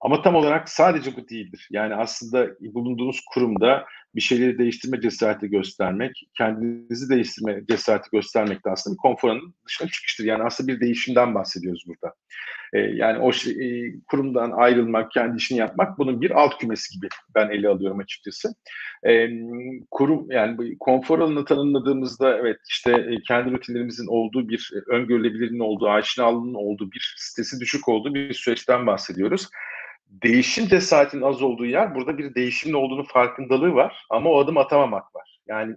Ama 0.01 0.21
tam 0.21 0.35
olarak 0.35 0.69
sadece 0.69 1.15
bu 1.15 1.29
değildir. 1.29 1.67
Yani 1.71 1.95
aslında 1.95 2.49
bulunduğunuz 2.59 3.21
kurumda 3.33 3.85
bir 4.15 4.21
şeyleri 4.21 4.57
değiştirme 4.57 5.01
cesareti 5.01 5.47
göstermek, 5.47 6.11
kendinizi 6.37 7.09
değiştirme 7.09 7.61
cesareti 7.69 8.09
göstermek 8.11 8.65
de 8.65 8.69
aslında 8.69 8.93
bir 8.93 9.01
konforun 9.01 9.53
dışına 9.67 9.87
çıkıştır. 9.87 10.23
Yani 10.23 10.43
aslında 10.43 10.71
bir 10.71 10.79
değişimden 10.79 11.35
bahsediyoruz 11.35 11.83
burada. 11.87 12.13
Ee, 12.73 12.79
yani 12.79 13.19
o 13.19 13.31
şey, 13.31 13.53
e, 13.53 13.93
kurumdan 14.07 14.51
ayrılmak, 14.51 15.11
kendi 15.11 15.37
işini 15.37 15.59
yapmak 15.59 15.97
bunun 15.97 16.21
bir 16.21 16.31
alt 16.31 16.57
kümesi 16.57 16.95
gibi 16.95 17.07
ben 17.35 17.49
ele 17.49 17.69
alıyorum 17.69 17.99
açıkçası. 17.99 18.55
Ee, 19.07 19.29
kurum 19.91 20.31
yani 20.31 20.57
bu 20.57 20.63
konfor 20.79 21.19
alanını 21.19 21.45
tanımladığımızda 21.45 22.37
evet 22.37 22.57
işte 22.69 22.91
e, 22.91 23.21
kendi 23.27 23.51
rutinlerimizin 23.51 24.07
olduğu 24.07 24.49
bir 24.49 24.71
e, 24.75 24.91
öngörülebilirliğin 24.91 25.61
olduğu, 25.61 25.89
aşinalığının 25.89 26.53
olduğu 26.53 26.91
bir 26.91 27.15
sitesi 27.17 27.59
düşük 27.59 27.89
olduğu 27.89 28.13
bir 28.13 28.33
süreçten 28.33 28.87
bahsediyoruz 28.87 29.47
değişim 30.11 30.67
cesaretinin 30.67 31.21
az 31.21 31.41
olduğu 31.41 31.65
yer 31.65 31.95
burada 31.95 32.17
bir 32.17 32.35
değişimin 32.35 32.73
olduğunu 32.73 33.03
farkındalığı 33.03 33.73
var 33.73 34.05
ama 34.09 34.29
o 34.29 34.39
adım 34.39 34.57
atamamak 34.57 35.15
var. 35.15 35.39
Yani 35.47 35.75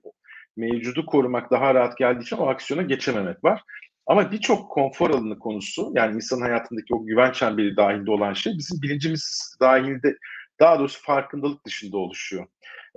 mevcudu 0.56 1.06
korumak 1.06 1.50
daha 1.50 1.74
rahat 1.74 1.98
geldiği 1.98 2.22
için 2.22 2.36
o 2.36 2.48
aksiyona 2.48 2.82
geçememek 2.82 3.44
var. 3.44 3.62
Ama 4.06 4.32
birçok 4.32 4.70
konfor 4.70 5.10
alanı 5.10 5.38
konusu 5.38 5.92
yani 5.94 6.16
insan 6.16 6.40
hayatındaki 6.40 6.94
o 6.94 7.06
güven 7.06 7.32
çemberi 7.32 7.76
dahilinde 7.76 8.10
olan 8.10 8.32
şey 8.32 8.52
bizim 8.58 8.82
bilincimiz 8.82 9.56
dahilinde 9.60 10.16
daha 10.60 10.78
doğrusu 10.78 11.02
farkındalık 11.02 11.66
dışında 11.66 11.96
oluşuyor. 11.96 12.46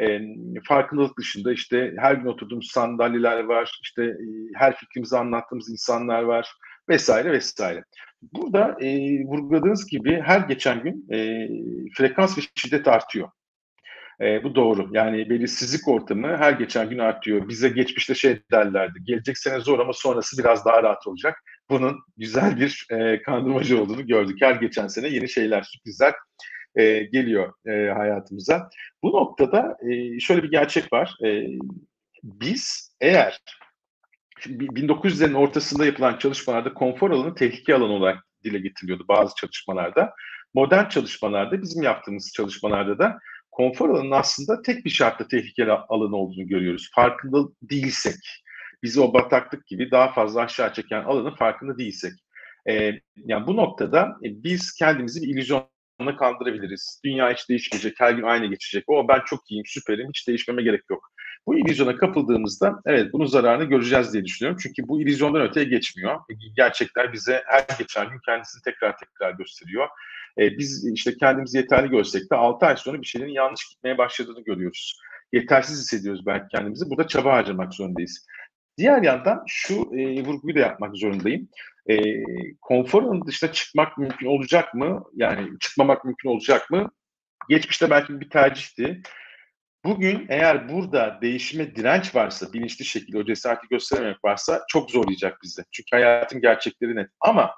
E, 0.02 0.20
farkındalık 0.68 1.18
dışında 1.18 1.54
işte 1.54 1.94
her 1.98 2.14
gün 2.14 2.26
oturduğumuz 2.26 2.72
sandalyeler 2.72 3.44
var, 3.44 3.80
işte 3.84 4.04
e, 4.04 4.16
her 4.56 4.76
fikrimizi 4.76 5.18
anlattığımız 5.18 5.70
insanlar 5.70 6.24
var 6.24 6.52
vesaire 6.90 7.32
vesaire. 7.32 7.84
Burada 8.22 8.78
e, 8.82 9.20
vurguladığınız 9.26 9.88
gibi 9.88 10.22
her 10.22 10.40
geçen 10.40 10.84
gün 10.84 11.08
e, 11.14 11.50
frekans 11.98 12.38
ve 12.38 12.42
şiddet 12.56 12.88
artıyor. 12.88 13.30
E, 14.22 14.44
bu 14.44 14.56
doğru. 14.56 14.90
Yani 14.92 15.30
belirsizlik 15.30 15.88
ortamı 15.88 16.38
her 16.38 16.52
geçen 16.54 16.90
gün 16.90 17.00
artıyor. 17.00 17.50
Bize 17.50 17.70
geçmişte 17.70 18.16
şey 18.16 18.40
derlerdi. 18.52 19.00
Gelecek 19.04 19.38
sene 19.38 19.60
zor 19.60 19.80
ama 19.80 19.94
sonrası 19.94 20.38
biraz 20.38 20.66
daha 20.66 20.84
rahat 20.84 21.08
olacak. 21.08 21.44
Bunun 21.70 22.00
güzel 22.18 22.60
bir 22.60 22.88
e, 22.92 23.22
kandırmacı 23.22 23.82
olduğunu 23.82 24.08
gördük. 24.08 24.38
Her 24.42 24.56
geçen 24.56 24.88
sene 24.88 25.08
yeni 25.08 25.30
şeyler, 25.30 25.62
sürprizler 25.62 26.14
e, 26.76 27.04
geliyor 27.04 27.54
e, 27.66 27.94
hayatımıza. 27.94 28.70
Bu 29.04 29.12
noktada 29.12 29.78
e, 29.92 30.20
şöyle 30.20 30.44
bir 30.44 30.52
gerçek 30.52 30.94
var. 30.94 31.16
E, 31.26 31.48
biz 32.24 32.96
eğer 33.02 33.40
1900'lerin 34.46 35.34
ortasında 35.34 35.86
yapılan 35.86 36.18
çalışmalarda 36.18 36.74
konfor 36.74 37.12
alanı 37.12 37.36
tehlike 37.36 37.76
alanı 37.76 37.92
olarak 37.92 38.24
dile 38.44 38.60
getiriliyordu 38.60 39.06
bazı 39.08 39.36
çalışmalarda. 39.36 40.14
Modern 40.54 40.90
çalışmalarda 40.90 41.62
bizim 41.62 41.84
yaptığımız 41.84 42.32
çalışmalarda 42.36 43.00
da 43.00 43.20
konfor 43.52 43.90
alanının 43.90 44.12
aslında 44.12 44.62
tek 44.62 44.86
bir 44.86 44.90
şartla 44.90 45.28
tehlikeli 45.28 45.72
alanı 45.72 46.16
olduğunu 46.16 46.48
görüyoruz. 46.48 46.90
Farkında 46.96 47.50
değilsek, 47.62 48.20
bizi 48.84 49.02
o 49.02 49.14
bataklık 49.14 49.68
gibi 49.68 49.92
daha 49.92 50.14
fazla 50.14 50.42
aşağı 50.42 50.74
çeken 50.74 51.04
alanın 51.04 51.36
farkında 51.36 51.78
değilsek. 51.78 52.12
Ee, 52.70 52.92
yani 53.16 53.48
bu 53.48 53.56
noktada 53.56 54.02
e, 54.02 54.28
biz 54.44 54.74
kendimizi 54.74 55.22
bir 55.22 55.28
illüzyonla 55.28 56.18
kandırabiliriz. 56.20 57.02
Dünya 57.06 57.32
hiç 57.34 57.50
değişmeyecek, 57.50 57.94
her 58.00 58.12
gün 58.12 58.24
aynı 58.24 58.46
geçecek. 58.46 58.84
O 58.88 59.08
ben 59.08 59.22
çok 59.26 59.52
iyiyim, 59.52 59.66
süperim, 59.66 60.08
hiç 60.10 60.28
değişmeme 60.28 60.64
gerek 60.64 60.82
yok. 60.90 61.12
Bu 61.48 61.58
illüzyona 61.58 61.96
kapıldığımızda 61.96 62.82
evet 62.86 63.14
bunun 63.14 63.26
zararını 63.26 63.64
göreceğiz 63.64 64.14
diye 64.14 64.26
düşünüyorum. 64.26 64.60
Çünkü 64.64 64.88
bu 64.88 65.02
illüzyondan 65.02 65.42
öteye 65.42 65.66
geçmiyor. 65.66 66.20
Gerçekler 66.56 67.14
bize 67.14 67.44
her 67.46 67.78
geçen 67.78 68.10
gün 68.10 68.20
kendisini 68.26 68.62
tekrar 68.62 68.98
tekrar 68.98 69.32
gösteriyor. 69.32 69.88
Ee, 70.40 70.58
biz 70.58 70.86
işte 70.94 71.18
kendimizi 71.18 71.58
yeterli 71.58 71.90
görsek 71.90 72.32
de 72.32 72.36
6 72.36 72.66
ay 72.66 72.78
sonra 72.78 73.02
bir 73.02 73.08
şeylerin 73.08 73.32
yanlış 73.32 73.70
gitmeye 73.70 73.98
başladığını 73.98 74.44
görüyoruz. 74.44 75.00
Yetersiz 75.34 75.80
hissediyoruz 75.80 76.26
belki 76.26 76.48
kendimizi. 76.48 76.90
Burada 76.90 77.08
çaba 77.08 77.34
harcamak 77.34 77.74
zorundayız. 77.74 78.26
Diğer 78.78 79.02
yandan 79.02 79.44
şu 79.48 79.74
e, 79.74 80.24
vurguyu 80.24 80.56
da 80.56 80.60
yapmak 80.60 80.98
zorundayım. 80.98 81.50
E, 81.90 81.98
konforun 82.62 83.28
dışına 83.28 83.52
çıkmak 83.52 83.98
mümkün 83.98 84.28
olacak 84.28 84.74
mı? 84.74 85.04
Yani 85.16 85.60
çıkmamak 85.60 86.06
mümkün 86.06 86.30
olacak 86.30 86.72
mı? 86.72 86.92
Geçmişte 87.50 87.90
belki 87.90 88.22
bir 88.22 88.30
tercihti. 88.30 89.02
Bugün 89.88 90.26
eğer 90.30 90.70
burada 90.70 91.20
değişime 91.22 91.76
direnç 91.76 92.16
varsa, 92.16 92.54
bilinçli 92.54 92.86
şekilde 92.86 93.18
o 93.18 93.26
cesareti 93.26 93.68
gösterememek 93.70 94.26
varsa 94.26 94.64
çok 94.68 94.92
zorlayacak 94.92 95.40
bizi. 95.44 95.64
Çünkü 95.72 95.90
hayatın 95.92 96.42
gerçekleri 96.42 96.96
net. 96.96 97.10
Ama 97.20 97.52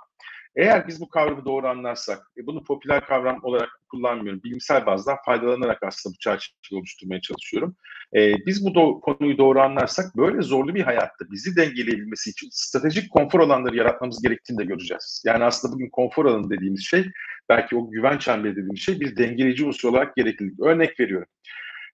eğer 0.55 0.88
biz 0.88 1.01
bu 1.01 1.09
kavramı 1.09 1.45
doğru 1.45 1.67
anlarsak, 1.67 2.19
e, 2.38 2.45
bunu 2.45 2.63
popüler 2.63 3.05
kavram 3.05 3.39
olarak 3.43 3.69
kullanmıyorum, 3.91 4.43
bilimsel 4.43 4.86
bazdan 4.86 5.17
faydalanarak 5.25 5.84
aslında 5.84 6.13
bu 6.13 6.17
çerçeveyi 6.17 6.80
oluşturmaya 6.80 7.21
çalışıyorum. 7.21 7.75
E, 8.15 8.45
biz 8.45 8.65
bu 8.65 8.69
do- 8.69 9.01
konuyu 9.01 9.38
doğru 9.38 9.61
anlarsak 9.61 10.17
böyle 10.17 10.41
zorlu 10.41 10.75
bir 10.75 10.82
hayatta 10.82 11.32
bizi 11.32 11.55
dengeleyebilmesi 11.55 12.30
için 12.30 12.47
stratejik 12.51 13.11
konfor 13.11 13.39
alanları 13.39 13.75
yaratmamız 13.77 14.21
gerektiğini 14.21 14.57
de 14.57 14.65
göreceğiz. 14.65 15.23
Yani 15.25 15.43
aslında 15.43 15.73
bugün 15.73 15.89
konfor 15.89 16.25
alanı 16.25 16.49
dediğimiz 16.49 16.86
şey, 16.86 17.05
belki 17.49 17.75
o 17.75 17.91
güven 17.91 18.17
çemberi 18.17 18.51
dediğimiz 18.51 18.82
şey 18.82 18.99
bir 18.99 19.17
dengeleyici 19.17 19.65
unsur 19.65 19.89
olarak 19.89 20.15
gereklilik. 20.15 20.59
Örnek 20.59 20.99
veriyorum. 20.99 21.27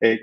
E, 0.04 0.18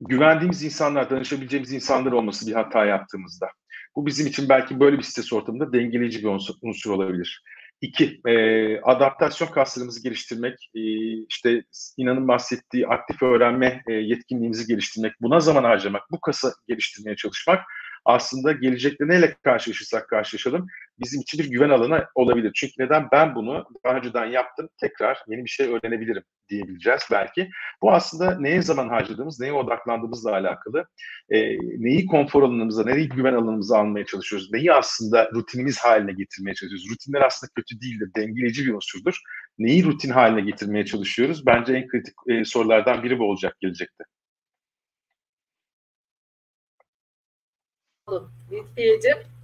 güvendiğimiz 0.00 0.62
insanlar, 0.62 1.10
danışabileceğimiz 1.10 1.72
insanlar 1.72 2.12
olması 2.12 2.46
bir 2.46 2.52
hata 2.52 2.84
yaptığımızda. 2.84 3.48
Bu 3.96 4.06
bizim 4.06 4.26
için 4.26 4.48
belki 4.48 4.80
böyle 4.80 4.98
bir 4.98 5.02
stres 5.02 5.32
ortamında 5.32 5.72
dengeleyici 5.72 6.18
bir 6.18 6.28
unsur, 6.62 6.90
olabilir. 6.90 7.42
İki, 7.80 8.20
e, 8.26 8.80
adaptasyon 8.80 9.48
kaslarımızı 9.48 10.02
geliştirmek, 10.02 10.70
e, 10.74 10.80
işte 11.28 11.64
inanın 11.96 12.28
bahsettiği 12.28 12.86
aktif 12.86 13.22
öğrenme 13.22 13.82
e, 13.88 13.92
yetkinliğimizi 13.92 14.66
geliştirmek, 14.66 15.12
buna 15.20 15.40
zaman 15.40 15.64
harcamak, 15.64 16.02
bu 16.10 16.20
kası 16.20 16.52
geliştirmeye 16.68 17.16
çalışmak 17.16 17.64
aslında 18.04 18.52
gelecekte 18.52 19.08
neyle 19.08 19.36
karşılaşırsak 19.44 20.08
karşılaşalım 20.08 20.66
bizim 21.00 21.20
için 21.20 21.38
bir 21.38 21.50
güven 21.50 21.70
alanı 21.70 22.06
olabilir. 22.14 22.52
Çünkü 22.54 22.72
neden 22.78 23.08
ben 23.12 23.34
bunu 23.34 23.64
daha 23.84 23.96
önceden 23.96 24.26
yaptım 24.26 24.68
tekrar 24.80 25.18
yeni 25.28 25.44
bir 25.44 25.50
şey 25.50 25.66
öğrenebilirim 25.66 26.22
diyebileceğiz 26.48 27.02
belki. 27.10 27.50
Bu 27.82 27.92
aslında 27.92 28.40
neye 28.40 28.62
zaman 28.62 28.88
harcadığımız, 28.88 29.40
neye 29.40 29.52
odaklandığımızla 29.52 30.32
alakalı. 30.32 30.86
E, 31.30 31.58
neyi 31.58 32.06
konfor 32.06 32.42
alanımıza, 32.42 32.84
neyi 32.84 33.08
güven 33.08 33.34
alanımıza 33.34 33.78
almaya 33.78 34.06
çalışıyoruz. 34.06 34.52
Neyi 34.52 34.72
aslında 34.72 35.30
rutinimiz 35.34 35.78
haline 35.78 36.12
getirmeye 36.12 36.54
çalışıyoruz. 36.54 36.90
Rutinler 36.90 37.22
aslında 37.22 37.50
kötü 37.54 37.80
değildir, 37.80 38.10
dengeleyici 38.16 38.66
bir 38.66 38.74
unsurdur. 38.74 39.18
Neyi 39.58 39.84
rutin 39.84 40.10
haline 40.10 40.40
getirmeye 40.40 40.84
çalışıyoruz? 40.84 41.46
Bence 41.46 41.72
en 41.72 41.88
kritik 41.88 42.14
e, 42.28 42.44
sorulardan 42.44 43.02
biri 43.02 43.18
bu 43.18 43.24
olacak 43.24 43.56
gelecekte. 43.60 44.04
Lütfiyeciğim. 48.52 49.37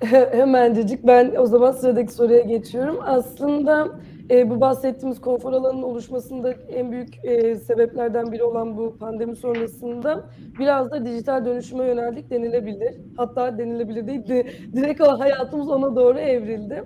Hemencecik 0.00 1.06
ben 1.06 1.34
o 1.38 1.46
zaman 1.46 1.72
sıradaki 1.72 2.12
soruya 2.12 2.40
geçiyorum. 2.40 2.98
Aslında 3.04 3.88
e, 4.30 4.50
bu 4.50 4.60
bahsettiğimiz 4.60 5.20
konfor 5.20 5.52
alanının 5.52 5.82
oluşmasında 5.82 6.52
en 6.52 6.92
büyük 6.92 7.24
e, 7.24 7.56
sebeplerden 7.56 8.32
biri 8.32 8.42
olan 8.44 8.76
bu 8.76 8.96
pandemi 8.98 9.36
sonrasında 9.36 10.24
biraz 10.58 10.90
da 10.90 11.04
dijital 11.04 11.44
dönüşüme 11.44 11.86
yöneldik 11.86 12.30
denilebilir. 12.30 12.94
Hatta 13.16 13.58
denilebilir 13.58 14.06
değil 14.06 14.28
de 14.28 14.46
direkt 14.72 15.00
hayatımız 15.00 15.68
ona 15.68 15.96
doğru 15.96 16.18
evrildi. 16.18 16.84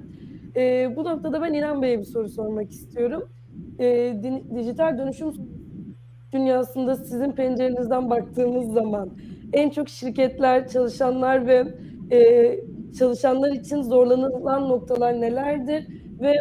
E, 0.56 0.96
bu 0.96 1.04
noktada 1.04 1.42
ben 1.42 1.52
İnan 1.52 1.82
Bey'e 1.82 1.98
bir 1.98 2.04
soru 2.04 2.28
sormak 2.28 2.70
istiyorum. 2.70 3.28
E, 3.80 4.14
dijital 4.54 4.98
dönüşüm 4.98 5.32
dünyasında 6.32 6.94
sizin 6.96 7.32
pencerenizden 7.32 8.10
baktığımız 8.10 8.72
zaman 8.72 9.10
en 9.52 9.70
çok 9.70 9.88
şirketler, 9.88 10.68
çalışanlar 10.68 11.46
ve 11.46 11.64
e, 12.10 12.60
çalışanlar 12.98 13.52
için 13.52 13.82
zorlanılan 13.82 14.68
noktalar 14.68 15.20
nelerdir 15.20 15.86
ve 16.20 16.34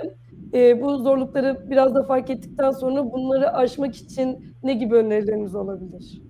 e, 0.54 0.82
bu 0.82 0.98
zorlukları 0.98 1.70
biraz 1.70 1.95
da 1.95 2.04
fark 2.04 2.30
ettikten 2.30 2.72
sonra 2.72 3.12
bunları 3.12 3.54
aşmak 3.54 3.95
için 3.95 4.56
ne 4.64 4.74
gibi 4.74 4.95
önerileriniz 4.95 5.56
olabilir? 5.56 6.22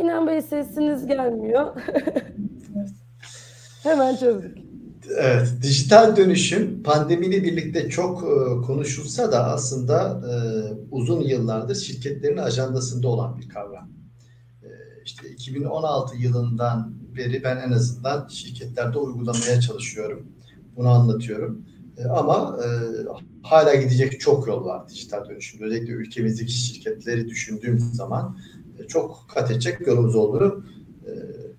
İnan 0.00 0.26
Bey 0.26 0.42
sesiniz 0.42 1.06
gelmiyor. 1.06 1.76
Hemen 3.82 4.16
çözdük. 4.16 4.71
Evet, 5.10 5.48
dijital 5.62 6.16
dönüşüm 6.16 6.82
pandemiyle 6.82 7.42
birlikte 7.42 7.88
çok 7.88 8.22
e, 8.22 8.66
konuşulsa 8.66 9.32
da 9.32 9.44
aslında 9.44 10.22
e, 10.30 10.34
uzun 10.90 11.20
yıllardır 11.20 11.74
şirketlerin 11.74 12.36
ajandasında 12.36 13.08
olan 13.08 13.38
bir 13.38 13.48
kavram. 13.48 13.90
E, 14.62 14.68
işte 15.04 15.28
2016 15.30 16.16
yılından 16.16 16.94
beri 17.16 17.44
ben 17.44 17.56
en 17.56 17.72
azından 17.72 18.28
şirketlerde 18.28 18.98
uygulamaya 18.98 19.60
çalışıyorum. 19.60 20.26
Bunu 20.76 20.88
anlatıyorum. 20.88 21.66
E, 21.98 22.04
ama 22.04 22.58
e, 22.64 22.68
hala 23.42 23.74
gidecek 23.74 24.20
çok 24.20 24.46
yol 24.46 24.64
var 24.64 24.88
dijital 24.88 25.28
dönüşüm. 25.28 25.62
Özellikle 25.62 25.92
ülkemizdeki 25.92 26.52
şirketleri 26.52 27.28
düşündüğüm 27.28 27.78
zaman 27.78 28.38
çok 28.88 29.26
kat 29.34 29.50
edecek 29.50 29.86
yolumuz 29.86 30.16
olduğunu 30.16 30.64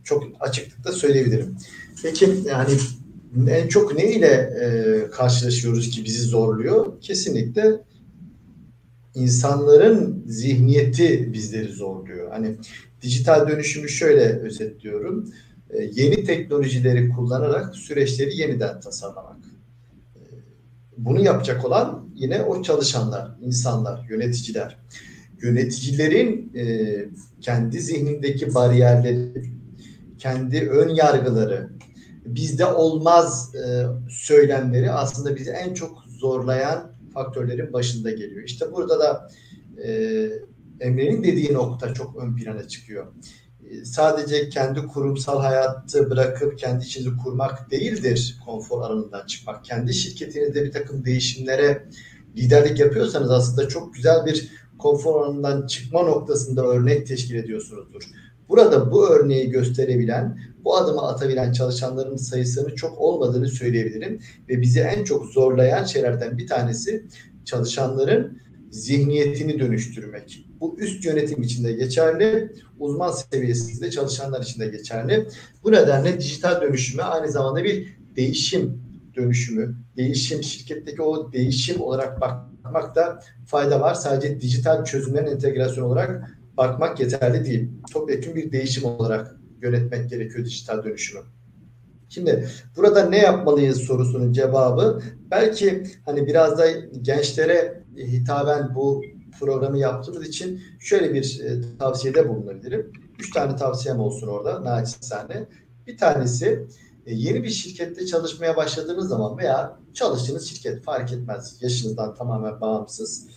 çok 0.03 0.23
açıklıkla 0.39 0.91
söyleyebilirim. 0.91 1.57
Peki 2.03 2.29
yani 2.45 2.71
en 3.47 3.67
çok 3.67 3.95
ne 3.95 4.11
ile 4.11 4.27
e, 4.27 5.11
karşılaşıyoruz 5.11 5.89
ki 5.89 6.03
bizi 6.05 6.21
zorluyor? 6.21 7.01
Kesinlikle 7.01 7.79
insanların 9.15 10.23
zihniyeti 10.27 11.33
bizleri 11.33 11.71
zorluyor. 11.71 12.31
Hani 12.31 12.55
dijital 13.01 13.47
dönüşümü 13.47 13.89
şöyle 13.89 14.39
özetliyorum. 14.39 15.33
E, 15.69 15.83
yeni 15.93 16.23
teknolojileri 16.23 17.09
kullanarak 17.09 17.75
süreçleri 17.75 18.37
yeniden 18.37 18.79
tasarlamak. 18.79 19.37
E, 20.15 20.21
bunu 20.97 21.23
yapacak 21.23 21.65
olan 21.65 22.09
yine 22.15 22.41
o 22.43 22.63
çalışanlar, 22.63 23.31
insanlar, 23.41 24.05
yöneticiler. 24.09 24.77
Yöneticilerin 25.41 26.51
e, 26.55 26.65
kendi 27.41 27.79
zihnindeki 27.79 28.53
bariyerleri, 28.53 29.43
kendi 30.17 30.69
ön 30.69 30.89
yargıları, 30.89 31.69
bizde 32.25 32.65
olmaz 32.65 33.55
e, 33.55 33.85
söylemleri 34.09 34.91
aslında 34.91 35.35
bizi 35.35 35.51
en 35.51 35.73
çok 35.73 36.03
zorlayan 36.07 36.91
faktörlerin 37.13 37.73
başında 37.73 38.11
geliyor. 38.11 38.43
İşte 38.43 38.71
burada 38.71 38.99
da 38.99 39.29
e, 39.83 40.29
Emre'nin 40.79 41.23
dediği 41.23 41.53
nokta 41.53 41.93
çok 41.93 42.15
ön 42.15 42.35
plana 42.35 42.67
çıkıyor. 42.67 43.07
E, 43.69 43.85
sadece 43.85 44.49
kendi 44.49 44.87
kurumsal 44.87 45.41
hayatı 45.41 46.09
bırakıp 46.09 46.59
kendi 46.59 46.85
işini 46.85 47.17
kurmak 47.17 47.71
değildir 47.71 48.37
konfor 48.45 48.81
alanından 48.81 49.25
çıkmak. 49.25 49.65
Kendi 49.65 49.93
şirketinizde 49.93 50.63
bir 50.63 50.71
takım 50.71 51.05
değişimlere 51.05 51.89
liderlik 52.37 52.79
yapıyorsanız 52.79 53.31
aslında 53.31 53.67
çok 53.67 53.93
güzel 53.93 54.25
bir 54.25 54.49
konfor 54.79 55.21
alanından 55.21 55.67
çıkma 55.67 56.01
noktasında 56.01 56.65
örnek 56.65 57.07
teşkil 57.07 57.35
ediyorsunuzdur. 57.35 58.03
Burada 58.49 58.91
bu 58.91 59.09
örneği 59.09 59.49
gösterebilen, 59.49 60.39
bu 60.63 60.77
adımı 60.77 61.07
atabilen 61.07 61.51
çalışanların 61.51 62.15
sayısının 62.15 62.75
çok 62.75 62.97
olmadığını 62.97 63.47
söyleyebilirim. 63.47 64.19
Ve 64.49 64.61
bizi 64.61 64.79
en 64.79 65.03
çok 65.03 65.25
zorlayan 65.25 65.83
şeylerden 65.83 66.37
bir 66.37 66.47
tanesi 66.47 67.05
çalışanların 67.45 68.43
zihniyetini 68.71 69.59
dönüştürmek. 69.59 70.45
Bu 70.59 70.75
üst 70.79 71.05
yönetim 71.05 71.41
içinde 71.41 71.73
geçerli, 71.73 72.53
uzman 72.79 73.11
seviyesinde 73.11 73.91
çalışanlar 73.91 74.41
için 74.41 74.61
de 74.61 74.67
geçerli. 74.67 75.27
Bu 75.63 75.71
nedenle 75.71 76.19
dijital 76.19 76.61
dönüşüme 76.61 77.03
aynı 77.03 77.31
zamanda 77.31 77.63
bir 77.63 77.97
değişim 78.15 78.83
dönüşümü, 79.15 79.75
değişim 79.97 80.43
şirketteki 80.43 81.01
o 81.01 81.33
değişim 81.33 81.81
olarak 81.81 82.21
bakmakta 82.21 83.19
fayda 83.45 83.81
var. 83.81 83.93
Sadece 83.93 84.41
dijital 84.41 84.85
çözümlerin 84.85 85.27
entegrasyon 85.27 85.85
olarak 85.85 86.37
bakmak 86.57 86.99
yeterli 86.99 87.45
değil. 87.45 87.69
Topyekun 87.93 88.35
bir 88.35 88.51
değişim 88.51 88.85
olarak 88.85 89.35
yönetmek 89.63 90.09
gerekiyor 90.09 90.45
dijital 90.45 90.83
dönüşümü. 90.83 91.21
Şimdi 92.09 92.49
burada 92.77 93.05
ne 93.05 93.17
yapmalıyız 93.17 93.77
sorusunun 93.77 94.33
cevabı 94.33 95.01
belki 95.31 95.83
hani 96.05 96.27
biraz 96.27 96.57
da 96.57 96.71
gençlere 97.01 97.83
hitaben 97.97 98.75
bu 98.75 99.03
programı 99.39 99.77
yaptığımız 99.77 100.27
için 100.27 100.61
şöyle 100.79 101.13
bir 101.13 101.41
e, 101.43 101.77
tavsiyede 101.79 102.29
bulunabilirim. 102.29 102.91
Üç 103.19 103.31
tane 103.31 103.55
tavsiyem 103.55 103.99
olsun 103.99 104.27
orada 104.27 104.63
naçizane. 104.63 105.45
Bir 105.87 105.97
tanesi 105.97 106.67
e, 107.05 107.13
yeni 107.13 107.43
bir 107.43 107.49
şirkette 107.49 108.05
çalışmaya 108.05 108.55
başladığınız 108.55 109.09
zaman 109.09 109.37
veya 109.37 109.79
çalıştığınız 109.93 110.45
şirket 110.45 110.83
fark 110.83 111.13
etmez 111.13 111.57
yaşınızdan 111.61 112.15
tamamen 112.15 112.61
bağımsız 112.61 113.27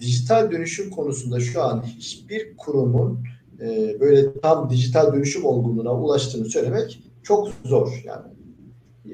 dijital 0.00 0.50
dönüşüm 0.50 0.90
konusunda 0.90 1.40
şu 1.40 1.62
an 1.62 1.82
hiçbir 1.82 2.56
kurumun 2.56 3.24
e, 3.60 4.00
böyle 4.00 4.40
tam 4.40 4.70
dijital 4.70 5.12
dönüşüm 5.12 5.44
olgunluğuna 5.44 5.94
ulaştığını 5.94 6.44
söylemek 6.44 7.02
çok 7.22 7.48
zor 7.64 8.02
yani. 8.04 8.36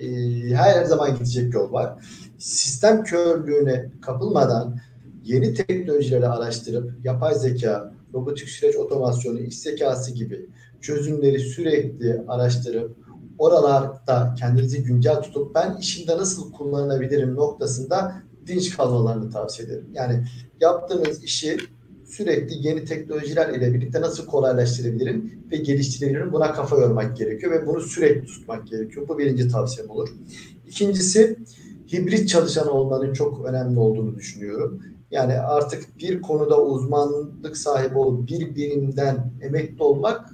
E, 0.01 0.09
her 0.55 0.85
zaman 0.85 1.15
gidecek 1.15 1.55
yol 1.55 1.73
var. 1.73 2.07
Sistem 2.39 3.05
körlüğüne 3.05 3.91
kapılmadan 4.01 4.79
yeni 5.25 5.55
teknolojileri 5.55 6.29
araştırıp 6.29 7.05
yapay 7.05 7.35
zeka, 7.35 7.93
robotik 8.15 8.49
süreç 8.49 8.77
otomasyonu, 8.77 9.41
iş 9.41 9.59
zekası 9.59 10.13
gibi 10.15 10.47
çözümleri 10.81 11.41
sürekli 11.41 12.25
araştırıp 12.29 12.97
oralarda 13.39 14.35
kendinizi 14.39 14.83
güncel 14.83 15.23
tutup 15.23 15.55
ben 15.55 15.77
işimde 15.77 16.17
nasıl 16.17 16.53
kullanabilirim 16.53 17.35
noktasında 17.35 18.23
dinç 18.47 18.77
kalmalarını 18.77 19.31
tavsiye 19.31 19.69
ederim. 19.69 19.89
Yani 19.93 20.25
yaptığınız 20.61 21.25
işi 21.25 21.57
sürekli 22.13 22.69
yeni 22.69 22.85
teknolojiler 22.85 23.49
ile 23.49 23.75
birlikte 23.75 24.01
nasıl 24.01 24.27
kolaylaştırabilirim 24.27 25.45
ve 25.53 25.57
geliştirebilirim 25.57 26.33
buna 26.33 26.53
kafa 26.53 26.77
yormak 26.77 27.17
gerekiyor 27.17 27.53
ve 27.53 27.67
bunu 27.67 27.81
sürekli 27.81 28.27
tutmak 28.27 28.67
gerekiyor. 28.67 29.09
Bu 29.09 29.19
birinci 29.19 29.49
tavsiyem 29.49 29.91
olur. 29.91 30.09
İkincisi 30.67 31.37
hibrit 31.93 32.29
çalışan 32.29 32.69
olmanın 32.69 33.13
çok 33.13 33.47
önemli 33.47 33.79
olduğunu 33.79 34.17
düşünüyorum. 34.17 34.83
Yani 35.11 35.33
artık 35.33 35.99
bir 35.99 36.23
konuda 36.23 36.63
uzmanlık 36.63 37.57
sahibi 37.57 37.99
olup 37.99 38.29
bir 38.29 38.55
birimden 38.55 39.33
emekli 39.43 39.83
olmak 39.83 40.31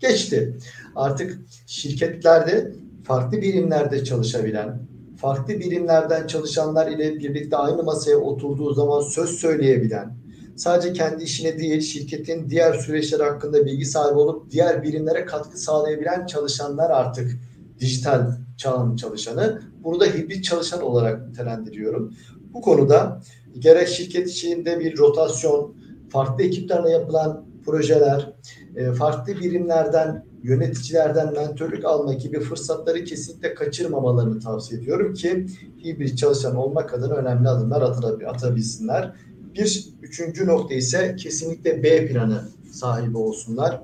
geçti. 0.00 0.56
Artık 0.96 1.38
şirketlerde 1.66 2.72
farklı 3.02 3.42
birimlerde 3.42 4.04
çalışabilen, 4.04 4.78
farklı 5.16 5.54
birimlerden 5.54 6.26
çalışanlar 6.26 6.92
ile 6.92 7.18
birlikte 7.18 7.56
aynı 7.56 7.82
masaya 7.82 8.16
oturduğu 8.16 8.74
zaman 8.74 9.00
söz 9.00 9.30
söyleyebilen, 9.30 10.23
sadece 10.56 10.92
kendi 10.92 11.24
işine 11.24 11.58
değil 11.58 11.80
şirketin 11.80 12.50
diğer 12.50 12.74
süreçler 12.74 13.20
hakkında 13.20 13.66
bilgi 13.66 13.84
sahibi 13.84 14.18
olup 14.18 14.50
diğer 14.50 14.82
birimlere 14.82 15.24
katkı 15.24 15.58
sağlayabilen 15.58 16.26
çalışanlar 16.26 16.90
artık 16.90 17.38
dijital 17.80 18.26
çağın 18.56 18.96
çalışanı. 18.96 19.62
Bunu 19.84 20.00
da 20.00 20.04
hibrit 20.04 20.44
çalışan 20.44 20.82
olarak 20.82 21.28
nitelendiriyorum. 21.28 22.14
Bu 22.52 22.60
konuda 22.60 23.20
gerek 23.58 23.88
şirket 23.88 24.30
içinde 24.30 24.80
bir 24.80 24.98
rotasyon, 24.98 25.74
farklı 26.10 26.44
ekiplerle 26.44 26.90
yapılan 26.90 27.44
projeler, 27.64 28.32
e, 28.76 28.92
farklı 28.92 29.32
birimlerden 29.32 30.24
yöneticilerden 30.42 31.32
mentörlük 31.32 31.84
alma 31.84 32.14
gibi 32.14 32.40
fırsatları 32.40 33.04
kesinlikle 33.04 33.54
kaçırmamalarını 33.54 34.40
tavsiye 34.40 34.80
ediyorum 34.80 35.14
ki 35.14 35.46
hibrit 35.84 36.18
çalışan 36.18 36.56
olmak 36.56 36.94
adına 36.94 37.14
önemli 37.14 37.48
adımlar 37.48 37.82
atabilsinler. 38.26 39.12
Bir 39.54 39.88
üçüncü 40.02 40.46
nokta 40.46 40.74
ise 40.74 41.16
kesinlikle 41.16 41.82
B 41.82 42.06
planı 42.06 42.42
sahibi 42.72 43.16
olsunlar. 43.16 43.80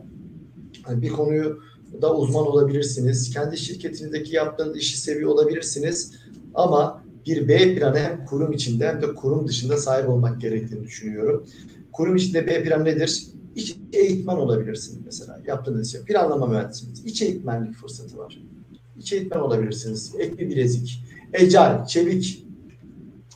Yani 0.89 1.03
bir 1.03 1.09
konuyu 1.09 1.63
da 2.03 2.17
uzman 2.17 2.47
olabilirsiniz. 2.47 3.31
Kendi 3.31 3.59
şirketinizdeki 3.59 4.35
yaptığınız 4.35 4.77
işi 4.77 5.01
seviyor 5.01 5.31
olabilirsiniz. 5.31 6.15
Ama 6.55 7.05
bir 7.27 7.49
B 7.49 7.75
planı 7.75 7.99
hem 7.99 8.25
kurum 8.25 8.53
içinde 8.53 8.89
hem 8.89 9.03
de 9.03 9.15
kurum 9.15 9.49
dışında 9.49 9.77
sahip 9.77 10.09
olmak 10.09 10.41
gerektiğini 10.41 10.85
düşünüyorum. 10.85 11.47
Kurum 11.93 12.17
içinde 12.17 12.47
B 12.47 12.63
planı 12.65 12.85
nedir? 12.85 13.27
İç 13.55 13.77
eğitmen 13.93 14.37
olabilirsiniz 14.37 14.99
mesela. 15.05 15.41
Yaptığınız 15.47 15.93
şey 15.93 16.01
planlama 16.01 16.47
mühendisiniz. 16.47 17.05
İç 17.05 17.23
eğitmenlik 17.23 17.75
fırsatı 17.75 18.19
var. 18.19 18.43
İç 18.99 19.13
eğitmen 19.13 19.41
olabilirsiniz. 19.41 20.15
Ek 20.19 20.39
bir 20.39 20.49
bilezik. 20.51 21.05
Ecal, 21.33 21.87
çevik, 21.87 22.47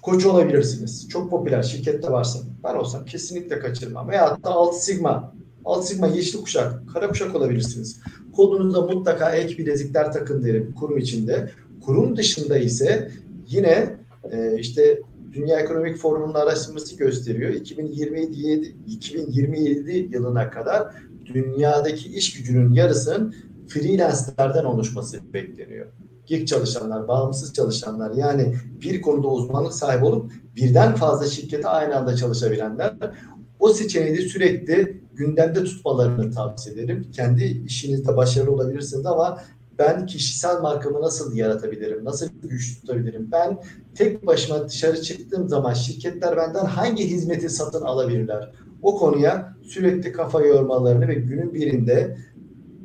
koç 0.05 0.27
olabilirsiniz. 0.27 1.09
Çok 1.09 1.31
popüler 1.31 1.63
şirkette 1.63 2.11
varsa. 2.11 2.39
Ben 2.65 2.75
olsam 2.75 3.05
kesinlikle 3.05 3.59
kaçırmam. 3.59 4.09
Veya 4.09 4.31
hatta 4.31 4.51
alt 4.51 4.75
sigma. 4.75 5.35
Alt 5.65 5.85
sigma 5.87 6.07
yeşil 6.07 6.41
kuşak, 6.41 6.75
kara 6.93 7.09
kuşak 7.09 7.35
olabilirsiniz. 7.37 8.01
Kolunuza 8.37 8.81
mutlaka 8.81 9.31
ek 9.31 9.59
bilezikler 9.59 10.13
takın 10.13 10.45
derim 10.45 10.75
kurum 10.75 10.99
içinde. 10.99 11.51
Kurum 11.85 12.17
dışında 12.17 12.59
ise 12.59 13.11
yine 13.49 13.97
e, 14.33 14.59
işte 14.59 15.01
Dünya 15.33 15.61
Ekonomik 15.61 15.97
Forumu'nun 15.97 16.35
araştırması 16.35 16.97
gösteriyor. 16.97 17.53
2027, 17.53 18.77
2027 18.87 20.09
yılına 20.13 20.51
kadar 20.51 20.95
dünyadaki 21.27 22.09
iş 22.09 22.33
gücünün 22.33 22.73
yarısının 22.73 23.35
freelancerlerden 23.69 24.65
oluşması 24.65 25.33
bekleniyor. 25.33 25.87
Gig 26.27 26.49
çalışanlar, 26.49 27.09
bağımsız 27.09 27.53
çalışanlar 27.53 28.11
yani 28.15 28.55
bir 28.81 29.03
konuda 29.03 29.29
uzmanlık 29.29 29.73
sahibi 29.73 30.05
olup 30.05 30.33
birden 30.57 30.95
fazla 30.95 31.27
şirkete 31.27 31.69
aynı 31.69 31.97
anda 31.97 32.17
çalışabilenler 32.17 32.95
o 33.59 33.69
seçeneği 33.69 34.19
de 34.19 34.21
sürekli 34.21 35.01
gündemde 35.15 35.65
tutmalarını 35.65 36.31
tavsiye 36.31 36.75
ederim. 36.75 37.07
Kendi 37.13 37.45
işinizde 37.45 38.17
başarılı 38.17 38.53
olabilirsiniz 38.53 39.07
ama 39.07 39.41
ben 39.79 40.07
kişisel 40.07 40.61
markamı 40.61 41.01
nasıl 41.03 41.37
yaratabilirim? 41.37 42.05
Nasıl 42.05 42.29
güç 42.43 42.81
tutabilirim? 42.81 43.29
Ben 43.33 43.59
tek 43.95 44.27
başıma 44.27 44.69
dışarı 44.69 45.03
çıktığım 45.03 45.49
zaman 45.49 45.73
şirketler 45.73 46.37
benden 46.37 46.65
hangi 46.65 47.07
hizmeti 47.07 47.49
satın 47.49 47.83
alabilirler? 47.83 48.53
O 48.83 48.99
konuya 48.99 49.55
sürekli 49.63 50.13
kafa 50.13 50.41
yormalarını 50.41 51.09
ve 51.09 51.15
günün 51.15 51.55
birinde 51.55 52.17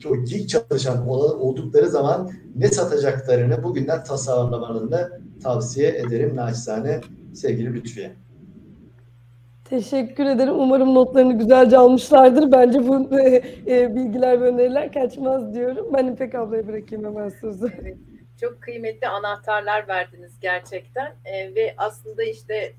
o 0.05 0.23
gig 0.23 0.49
çalışan 0.49 1.07
oldukları 1.07 1.89
zaman 1.89 2.31
ne 2.55 2.67
satacaklarını 2.67 3.63
bugünden 3.63 4.03
tasarlamalarını 4.03 5.21
tavsiye 5.43 5.89
ederim 5.89 6.35
naçizane 6.35 7.01
sevgili 7.33 7.73
Lütfiye. 7.73 8.11
Teşekkür 9.69 10.25
ederim. 10.25 10.53
Umarım 10.59 10.95
notlarını 10.95 11.37
güzelce 11.37 11.77
almışlardır. 11.77 12.51
Bence 12.51 12.87
bu 12.87 13.19
e, 13.19 13.43
e, 13.67 13.95
bilgiler 13.95 14.41
ve 14.41 14.45
öneriler 14.45 14.91
kaçmaz 14.91 15.53
diyorum. 15.53 15.87
Ben 15.93 16.07
İpek 16.07 16.35
ablaya 16.35 16.67
bırakayım 16.67 17.05
hemen 17.05 17.29
sözü. 17.29 17.71
Çok 18.41 18.61
kıymetli 18.61 19.07
anahtarlar 19.07 19.87
verdiniz 19.87 20.39
gerçekten. 20.39 21.13
E, 21.25 21.55
ve 21.55 21.73
aslında 21.77 22.23
işte 22.23 22.73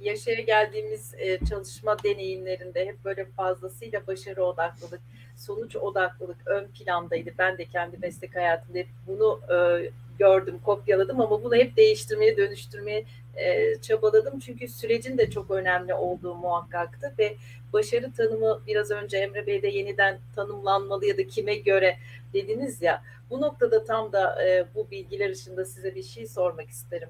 yaşaya 0.00 0.40
geldiğimiz 0.40 1.14
e, 1.18 1.38
çalışma 1.46 2.02
deneyimlerinde 2.02 2.86
hep 2.86 3.04
böyle 3.04 3.24
fazlasıyla 3.24 4.06
başarı 4.06 4.44
odaklılık, 4.44 5.00
sonuç 5.36 5.76
odaklılık 5.76 6.36
ön 6.46 6.66
plandaydı. 6.66 7.30
Ben 7.38 7.58
de 7.58 7.64
kendi 7.64 7.98
meslek 7.98 8.36
hayatımda 8.36 8.78
hep 8.78 8.88
bunu 9.06 9.40
e, 9.50 9.90
gördüm, 10.18 10.58
kopyaladım 10.64 11.20
ama 11.20 11.42
bunu 11.44 11.54
hep 11.54 11.76
değiştirmeye, 11.76 12.36
dönüştürmeye 12.36 13.04
e, 13.36 13.80
çabaladım. 13.80 14.38
Çünkü 14.38 14.68
sürecin 14.68 15.18
de 15.18 15.30
çok 15.30 15.50
önemli 15.50 15.94
olduğu 15.94 16.34
muhakkaktı 16.34 17.14
ve 17.18 17.36
başarı 17.72 18.12
tanımı 18.12 18.62
biraz 18.66 18.90
önce 18.90 19.16
Emre 19.16 19.46
Bey'de 19.46 19.68
yeniden 19.68 20.18
tanımlanmalı 20.34 21.06
ya 21.06 21.18
da 21.18 21.26
kime 21.26 21.54
göre 21.54 21.96
dediniz 22.32 22.82
ya. 22.82 23.02
Bu 23.30 23.40
noktada 23.40 23.84
tam 23.84 24.12
da 24.12 24.38
bu 24.74 24.90
bilgiler 24.90 25.30
ışığında 25.30 25.64
size 25.64 25.94
bir 25.94 26.02
şey 26.02 26.26
sormak 26.26 26.68
isterim 26.68 27.08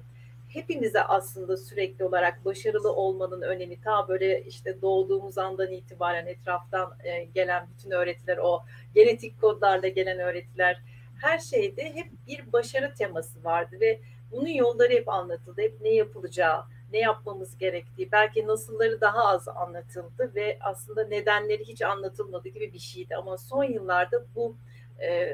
hepimize 0.49 1.03
aslında 1.03 1.57
sürekli 1.57 2.05
olarak 2.05 2.45
başarılı 2.45 2.93
olmanın 2.93 3.41
önemi 3.41 3.81
ta 3.81 4.07
böyle 4.07 4.43
işte 4.43 4.81
doğduğumuz 4.81 5.37
andan 5.37 5.71
itibaren 5.71 6.27
etraftan 6.27 6.97
e, 7.03 7.23
gelen 7.23 7.67
bütün 7.73 7.91
öğretiler 7.91 8.37
o 8.37 8.63
genetik 8.95 9.41
kodlarla 9.41 9.87
gelen 9.87 10.19
öğretiler 10.19 10.81
her 11.21 11.39
şeyde 11.39 11.95
hep 11.95 12.07
bir 12.27 12.53
başarı 12.53 12.93
teması 12.93 13.43
vardı 13.43 13.77
ve 13.81 13.99
bunun 14.31 14.49
yolları 14.49 14.93
hep 14.93 15.09
anlatıldı. 15.09 15.61
Hep 15.61 15.81
ne 15.81 15.89
yapılacağı, 15.89 16.63
ne 16.93 16.99
yapmamız 16.99 17.57
gerektiği, 17.57 18.11
belki 18.11 18.47
nasılları 18.47 19.01
daha 19.01 19.25
az 19.25 19.47
anlatıldı 19.47 20.31
ve 20.35 20.57
aslında 20.61 21.07
nedenleri 21.07 21.63
hiç 21.65 21.81
anlatılmadı 21.81 22.49
gibi 22.49 22.73
bir 22.73 22.79
şeydi. 22.79 23.15
Ama 23.15 23.37
son 23.37 23.63
yıllarda 23.63 24.25
bu 24.35 24.55
e, 25.01 25.31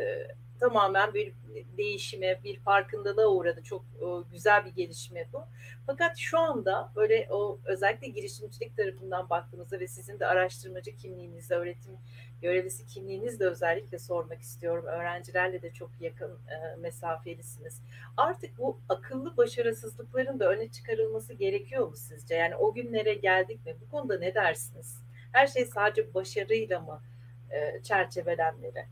tamamen 0.60 1.14
bir 1.14 1.34
değişime, 1.78 2.44
bir 2.44 2.60
farkındalığa 2.60 3.28
uğradı. 3.28 3.64
Çok 3.64 3.82
e, 3.82 4.06
güzel 4.32 4.66
bir 4.66 4.72
gelişme 4.72 5.28
bu. 5.34 5.44
Fakat 5.86 6.18
şu 6.18 6.40
anda 6.40 6.92
böyle 6.96 7.28
o 7.32 7.60
özellikle 7.66 8.08
girişimcilik 8.08 8.78
tarafından 8.78 9.30
baktığımızda 9.30 9.80
ve 9.80 9.88
sizin 9.88 10.20
de 10.20 10.28
araştırmacı 10.28 10.96
kimliğinizde, 10.96 11.56
öğretim 11.56 11.98
görevlisi 12.42 12.86
kimliğinizle 12.86 13.46
özellikle 13.46 14.00
sormak 14.00 14.42
istiyorum. 14.42 14.86
Öğrencilerle 14.86 15.62
de 15.62 15.74
çok 15.74 15.92
yakın 16.00 16.32
e, 16.32 16.76
mesafelisiniz. 16.76 17.82
Artık 18.18 18.58
bu 18.58 18.80
akıllı 18.90 19.38
başarısızlıkların 19.38 20.40
da 20.40 20.50
öne 20.50 20.72
çıkarılması 20.72 21.34
gerekiyor 21.34 21.88
mu 21.88 21.96
sizce? 21.96 22.36
Yani 22.36 22.56
o 22.56 22.74
günlere 22.74 23.14
geldik 23.14 23.66
mi? 23.66 23.76
Bu 23.82 23.92
konuda 23.92 24.20
ne 24.20 24.36
dersiniz? 24.36 25.02
Her 25.32 25.48
şey 25.48 25.66
sadece 25.66 26.14
başarıyla 26.14 26.80
mı 26.80 27.02
e, 27.50 27.84
çerçevelenmeli? 27.84 28.86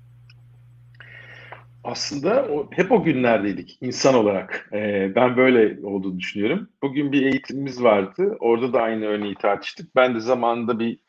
Aslında 1.84 2.46
o, 2.46 2.70
hep 2.72 2.92
o 2.92 3.04
günlerdeydik 3.04 3.78
insan 3.82 4.16
olarak. 4.16 4.70
Ee, 4.74 5.16
ben 5.16 5.38
böyle 5.38 5.88
olduğunu 5.88 6.20
düşünüyorum. 6.20 6.70
Bugün 6.82 7.12
bir 7.12 7.22
eğitimimiz 7.22 7.84
vardı. 7.84 8.38
Orada 8.40 8.74
da 8.74 8.82
aynı 8.82 9.06
örneği 9.06 9.36
tartıştık. 9.36 9.96
Ben 9.96 10.16
de 10.16 10.20
zamanında 10.20 10.80
bir 10.80 11.00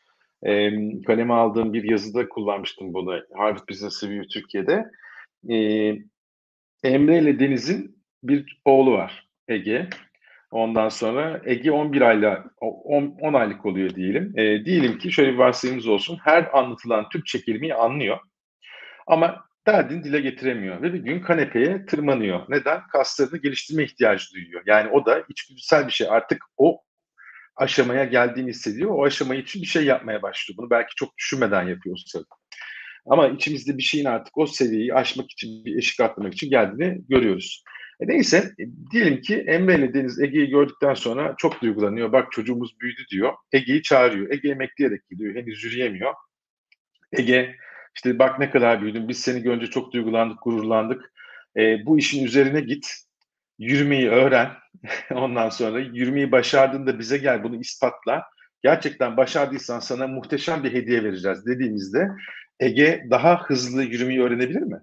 e, 0.43 0.71
kaleme 1.01 1.33
aldığım 1.33 1.73
bir 1.73 1.83
yazıda 1.83 2.29
kullanmıştım 2.29 2.93
bunu. 2.93 3.21
Harvard 3.33 3.69
Business 3.69 4.03
Review 4.03 4.27
Türkiye'de. 4.27 4.85
E, 5.49 5.57
Emre 6.83 7.19
ile 7.19 7.39
Deniz'in 7.39 7.97
bir 8.23 8.61
oğlu 8.65 8.91
var 8.91 9.27
Ege. 9.47 9.89
Ondan 10.51 10.89
sonra 10.89 11.41
Ege 11.45 11.71
11 11.71 12.01
ayla 12.01 12.45
10, 12.61 13.17
10 13.21 13.33
aylık 13.33 13.65
oluyor 13.65 13.95
diyelim. 13.95 14.33
E, 14.39 14.65
diyelim 14.65 14.97
ki 14.97 15.11
şöyle 15.11 15.33
bir 15.33 15.37
varsayımımız 15.37 15.87
olsun. 15.87 16.17
Her 16.23 16.57
anlatılan 16.57 17.09
Türkçe 17.09 17.41
kelimeyi 17.41 17.75
anlıyor. 17.75 18.17
Ama 19.07 19.45
derdini 19.67 20.03
dile 20.03 20.19
getiremiyor 20.19 20.81
ve 20.81 20.93
bir 20.93 20.99
gün 20.99 21.19
kanepeye 21.19 21.85
tırmanıyor. 21.85 22.41
Neden? 22.49 22.87
Kaslarını 22.87 23.37
geliştirme 23.37 23.83
ihtiyacı 23.83 24.33
duyuyor. 24.33 24.63
Yani 24.65 24.89
o 24.89 25.05
da 25.05 25.23
içgüdüsel 25.29 25.87
bir 25.87 25.91
şey. 25.91 26.07
Artık 26.09 26.43
o 26.57 26.81
aşamaya 27.55 28.03
geldiğini 28.03 28.49
hissediyor. 28.49 28.91
O 28.91 29.05
aşamayı 29.05 29.41
için 29.41 29.61
bir 29.61 29.67
şey 29.67 29.85
yapmaya 29.85 30.21
başlıyor. 30.21 30.57
Bunu 30.57 30.69
belki 30.69 30.95
çok 30.95 31.17
düşünmeden 31.17 31.63
yapıyorsa. 31.67 32.19
Ama 33.05 33.27
içimizde 33.27 33.77
bir 33.77 33.83
şeyin 33.83 34.05
artık 34.05 34.37
o 34.37 34.47
seviyeyi 34.47 34.93
aşmak 34.93 35.31
için, 35.31 35.65
bir 35.65 35.77
eşik 35.77 35.99
atlamak 35.99 36.33
için 36.33 36.49
geldiğini 36.49 37.01
görüyoruz. 37.09 37.63
E 37.99 38.07
neyse, 38.07 38.37
e, 38.59 38.63
diyelim 38.91 39.21
ki 39.21 39.35
Emre 39.47 39.75
ile 39.75 39.93
Deniz 39.93 40.21
Ege'yi 40.21 40.49
gördükten 40.49 40.93
sonra 40.93 41.35
çok 41.37 41.61
duygulanıyor. 41.61 42.11
Bak 42.11 42.31
çocuğumuz 42.31 42.79
büyüdü 42.79 43.01
diyor. 43.11 43.33
Ege'yi 43.51 43.81
çağırıyor. 43.81 44.31
Ege 44.31 44.49
emekleyerek 44.49 45.09
gidiyor. 45.09 45.35
Henüz 45.35 45.63
yürüyemiyor. 45.63 46.13
Ege 47.11 47.55
işte 47.95 48.19
bak 48.19 48.39
ne 48.39 48.49
kadar 48.49 48.81
büyüdün. 48.81 49.07
Biz 49.07 49.19
seni 49.21 49.41
görünce 49.41 49.67
çok 49.67 49.93
duygulandık, 49.93 50.37
gururlandık. 50.43 51.13
E, 51.57 51.85
bu 51.85 51.97
işin 51.97 52.25
üzerine 52.25 52.61
git. 52.61 52.87
Yürümeyi 53.59 54.09
öğren. 54.09 54.51
Ondan 55.11 55.49
sonra 55.49 55.79
yürümeyi 55.79 56.31
başardığında 56.31 56.99
bize 56.99 57.17
gel 57.17 57.43
bunu 57.43 57.55
ispatla. 57.55 58.23
Gerçekten 58.63 59.17
başardıysan 59.17 59.79
sana 59.79 60.07
muhteşem 60.07 60.63
bir 60.63 60.73
hediye 60.73 61.03
vereceğiz 61.03 61.45
dediğimizde 61.45 62.07
Ege 62.59 63.07
daha 63.09 63.43
hızlı 63.43 63.83
yürümeyi 63.83 64.21
öğrenebilir 64.21 64.61
mi? 64.61 64.79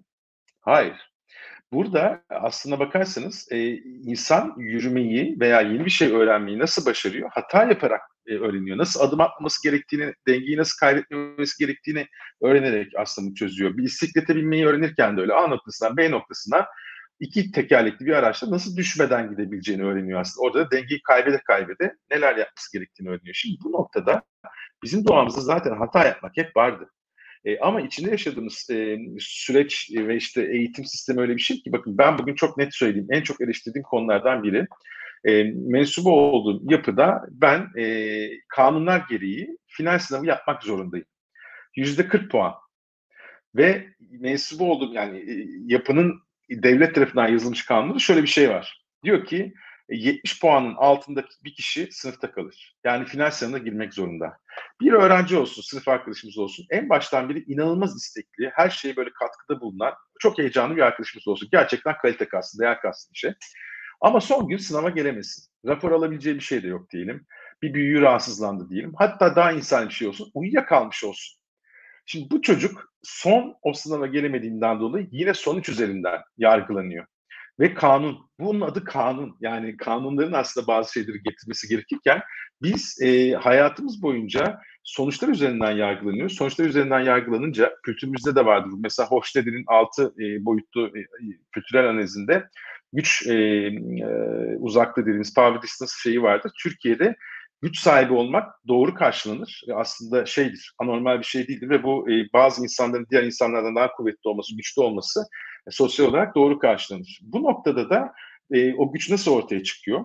Hayır. 0.60 1.12
Burada 1.72 2.22
aslına 2.30 2.78
bakarsanız 2.78 3.48
e, 3.50 3.58
insan 3.78 4.54
yürümeyi 4.58 5.40
veya 5.40 5.60
yeni 5.60 5.84
bir 5.84 5.90
şey 5.90 6.12
öğrenmeyi 6.12 6.58
nasıl 6.58 6.86
başarıyor? 6.86 7.30
Hata 7.32 7.64
yaparak 7.64 8.00
e, 8.26 8.34
öğreniyor. 8.34 8.78
Nasıl 8.78 9.00
adım 9.00 9.20
atması 9.20 9.68
gerektiğini, 9.68 10.14
dengeyi 10.28 10.56
nasıl 10.56 10.78
kaybetmemesi 10.80 11.64
gerektiğini 11.64 12.06
öğrenerek 12.42 12.92
aslında 12.96 13.34
çözüyor. 13.34 13.76
Bir 13.76 13.82
bisiklete 13.82 14.36
binmeyi 14.36 14.66
öğrenirken 14.66 15.16
de 15.16 15.20
öyle 15.20 15.32
A 15.32 15.46
noktasından 15.46 15.96
B 15.96 16.10
noktasına 16.10 16.66
iki 17.20 17.52
tekerlekli 17.52 18.06
bir 18.06 18.12
araçla 18.12 18.50
nasıl 18.50 18.76
düşmeden 18.76 19.30
gidebileceğini 19.30 19.84
öğreniyor 19.84 20.20
aslında. 20.20 20.46
Orada 20.46 20.58
da 20.58 20.70
dengeyi 20.70 21.02
kaybede 21.02 21.40
kaybede 21.46 21.96
neler 22.10 22.36
yapması 22.36 22.72
gerektiğini 22.72 23.08
öğreniyor. 23.08 23.34
Şimdi 23.34 23.56
bu 23.64 23.72
noktada 23.72 24.22
bizim 24.82 25.06
doğamızda 25.06 25.40
zaten 25.40 25.76
hata 25.76 26.04
yapmak 26.04 26.36
hep 26.36 26.56
vardı. 26.56 26.90
E, 27.44 27.58
ama 27.58 27.80
içinde 27.80 28.10
yaşadığımız 28.10 28.70
e, 28.70 28.98
süreç 29.18 29.90
ve 29.96 30.16
işte 30.16 30.42
eğitim 30.42 30.84
sistemi 30.84 31.20
öyle 31.20 31.36
bir 31.36 31.42
şey 31.42 31.62
ki 31.62 31.72
bakın 31.72 31.98
ben 31.98 32.18
bugün 32.18 32.34
çok 32.34 32.58
net 32.58 32.74
söyleyeyim. 32.74 33.08
En 33.10 33.22
çok 33.22 33.40
eleştirdiğim 33.40 33.82
konulardan 33.82 34.42
biri 34.42 34.66
e, 35.24 35.42
mensubu 35.44 36.10
olduğum 36.10 36.72
yapıda 36.72 37.24
ben 37.30 37.68
e, 37.78 38.28
kanunlar 38.48 39.04
gereği 39.10 39.58
final 39.66 39.98
sınavı 39.98 40.26
yapmak 40.26 40.62
zorundayım. 40.62 41.06
Yüzde 41.76 42.08
40 42.08 42.30
puan. 42.30 42.54
Ve 43.56 43.88
mensubu 44.00 44.72
olduğum 44.72 44.94
yani 44.94 45.18
e, 45.18 45.46
yapının 45.66 46.22
devlet 46.50 46.94
tarafından 46.94 47.28
yazılmış 47.28 47.64
kanunda 47.64 47.98
şöyle 47.98 48.22
bir 48.22 48.28
şey 48.28 48.50
var. 48.50 48.84
Diyor 49.04 49.24
ki 49.24 49.54
70 49.88 50.40
puanın 50.40 50.74
altındaki 50.74 51.34
bir 51.44 51.54
kişi 51.54 51.88
sınıfta 51.92 52.32
kalır. 52.32 52.76
Yani 52.84 53.04
final 53.04 53.30
sınavına 53.30 53.58
girmek 53.58 53.94
zorunda. 53.94 54.36
Bir 54.80 54.92
öğrenci 54.92 55.36
olsun, 55.36 55.62
sınıf 55.62 55.88
arkadaşımız 55.88 56.38
olsun. 56.38 56.66
En 56.70 56.88
baştan 56.88 57.28
beri 57.28 57.44
inanılmaz 57.46 57.96
istekli, 57.96 58.50
her 58.54 58.70
şeye 58.70 58.96
böyle 58.96 59.10
katkıda 59.10 59.60
bulunan, 59.60 59.94
çok 60.20 60.38
heyecanlı 60.38 60.76
bir 60.76 60.82
arkadaşımız 60.82 61.28
olsun. 61.28 61.48
Gerçekten 61.52 61.96
kalite 62.02 62.28
kastı, 62.28 62.58
değer 62.58 62.80
kastı 62.80 63.12
bir 63.12 63.18
şey. 63.18 63.32
Ama 64.02 64.20
son 64.20 64.48
gün 64.48 64.56
sınava 64.56 64.90
gelemesin. 64.90 65.44
Rapor 65.66 65.92
alabileceği 65.92 66.36
bir 66.36 66.40
şey 66.40 66.62
de 66.62 66.68
yok 66.68 66.90
diyelim. 66.90 67.26
Bir 67.62 67.74
büyüğü 67.74 68.00
rahatsızlandı 68.00 68.70
diyelim. 68.70 68.92
Hatta 68.96 69.36
daha 69.36 69.52
insan 69.52 69.88
bir 69.88 69.94
şey 69.94 70.08
olsun. 70.08 70.30
Uyuyakalmış 70.34 71.04
olsun. 71.04 71.40
Şimdi 72.06 72.30
bu 72.30 72.42
çocuk 72.42 72.92
son 73.02 73.54
o 73.62 73.72
sınava 73.72 74.06
gelemediğinden 74.06 74.80
dolayı 74.80 75.08
yine 75.10 75.34
sonuç 75.34 75.68
üzerinden 75.68 76.20
yargılanıyor. 76.38 77.06
Ve 77.60 77.74
kanun, 77.74 78.30
bunun 78.40 78.60
adı 78.60 78.84
kanun. 78.84 79.36
Yani 79.40 79.76
kanunların 79.76 80.32
aslında 80.32 80.66
bazı 80.66 80.92
şeyleri 80.92 81.22
getirmesi 81.22 81.68
gerekirken 81.68 82.22
biz 82.62 82.98
e, 83.02 83.32
hayatımız 83.32 84.02
boyunca 84.02 84.60
sonuçlar 84.84 85.28
üzerinden 85.28 85.72
yargılanıyoruz. 85.72 86.36
Sonuçlar 86.36 86.64
üzerinden 86.64 87.00
yargılanınca 87.00 87.74
kültürümüzde 87.82 88.34
de 88.34 88.46
vardır. 88.46 88.70
Mesela 88.78 89.08
Hochstedter'in 89.08 89.64
altı 89.66 90.14
e, 90.18 90.44
boyutlu 90.44 90.86
e, 90.86 91.00
kültürel 91.52 91.90
analizinde 91.90 92.48
güç 92.92 93.26
e, 93.26 93.32
e, 93.34 94.56
uzaklığı 94.58 95.02
dediğimiz 95.02 95.34
power 95.34 95.62
distance 95.62 95.92
şeyi 96.02 96.22
vardır. 96.22 96.52
Türkiye'de 96.62 97.16
güç 97.62 97.78
sahibi 97.78 98.12
olmak 98.12 98.54
doğru 98.68 98.94
karşılanır. 98.94 99.62
Aslında 99.74 100.26
şeydir, 100.26 100.74
anormal 100.78 101.18
bir 101.18 101.24
şey 101.24 101.48
değildir 101.48 101.70
ve 101.70 101.82
bu 101.82 102.10
e, 102.10 102.32
bazı 102.32 102.62
insanların 102.62 103.06
diğer 103.10 103.22
insanlardan 103.22 103.76
daha 103.76 103.92
kuvvetli 103.92 104.28
olması, 104.28 104.56
güçlü 104.56 104.82
olması 104.82 105.20
e, 105.66 105.70
sosyal 105.70 106.06
olarak 106.06 106.34
doğru 106.34 106.58
karşılanır. 106.58 107.20
Bu 107.22 107.42
noktada 107.42 107.90
da 107.90 108.12
e, 108.50 108.74
o 108.74 108.92
güç 108.92 109.10
nasıl 109.10 109.32
ortaya 109.32 109.62
çıkıyor? 109.62 110.04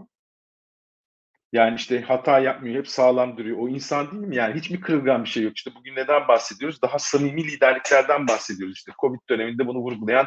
Yani 1.54 1.76
işte 1.76 2.02
hata 2.02 2.40
yapmıyor, 2.40 2.76
hep 2.76 2.88
sağlam 2.88 3.38
duruyor. 3.38 3.58
O 3.60 3.70
insan 3.70 4.12
değil 4.12 4.24
mi? 4.24 4.36
Yani 4.36 4.56
hiç 4.56 4.70
mi 4.70 4.80
kırılgan 4.82 5.24
bir 5.24 5.30
şey 5.30 5.44
yok? 5.44 5.58
İşte 5.58 5.72
bugün 5.76 5.96
neden 5.96 6.28
bahsediyoruz? 6.28 6.82
Daha 6.82 7.00
samimi 7.00 7.44
liderliklerden 7.44 8.28
bahsediyoruz. 8.28 8.78
İşte 8.78 8.92
Covid 9.02 9.20
döneminde 9.30 9.68
bunu 9.68 9.78
vurgulayan 9.78 10.26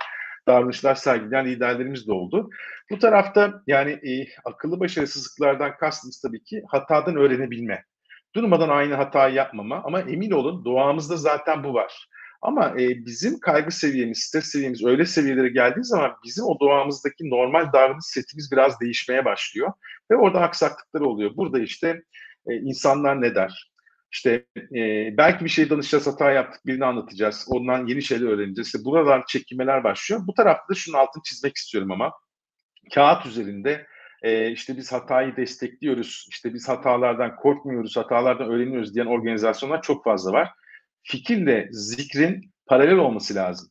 davranışlar 0.51 0.95
sergileyen 0.95 1.47
liderlerimiz 1.47 2.09
de 2.09 2.13
oldu. 2.13 2.51
Bu 2.91 2.99
tarafta 2.99 3.63
yani 3.67 3.91
e, 3.91 4.27
akıllı 4.45 4.81
başarısızlıklardan 4.81 5.77
kastımız 5.77 6.21
tabii 6.21 6.45
ki 6.45 6.63
hatadan 6.69 7.17
öğrenebilme. 7.17 7.85
Durmadan 8.35 8.69
aynı 8.69 8.95
hatayı 8.95 9.35
yapmama 9.35 9.83
ama 9.85 10.01
emin 10.01 10.31
olun 10.31 10.65
doğamızda 10.65 11.17
zaten 11.17 11.65
bu 11.65 11.75
var. 11.75 12.09
Ama 12.43 12.69
e, 12.69 13.07
bizim 13.07 13.41
kaygı 13.41 13.71
seviyemiz, 13.71 14.19
stres 14.19 14.45
seviyemiz 14.45 14.85
öyle 14.85 15.07
seviyelere 15.07 15.49
geldiği 15.49 15.85
zaman 15.85 16.13
bizim 16.25 16.45
o 16.45 16.61
doğamızdaki 16.61 17.31
normal 17.31 17.73
davranış 17.73 18.05
setimiz 18.05 18.53
biraz 18.53 18.81
değişmeye 18.81 19.25
başlıyor. 19.25 19.73
Ve 20.11 20.17
orada 20.17 20.41
aksaklıklar 20.41 21.01
oluyor. 21.01 21.37
Burada 21.37 21.61
işte 21.61 22.03
e, 22.47 22.55
insanlar 22.55 23.21
ne 23.21 23.35
der? 23.35 23.70
İşte 24.13 24.47
e, 24.57 25.15
belki 25.17 25.45
bir 25.45 25.51
şey 25.51 25.71
danışacağız, 25.71 26.07
hata 26.07 26.31
yaptık, 26.31 26.67
birini 26.67 26.85
anlatacağız. 26.85 27.47
Ondan 27.49 27.87
yeni 27.87 28.03
şeyler 28.03 28.27
öğreneceğiz. 28.27 28.67
İşte 28.67 28.85
buralar 28.85 29.27
çekilmeler 29.27 29.85
başlıyor. 29.85 30.23
Bu 30.27 30.35
tarafta 30.35 30.69
da 30.69 30.75
şunun 30.75 30.99
altını 30.99 31.23
çizmek 31.23 31.57
istiyorum 31.57 31.91
ama. 31.91 32.13
Kağıt 32.95 33.27
üzerinde 33.27 33.87
e, 34.23 34.51
işte 34.51 34.77
biz 34.77 34.93
hatayı 34.93 35.37
destekliyoruz, 35.37 36.27
işte 36.31 36.55
biz 36.55 36.69
hatalardan 36.69 37.37
korkmuyoruz, 37.37 37.97
hatalardan 37.97 38.51
öğreniyoruz 38.51 38.95
diyen 38.95 39.07
organizasyonlar 39.07 39.83
çok 39.83 40.05
fazla 40.05 40.33
var. 40.33 40.51
Fikirle 41.03 41.69
zikrin 41.73 42.53
paralel 42.67 42.97
olması 42.97 43.35
lazım. 43.35 43.69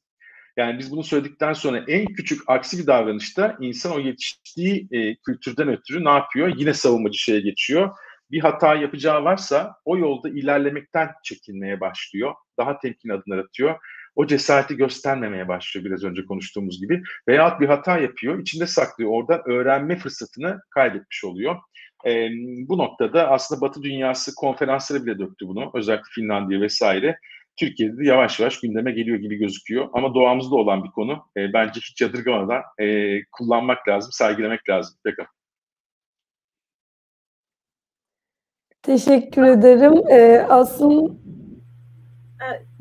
Yani 0.57 0.79
biz 0.79 0.91
bunu 0.91 1.03
söyledikten 1.03 1.53
sonra 1.53 1.83
en 1.87 2.05
küçük 2.05 2.41
aksi 2.47 2.77
bir 2.77 2.87
davranışta 2.87 3.57
insan 3.59 3.91
o 3.91 3.99
yetiştiği 3.99 4.87
e, 4.91 5.15
kültürden 5.15 5.67
ötürü 5.67 6.05
ne 6.05 6.09
yapıyor? 6.09 6.53
Yine 6.57 6.73
savunmacı 6.73 7.17
şeye 7.19 7.41
geçiyor 7.41 7.91
bir 8.31 8.39
hata 8.39 8.75
yapacağı 8.75 9.23
varsa 9.23 9.75
o 9.85 9.97
yolda 9.97 10.29
ilerlemekten 10.29 11.09
çekinmeye 11.23 11.79
başlıyor. 11.79 12.33
Daha 12.57 12.79
temkin 12.79 13.09
adımlar 13.09 13.37
atıyor. 13.37 13.75
O 14.15 14.27
cesareti 14.27 14.75
göstermemeye 14.75 15.47
başlıyor 15.47 15.85
biraz 15.85 16.03
önce 16.03 16.25
konuştuğumuz 16.25 16.81
gibi. 16.81 17.01
Veyahut 17.27 17.61
bir 17.61 17.67
hata 17.67 17.97
yapıyor, 17.97 18.39
içinde 18.39 18.67
saklıyor. 18.67 19.11
Oradan 19.11 19.41
öğrenme 19.45 19.97
fırsatını 19.97 20.59
kaybetmiş 20.69 21.23
oluyor. 21.23 21.55
E, 22.05 22.29
bu 22.67 22.77
noktada 22.77 23.29
aslında 23.29 23.61
Batı 23.61 23.83
dünyası 23.83 24.35
konferansları 24.35 25.05
bile 25.05 25.19
döktü 25.19 25.47
bunu. 25.47 25.71
Özellikle 25.73 26.09
Finlandiya 26.15 26.61
vesaire. 26.61 27.19
Türkiye'de 27.59 27.97
de 27.97 28.05
yavaş 28.05 28.39
yavaş 28.39 28.59
gündeme 28.59 28.91
geliyor 28.91 29.17
gibi 29.17 29.35
gözüküyor. 29.35 29.89
Ama 29.93 30.13
doğamızda 30.13 30.55
olan 30.55 30.83
bir 30.83 30.89
konu. 30.89 31.25
E, 31.37 31.53
bence 31.53 31.79
hiç 31.79 32.01
yadırgamadan 32.01 32.61
e, 32.79 33.17
kullanmak 33.31 33.87
lazım, 33.87 34.11
sergilemek 34.11 34.69
lazım. 34.69 34.97
Pekala. 35.03 35.38
Teşekkür 38.83 39.43
ederim. 39.43 39.93
Ee, 40.09 40.45
aslında 40.49 41.13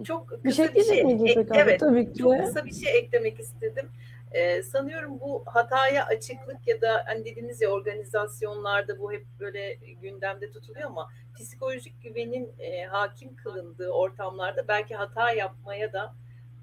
çok 0.04 0.28
kısa 0.28 0.44
bir 0.44 0.52
şey 0.52 0.74
diyecek 0.74 1.04
miydiniz 1.04 1.36
ek, 1.36 1.50
Evet, 1.54 1.80
tabii 1.80 2.12
ki. 2.12 2.18
çok 2.18 2.40
kısa 2.40 2.64
bir 2.64 2.74
şey 2.74 2.98
eklemek 2.98 3.40
istedim. 3.40 3.88
Ee, 4.32 4.62
sanıyorum 4.62 5.20
bu 5.20 5.42
hataya 5.46 6.06
açıklık 6.06 6.66
ya 6.66 6.80
da 6.80 7.04
hani 7.06 7.24
dediğiniz 7.24 7.60
ya 7.60 7.68
organizasyonlarda 7.68 8.98
bu 8.98 9.12
hep 9.12 9.26
böyle 9.40 9.74
gündemde 10.02 10.50
tutuluyor 10.50 10.86
ama 10.86 11.08
psikolojik 11.38 12.02
güvenin 12.02 12.48
e, 12.58 12.84
hakim 12.84 13.36
kılındığı 13.36 13.90
ortamlarda 13.90 14.68
belki 14.68 14.94
hata 14.94 15.32
yapmaya 15.32 15.92
da 15.92 16.14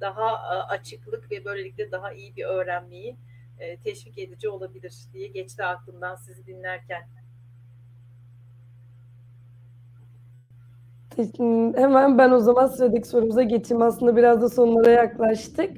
daha 0.02 0.30
e, 0.30 0.58
açıklık 0.58 1.32
ve 1.32 1.46
böylelikle 1.46 1.92
daha 1.92 2.14
iyi 2.14 2.36
bir 2.36 2.46
öğrenmeyi 2.46 3.18
e, 3.60 3.78
teşvik 3.78 4.18
edici 4.18 4.50
olabilir 4.50 4.94
diye 5.14 5.28
geçti 5.28 5.64
aklımdan 5.64 6.16
sizi 6.16 6.48
dinlerken. 6.48 7.04
Hemen 11.76 12.18
ben 12.18 12.32
o 12.32 12.40
zaman 12.40 12.68
sıradaki 12.68 13.08
sorumuza 13.08 13.44
geçeyim. 13.44 13.82
Aslında 13.82 14.16
biraz 14.16 14.42
da 14.42 14.50
sonlara 14.50 14.92
yaklaştık. 14.92 15.72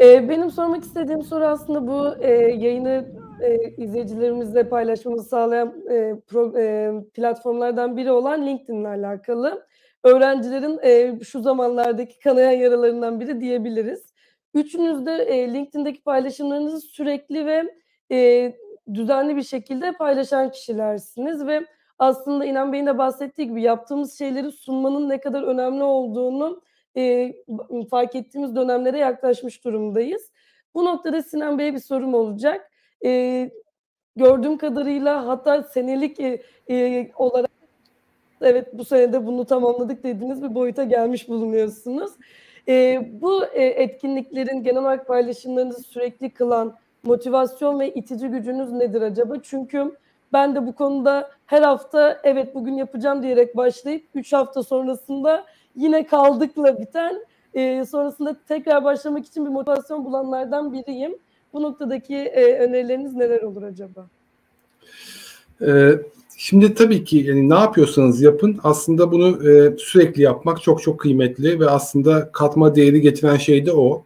Ee, 0.00 0.28
benim 0.28 0.50
sormak 0.50 0.84
istediğim 0.84 1.22
soru 1.22 1.44
aslında 1.44 1.86
bu 1.86 2.24
e, 2.24 2.30
yayını 2.34 3.08
e, 3.40 3.70
izleyicilerimizle 3.76 4.68
paylaşmamızı 4.68 5.28
sağlayan 5.28 5.74
e, 5.90 6.92
platformlardan 7.14 7.96
biri 7.96 8.12
olan 8.12 8.46
LinkedIn 8.46 8.80
ile 8.80 8.88
alakalı. 8.88 9.66
Öğrencilerin 10.04 11.20
şu 11.20 11.40
zamanlardaki 11.40 12.18
kanayan 12.18 12.52
yaralarından 12.52 13.20
biri 13.20 13.40
diyebiliriz. 13.40 14.12
Üçünüz 14.54 15.06
de 15.06 15.12
LinkedIn'deki 15.54 16.02
paylaşımlarınızı 16.02 16.80
sürekli 16.80 17.46
ve 17.46 17.64
düzenli 18.94 19.36
bir 19.36 19.42
şekilde 19.42 19.92
paylaşan 19.92 20.50
kişilersiniz 20.50 21.46
ve 21.46 21.66
aslında 21.98 22.44
İnan 22.44 22.72
Bey'in 22.72 22.86
de 22.86 22.98
bahsettiği 22.98 23.48
gibi 23.48 23.62
yaptığımız 23.62 24.18
şeyleri 24.18 24.52
sunmanın 24.52 25.08
ne 25.08 25.20
kadar 25.20 25.42
önemli 25.42 25.82
olduğunu 25.82 26.62
e, 26.96 27.34
fark 27.90 28.14
ettiğimiz 28.14 28.56
dönemlere 28.56 28.98
yaklaşmış 28.98 29.64
durumdayız. 29.64 30.32
Bu 30.74 30.84
noktada 30.84 31.22
Sinan 31.22 31.58
Bey'e 31.58 31.74
bir 31.74 31.78
sorum 31.78 32.14
olacak. 32.14 32.70
E, 33.04 33.50
gördüğüm 34.16 34.58
kadarıyla 34.58 35.26
hatta 35.26 35.62
senelik 35.62 36.20
e, 36.20 36.42
e, 36.70 37.10
olarak 37.16 37.50
evet 38.40 38.68
bu 38.72 38.84
senede 38.84 39.26
bunu 39.26 39.44
tamamladık 39.44 40.04
dediğiniz 40.04 40.42
bir 40.42 40.54
boyuta 40.54 40.84
gelmiş 40.84 41.28
bulunuyorsunuz. 41.28 42.12
E, 42.68 43.08
bu 43.20 43.44
e, 43.44 43.64
etkinliklerin 43.64 44.62
genel 44.62 44.80
olarak 44.80 45.06
paylaşımlarınızı 45.06 45.82
sürekli 45.82 46.30
kılan 46.30 46.76
motivasyon 47.02 47.80
ve 47.80 47.94
itici 47.94 48.28
gücünüz 48.28 48.72
nedir 48.72 49.02
acaba? 49.02 49.36
Çünkü 49.42 49.96
ben 50.32 50.54
de 50.54 50.66
bu 50.66 50.74
konuda 50.74 51.30
her 51.46 51.62
hafta 51.62 52.20
evet 52.24 52.54
bugün 52.54 52.74
yapacağım 52.74 53.22
diyerek 53.22 53.56
başlayıp 53.56 54.04
3 54.14 54.32
hafta 54.32 54.62
sonrasında 54.62 55.46
yine 55.76 56.06
kaldıkla 56.06 56.78
biten 56.78 57.24
e, 57.54 57.84
sonrasında 57.84 58.36
tekrar 58.48 58.84
başlamak 58.84 59.26
için 59.26 59.46
bir 59.46 59.50
motivasyon 59.50 60.04
bulanlardan 60.04 60.72
biriyim. 60.72 61.16
Bu 61.52 61.62
noktadaki 61.62 62.16
e, 62.16 62.58
önerileriniz 62.58 63.14
neler 63.14 63.42
olur 63.42 63.62
acaba? 63.62 64.06
Ee, 65.66 65.90
şimdi 66.36 66.74
tabii 66.74 67.04
ki 67.04 67.16
yani 67.16 67.48
ne 67.48 67.54
yapıyorsanız 67.54 68.22
yapın 68.22 68.60
aslında 68.62 69.12
bunu 69.12 69.50
e, 69.50 69.76
sürekli 69.78 70.22
yapmak 70.22 70.62
çok 70.62 70.82
çok 70.82 71.00
kıymetli 71.00 71.60
ve 71.60 71.70
aslında 71.70 72.32
katma 72.32 72.74
değeri 72.74 73.00
getiren 73.00 73.36
şey 73.36 73.66
de 73.66 73.72
o. 73.72 74.04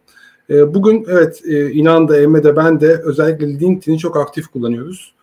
E, 0.49 0.73
bugün 0.73 1.05
evet 1.09 1.41
e, 1.45 1.71
inan 1.71 2.07
da 2.07 2.21
Emre 2.21 2.43
de 2.43 2.55
ben 2.55 2.81
de 2.81 3.01
özellikle 3.03 3.59
LinkedIn'i 3.59 3.99
çok 3.99 4.17
aktif 4.17 4.47
kullanıyoruz. 4.47 5.13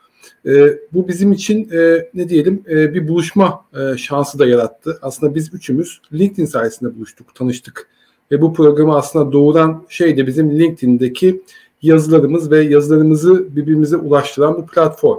E, 0.46 0.78
bu 0.92 1.08
bizim 1.08 1.32
için 1.32 1.70
e, 1.70 2.08
ne 2.14 2.28
diyelim 2.28 2.62
e, 2.68 2.94
bir 2.94 3.08
buluşma 3.08 3.64
e, 3.74 3.96
şansı 3.96 4.38
da 4.38 4.46
yarattı. 4.46 4.98
Aslında 5.02 5.34
biz 5.34 5.54
üçümüz 5.54 6.00
LinkedIn 6.12 6.46
sayesinde 6.46 6.96
buluştuk, 6.96 7.34
tanıştık. 7.34 7.88
Ve 8.30 8.40
bu 8.40 8.54
programı 8.54 8.96
aslında 8.96 9.32
doğuran 9.32 9.84
şey 9.88 10.16
de 10.16 10.26
bizim 10.26 10.58
LinkedIn'deki 10.58 11.42
yazılarımız 11.82 12.50
ve 12.50 12.60
yazılarımızı 12.60 13.56
birbirimize 13.56 13.96
ulaştıran 13.96 14.56
bu 14.56 14.66
platform. 14.66 15.18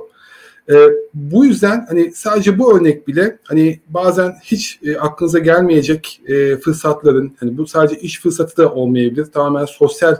E, 0.69 0.76
bu 1.13 1.45
yüzden 1.45 1.86
hani 1.89 2.11
sadece 2.11 2.59
bu 2.59 2.78
örnek 2.78 3.07
bile 3.07 3.38
hani 3.43 3.80
bazen 3.88 4.34
hiç 4.43 4.80
e, 4.84 4.97
aklınıza 4.97 5.39
gelmeyecek 5.39 6.21
e, 6.28 6.57
fırsatların 6.57 7.36
hani 7.39 7.57
bu 7.57 7.67
sadece 7.67 7.99
iş 7.99 8.21
fırsatı 8.21 8.57
da 8.57 8.73
olmayabilir. 8.73 9.26
Tamamen 9.26 9.65
sosyal 9.65 10.15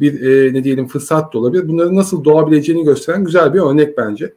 bir 0.00 0.20
e, 0.20 0.54
ne 0.54 0.64
diyelim 0.64 0.86
fırsat 0.86 1.34
da 1.34 1.38
olabilir. 1.38 1.68
Bunların 1.68 1.96
nasıl 1.96 2.24
doğabileceğini 2.24 2.84
gösteren 2.84 3.24
güzel 3.24 3.54
bir 3.54 3.60
örnek 3.60 3.98
bence. 3.98 4.32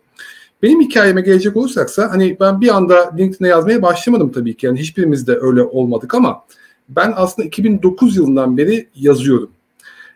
Benim 0.64 0.82
hikayeme 0.82 1.22
gelecek 1.22 1.58
olursaksa 1.58 2.12
hani 2.12 2.38
ben 2.40 2.62
bir 2.62 2.76
anda 2.76 3.16
LinkedIn'e 3.18 3.48
yazmaya 3.48 3.82
başlamadım 3.82 4.32
tabii 4.32 4.58
ki. 4.58 4.66
Yani 4.66 4.80
hiçbirimiz 4.80 5.28
de 5.28 5.38
öyle 5.42 5.64
olmadık 5.64 6.16
ama 6.16 6.46
ben 6.90 7.14
aslında 7.16 7.48
2009 7.48 8.18
yılından 8.18 8.58
beri 8.58 8.88
yazıyorum. 8.96 9.50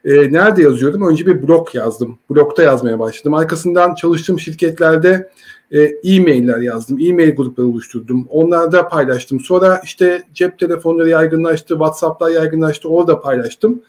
Ee, 0.06 0.34
nerede 0.34 0.62
yazıyordum? 0.62 1.08
Önce 1.08 1.26
bir 1.26 1.48
blog 1.48 1.76
yazdım. 1.76 2.20
Blogda 2.30 2.64
yazmaya 2.64 3.00
başladım. 3.00 3.34
Arkasından 3.34 3.96
çalıştığım 3.96 4.40
şirketlerde 4.40 5.30
e, 5.72 5.82
e-mailler 5.82 6.58
yazdım. 6.58 7.00
E-mail 7.00 7.36
grupları 7.36 7.68
oluşturdum. 7.68 8.28
Onlarda 8.30 8.88
paylaştım. 8.88 9.40
Sonra 9.40 9.82
işte 9.84 10.24
cep 10.34 10.60
telefonları 10.60 11.10
yaygınlaştı, 11.10 11.74
WhatsApp'lar 11.74 12.30
yaygınlaştı. 12.30 12.90
Orada 12.90 13.22
paylaştım. 13.22 13.82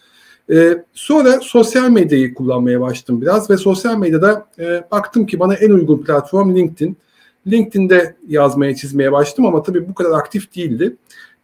E, 0.51 0.85
sonra 0.95 1.41
sosyal 1.41 1.91
medyayı 1.91 2.35
kullanmaya 2.35 2.81
başladım 2.81 3.23
biraz 3.23 3.51
ve 3.51 3.57
sosyal 3.57 3.99
medyada 3.99 4.47
e, 4.59 4.85
baktım 4.91 5.27
ki 5.27 5.41
bana 5.41 5.55
en 5.55 5.71
uygun 5.71 6.03
platform 6.03 6.57
LinkedIn. 6.57 6.97
LinkedIn'de 7.47 8.17
yazmaya 8.29 8.77
çizmeye 8.77 9.13
başladım 9.13 9.47
ama 9.47 9.63
tabii 9.63 9.89
bu 9.89 9.95
kadar 9.95 10.11
aktif 10.11 10.55
değildi. 10.57 10.97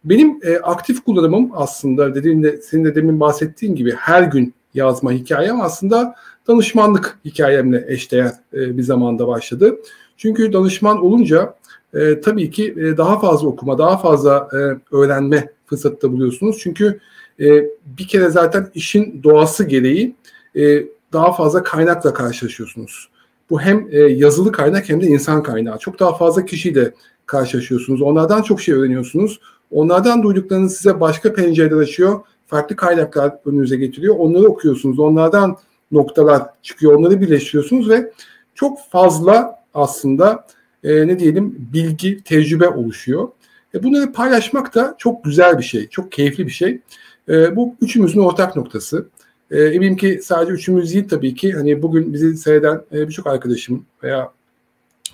Benim 0.03 0.39
e, 0.43 0.57
aktif 0.57 1.03
kullanımım 1.03 1.51
aslında 1.53 2.15
dediğinde 2.15 2.57
senin 2.57 2.85
de 2.85 2.95
demin 2.95 3.19
bahsettiğin 3.19 3.75
gibi 3.75 3.91
her 3.91 4.23
gün 4.23 4.53
yazma 4.73 5.11
hikayem 5.11 5.61
aslında 5.61 6.15
danışmanlık 6.47 7.19
hikayemle 7.25 7.85
eşdeğer 7.87 8.31
e, 8.53 8.77
bir 8.77 8.83
zamanda 8.83 9.27
başladı. 9.27 9.75
Çünkü 10.17 10.53
danışman 10.53 11.03
olunca 11.03 11.55
e, 11.93 12.21
tabii 12.21 12.51
ki 12.51 12.75
e, 12.77 12.97
daha 12.97 13.19
fazla 13.19 13.47
okuma, 13.47 13.77
daha 13.77 13.97
fazla 13.97 14.49
e, 14.53 14.95
öğrenme 14.95 15.49
fırsatı 15.65 16.01
da 16.01 16.11
buluyorsunuz. 16.11 16.57
Çünkü 16.59 16.99
e, 17.39 17.65
bir 17.85 18.07
kere 18.07 18.29
zaten 18.29 18.71
işin 18.73 19.23
doğası 19.23 19.63
gereği 19.63 20.15
e, 20.55 20.85
daha 21.13 21.33
fazla 21.33 21.63
kaynakla 21.63 22.13
karşılaşıyorsunuz. 22.13 23.09
Bu 23.49 23.61
hem 23.61 23.87
e, 23.91 23.99
yazılı 23.99 24.51
kaynak 24.51 24.89
hem 24.89 25.01
de 25.01 25.05
insan 25.07 25.43
kaynağı. 25.43 25.79
Çok 25.79 25.99
daha 25.99 26.17
fazla 26.17 26.45
kişiyle 26.45 26.93
karşılaşıyorsunuz. 27.25 28.01
Onlardan 28.01 28.41
çok 28.41 28.61
şey 28.61 28.75
öğreniyorsunuz. 28.75 29.39
Onlardan 29.71 30.23
duyduklarınız 30.23 30.77
size 30.77 30.99
başka 30.99 31.33
pencereler 31.33 31.77
açıyor. 31.77 32.19
Farklı 32.47 32.75
kaynaklar 32.75 33.33
önünüze 33.45 33.75
getiriyor. 33.75 34.15
Onları 34.17 34.47
okuyorsunuz. 34.47 34.99
Onlardan 34.99 35.57
noktalar 35.91 36.43
çıkıyor. 36.61 36.93
Onları 36.93 37.21
birleştiriyorsunuz 37.21 37.89
ve 37.89 38.11
çok 38.55 38.79
fazla 38.89 39.63
aslında 39.73 40.47
e, 40.83 41.07
ne 41.07 41.19
diyelim 41.19 41.55
bilgi, 41.73 42.23
tecrübe 42.23 42.67
oluşuyor. 42.67 43.27
E, 43.73 43.83
bunları 43.83 44.11
paylaşmak 44.11 44.75
da 44.75 44.95
çok 44.97 45.23
güzel 45.23 45.57
bir 45.57 45.63
şey, 45.63 45.87
çok 45.87 46.11
keyifli 46.11 46.45
bir 46.45 46.51
şey. 46.51 46.81
E, 47.29 47.55
bu 47.55 47.75
üçümüzün 47.81 48.19
ortak 48.19 48.55
noktası. 48.55 49.07
E, 49.51 49.63
eminim 49.63 49.97
ki 49.97 50.19
sadece 50.23 50.51
üçümüz 50.51 50.93
değil 50.93 51.09
tabii 51.09 51.35
ki. 51.35 51.53
Hani 51.53 51.81
bugün 51.81 52.13
bizi 52.13 52.37
seyreden 52.37 52.81
e, 52.91 53.07
birçok 53.07 53.27
arkadaşım 53.27 53.85
veya 54.03 54.31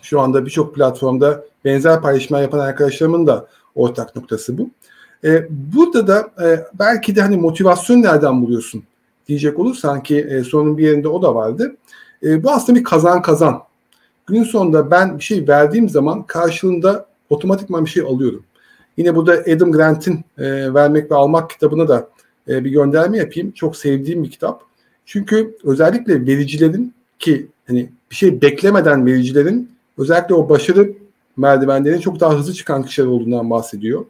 şu 0.01 0.19
anda 0.19 0.45
birçok 0.45 0.75
platformda 0.75 1.43
benzer 1.65 2.01
paylaşımlar 2.01 2.41
yapan 2.41 2.59
arkadaşlarımın 2.59 3.27
da 3.27 3.47
ortak 3.75 4.15
noktası 4.15 4.57
bu. 4.57 4.69
E, 5.23 5.47
burada 5.49 6.07
da 6.07 6.31
e, 6.43 6.65
belki 6.79 7.15
de 7.15 7.21
hani 7.21 7.37
motivasyon 7.37 8.01
nereden 8.01 8.41
buluyorsun 8.41 8.83
diyecek 9.27 9.59
olursan 9.59 10.03
ki 10.03 10.27
e, 10.29 10.43
sorunun 10.43 10.77
bir 10.77 10.83
yerinde 10.83 11.07
o 11.07 11.21
da 11.21 11.35
vardı. 11.35 11.75
E, 12.23 12.43
bu 12.43 12.51
aslında 12.51 12.79
bir 12.79 12.83
kazan 12.83 13.21
kazan. 13.21 13.63
Günün 14.27 14.43
sonunda 14.43 14.91
ben 14.91 15.17
bir 15.17 15.23
şey 15.23 15.47
verdiğim 15.47 15.89
zaman 15.89 16.23
karşılığında 16.23 17.05
otomatikman 17.29 17.85
bir 17.85 17.89
şey 17.89 18.03
alıyorum. 18.03 18.43
Yine 19.01 19.15
burada 19.15 19.31
Adam 19.31 19.71
Grant'in 19.71 20.25
e, 20.37 20.73
Vermek 20.73 21.11
ve 21.11 21.15
Almak 21.15 21.49
kitabına 21.49 21.87
da 21.87 22.09
e, 22.47 22.63
bir 22.63 22.69
gönderme 22.69 23.17
yapayım. 23.17 23.51
Çok 23.51 23.75
sevdiğim 23.75 24.23
bir 24.23 24.31
kitap. 24.31 24.63
Çünkü 25.05 25.57
özellikle 25.63 26.25
vericilerin 26.25 26.93
ki 27.19 27.47
hani 27.67 27.89
bir 28.11 28.15
şey 28.15 28.41
beklemeden 28.41 29.05
vericilerin 29.05 29.71
özellikle 29.97 30.35
o 30.35 30.49
başarı 30.49 30.93
merdivenlerine 31.37 32.01
çok 32.01 32.19
daha 32.19 32.39
hızlı 32.39 32.53
çıkan 32.53 32.83
kişiler 32.83 33.07
olduğundan 33.07 33.49
bahsediyor. 33.49 34.05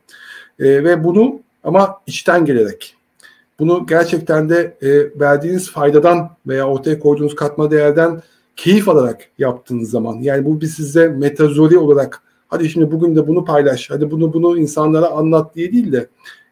E, 0.60 0.84
ve 0.84 1.04
bunu 1.04 1.40
ama 1.64 2.02
içten 2.08 2.46
gelerek 2.46 2.96
bunu 3.60 3.86
gerçekten 3.88 4.50
de 4.50 4.78
e, 4.82 5.20
verdiğiniz 5.20 5.72
faydadan 5.72 6.30
veya 6.48 6.68
ortaya 6.68 7.00
koyduğunuz 7.00 7.36
katma 7.36 7.72
değerden 7.72 8.22
keyif 8.56 8.90
alarak 8.90 9.22
yaptığınız 9.38 9.90
zaman 9.90 10.16
yani 10.16 10.46
bu 10.46 10.62
bir 10.62 10.68
size 10.68 11.08
metazori 11.08 11.78
olarak 11.78 12.24
hadi 12.52 12.70
şimdi 12.70 12.92
bugün 12.92 13.16
de 13.16 13.28
bunu 13.28 13.46
paylaş, 13.46 13.90
hadi 13.90 14.12
bunu 14.12 14.34
bunu 14.34 14.58
insanlara 14.58 15.10
anlat 15.10 15.56
diye 15.56 15.72
değil 15.72 15.92
de 15.92 16.08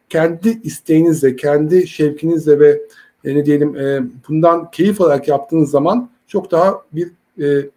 kendi 0.08 0.60
isteğinizle, 0.62 1.36
kendi 1.36 1.86
şevkinizle 1.86 2.60
ve 2.60 2.82
e, 3.24 3.34
ne 3.34 3.46
diyelim 3.46 3.76
e, 3.76 4.02
bundan 4.28 4.70
keyif 4.70 5.00
alarak 5.00 5.28
yaptığınız 5.28 5.70
zaman 5.70 6.10
çok 6.26 6.50
daha 6.50 6.82
bir 6.92 7.10
e, 7.42 7.68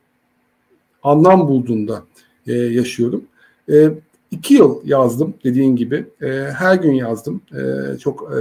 anlam 1.03 1.47
bulduğunda 1.47 2.03
e, 2.47 2.53
yaşıyorum. 2.53 3.23
E, 3.71 3.89
iki 4.31 4.53
yıl 4.53 4.81
yazdım 4.85 5.33
dediğin 5.43 5.75
gibi. 5.75 6.05
E, 6.21 6.27
her 6.57 6.75
gün 6.75 6.93
yazdım. 6.93 7.41
E, 7.51 7.97
çok 7.97 8.31
e, 8.31 8.37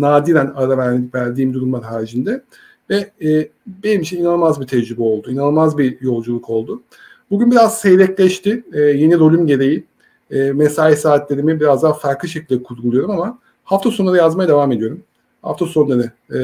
nadiren 0.00 0.52
ara 0.54 0.78
verdiğim 1.14 1.54
durumlar 1.54 1.82
haricinde. 1.82 2.42
Ve 2.90 3.10
e, 3.24 3.48
benim 3.66 4.00
için 4.00 4.20
inanılmaz 4.20 4.60
bir 4.60 4.66
tecrübe 4.66 5.02
oldu. 5.02 5.30
İnanılmaz 5.30 5.78
bir 5.78 6.00
yolculuk 6.00 6.50
oldu. 6.50 6.82
Bugün 7.30 7.50
biraz 7.50 7.80
seyrekleşti. 7.80 8.64
E, 8.72 8.80
yeni 8.80 9.18
rolüm 9.18 9.46
gereği 9.46 9.84
e, 10.30 10.52
mesai 10.52 10.96
saatlerimi 10.96 11.60
biraz 11.60 11.82
daha 11.82 11.92
farklı 11.92 12.28
şekilde 12.28 12.62
kurguluyorum 12.62 13.10
ama 13.10 13.38
hafta 13.64 13.90
sonları 13.90 14.16
yazmaya 14.16 14.48
devam 14.48 14.72
ediyorum. 14.72 15.02
Hafta 15.42 15.66
sonları 15.66 16.10
e, 16.30 16.40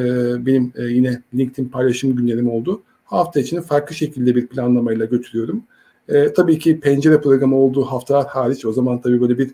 benim 0.47 0.73
e, 0.77 0.83
yine 0.83 1.23
LinkedIn 1.35 1.69
paylaşım 1.69 2.17
günlerim 2.17 2.51
oldu. 2.51 2.83
Hafta 3.05 3.41
içini 3.41 3.63
farklı 3.63 3.95
şekilde 3.95 4.35
bir 4.35 4.47
planlamayla 4.47 5.07
götürüyorum. 5.07 5.63
E, 6.09 6.33
tabii 6.33 6.59
ki 6.59 6.81
pencere 6.81 7.21
programı 7.21 7.57
olduğu 7.57 7.85
haftalar 7.85 8.27
hariç 8.27 8.65
o 8.65 8.73
zaman 8.73 9.01
tabii 9.01 9.21
böyle 9.21 9.39
bir 9.39 9.51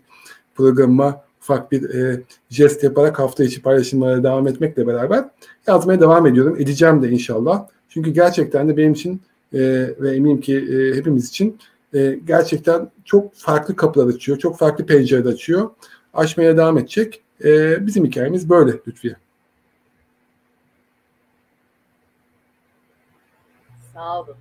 programıma 0.55 1.21
ufak 1.41 1.71
bir 1.71 1.89
e, 1.89 2.21
jest 2.49 2.83
yaparak 2.83 3.19
hafta 3.19 3.43
içi 3.43 3.61
paylaşımlara 3.61 4.23
devam 4.23 4.47
etmekle 4.47 4.87
beraber 4.87 5.25
yazmaya 5.67 6.01
devam 6.01 6.27
ediyorum. 6.27 6.55
Edeceğim 6.59 7.03
de 7.03 7.09
inşallah. 7.09 7.67
Çünkü 7.89 8.11
gerçekten 8.11 8.69
de 8.69 8.77
benim 8.77 8.93
için 8.93 9.21
e, 9.53 9.59
ve 9.99 10.15
eminim 10.15 10.41
ki 10.41 10.57
e, 10.57 10.97
hepimiz 10.97 11.29
için 11.29 11.59
e, 11.93 12.19
gerçekten 12.25 12.91
çok 13.05 13.35
farklı 13.35 13.75
kapılar 13.75 14.07
açıyor. 14.13 14.37
Çok 14.39 14.57
farklı 14.57 14.85
pencereler 14.85 15.31
açıyor. 15.31 15.69
Açmaya 16.13 16.57
devam 16.57 16.77
edecek. 16.77 17.21
E, 17.43 17.85
bizim 17.87 18.05
hikayemiz 18.05 18.49
böyle 18.49 18.71
Lütfiye. 18.87 19.15
Sağ 23.93 24.19
olun. 24.19 24.35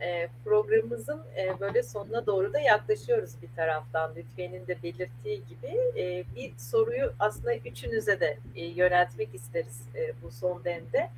E, 0.00 0.28
programımızın 0.44 1.20
e, 1.36 1.60
böyle 1.60 1.82
sonuna 1.82 2.26
doğru 2.26 2.52
da 2.52 2.60
yaklaşıyoruz 2.60 3.30
bir 3.42 3.48
taraftan. 3.56 4.14
Lütfiye'nin 4.16 4.66
de 4.66 4.82
belirttiği 4.82 5.42
gibi 5.48 6.00
e, 6.00 6.24
bir 6.36 6.52
soruyu 6.58 7.12
aslında 7.18 7.56
üçünüze 7.56 8.20
de 8.20 8.38
e, 8.56 8.64
yöneltmek 8.64 9.34
isteriz 9.34 9.82
e, 9.94 10.12
bu 10.22 10.30
son 10.30 10.64
demde. 10.64 11.10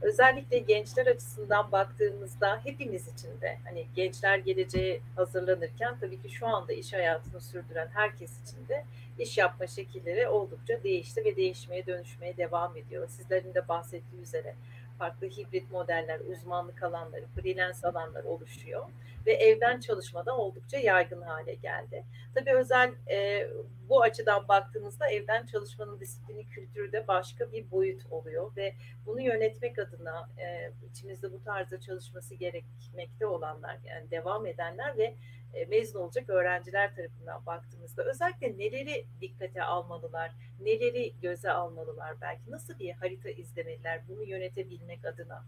Özellikle 0.00 0.58
gençler 0.58 1.06
açısından 1.06 1.72
baktığımızda 1.72 2.60
hepimiz 2.64 3.08
için 3.08 3.40
de 3.40 3.58
hani 3.64 3.86
gençler 3.94 4.38
geleceğe 4.38 5.00
hazırlanırken 5.16 5.96
tabii 6.00 6.22
ki 6.22 6.30
şu 6.30 6.46
anda 6.46 6.72
iş 6.72 6.92
hayatını 6.92 7.40
sürdüren 7.40 7.88
herkes 7.94 8.42
için 8.42 8.68
de 8.68 8.84
iş 9.18 9.38
yapma 9.38 9.66
şekilleri 9.66 10.28
oldukça 10.28 10.82
değişti 10.82 11.24
ve 11.24 11.36
değişmeye 11.36 11.86
dönüşmeye 11.86 12.36
devam 12.36 12.76
ediyor. 12.76 13.08
Sizlerin 13.08 13.54
de 13.54 13.68
bahsettiği 13.68 14.22
üzere 14.22 14.54
farklı 14.98 15.26
hibrit 15.26 15.70
modeller, 15.70 16.20
uzmanlık 16.20 16.82
alanları, 16.82 17.26
freelance 17.36 17.88
alanlar 17.88 18.24
oluşuyor 18.24 18.86
ve 19.26 19.32
evden 19.32 19.80
çalışmadan 19.80 20.38
oldukça 20.38 20.78
yaygın 20.78 21.22
hale 21.22 21.54
geldi. 21.54 22.04
Tabii 22.34 22.52
özel 22.52 22.92
e, 23.10 23.48
bu 23.88 24.02
açıdan 24.02 24.48
baktığımızda 24.48 25.10
evden 25.10 25.46
çalışmanın 25.46 26.00
disiplini 26.00 26.48
kültürü 26.48 26.92
de 26.92 27.08
başka 27.08 27.52
bir 27.52 27.70
boyut 27.70 28.06
oluyor 28.10 28.56
ve 28.56 28.74
bunu 29.06 29.20
yönetmek 29.20 29.78
adına 29.78 30.28
e, 30.38 30.72
içimizde 30.90 31.32
bu 31.32 31.42
tarzda 31.42 31.80
çalışması 31.80 32.34
gerekmekte 32.34 33.26
olanlar 33.26 33.78
yani 33.84 34.10
devam 34.10 34.46
edenler 34.46 34.98
ve 34.98 35.14
e, 35.54 35.64
mezun 35.64 36.00
olacak 36.00 36.30
öğrenciler 36.30 36.94
tarafından 36.94 37.46
baktığımızda 37.46 38.04
özellikle 38.04 38.58
neleri 38.58 39.06
dikkate 39.20 39.62
almalılar, 39.62 40.32
neleri 40.60 41.14
göze 41.22 41.50
almalılar 41.50 42.20
belki 42.20 42.50
nasıl 42.50 42.78
bir 42.78 42.92
harita 42.92 43.30
izlemeliler 43.30 44.00
bunu 44.08 44.24
yönetebilmek 44.24 45.04
adına? 45.04 45.44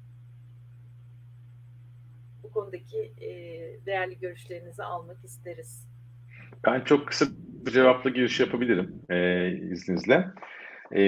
Bu 2.46 2.50
konudaki 2.50 3.12
e, 3.20 3.30
değerli 3.86 4.18
görüşlerinizi 4.18 4.82
almak 4.82 5.24
isteriz. 5.24 5.88
Ben 6.66 6.80
çok 6.80 7.08
kısa 7.08 7.26
bir 7.66 7.70
cevapla 7.70 8.10
giriş 8.10 8.40
yapabilirim 8.40 9.02
e, 9.10 9.48
izninizle. 9.50 10.26
E, 10.92 10.98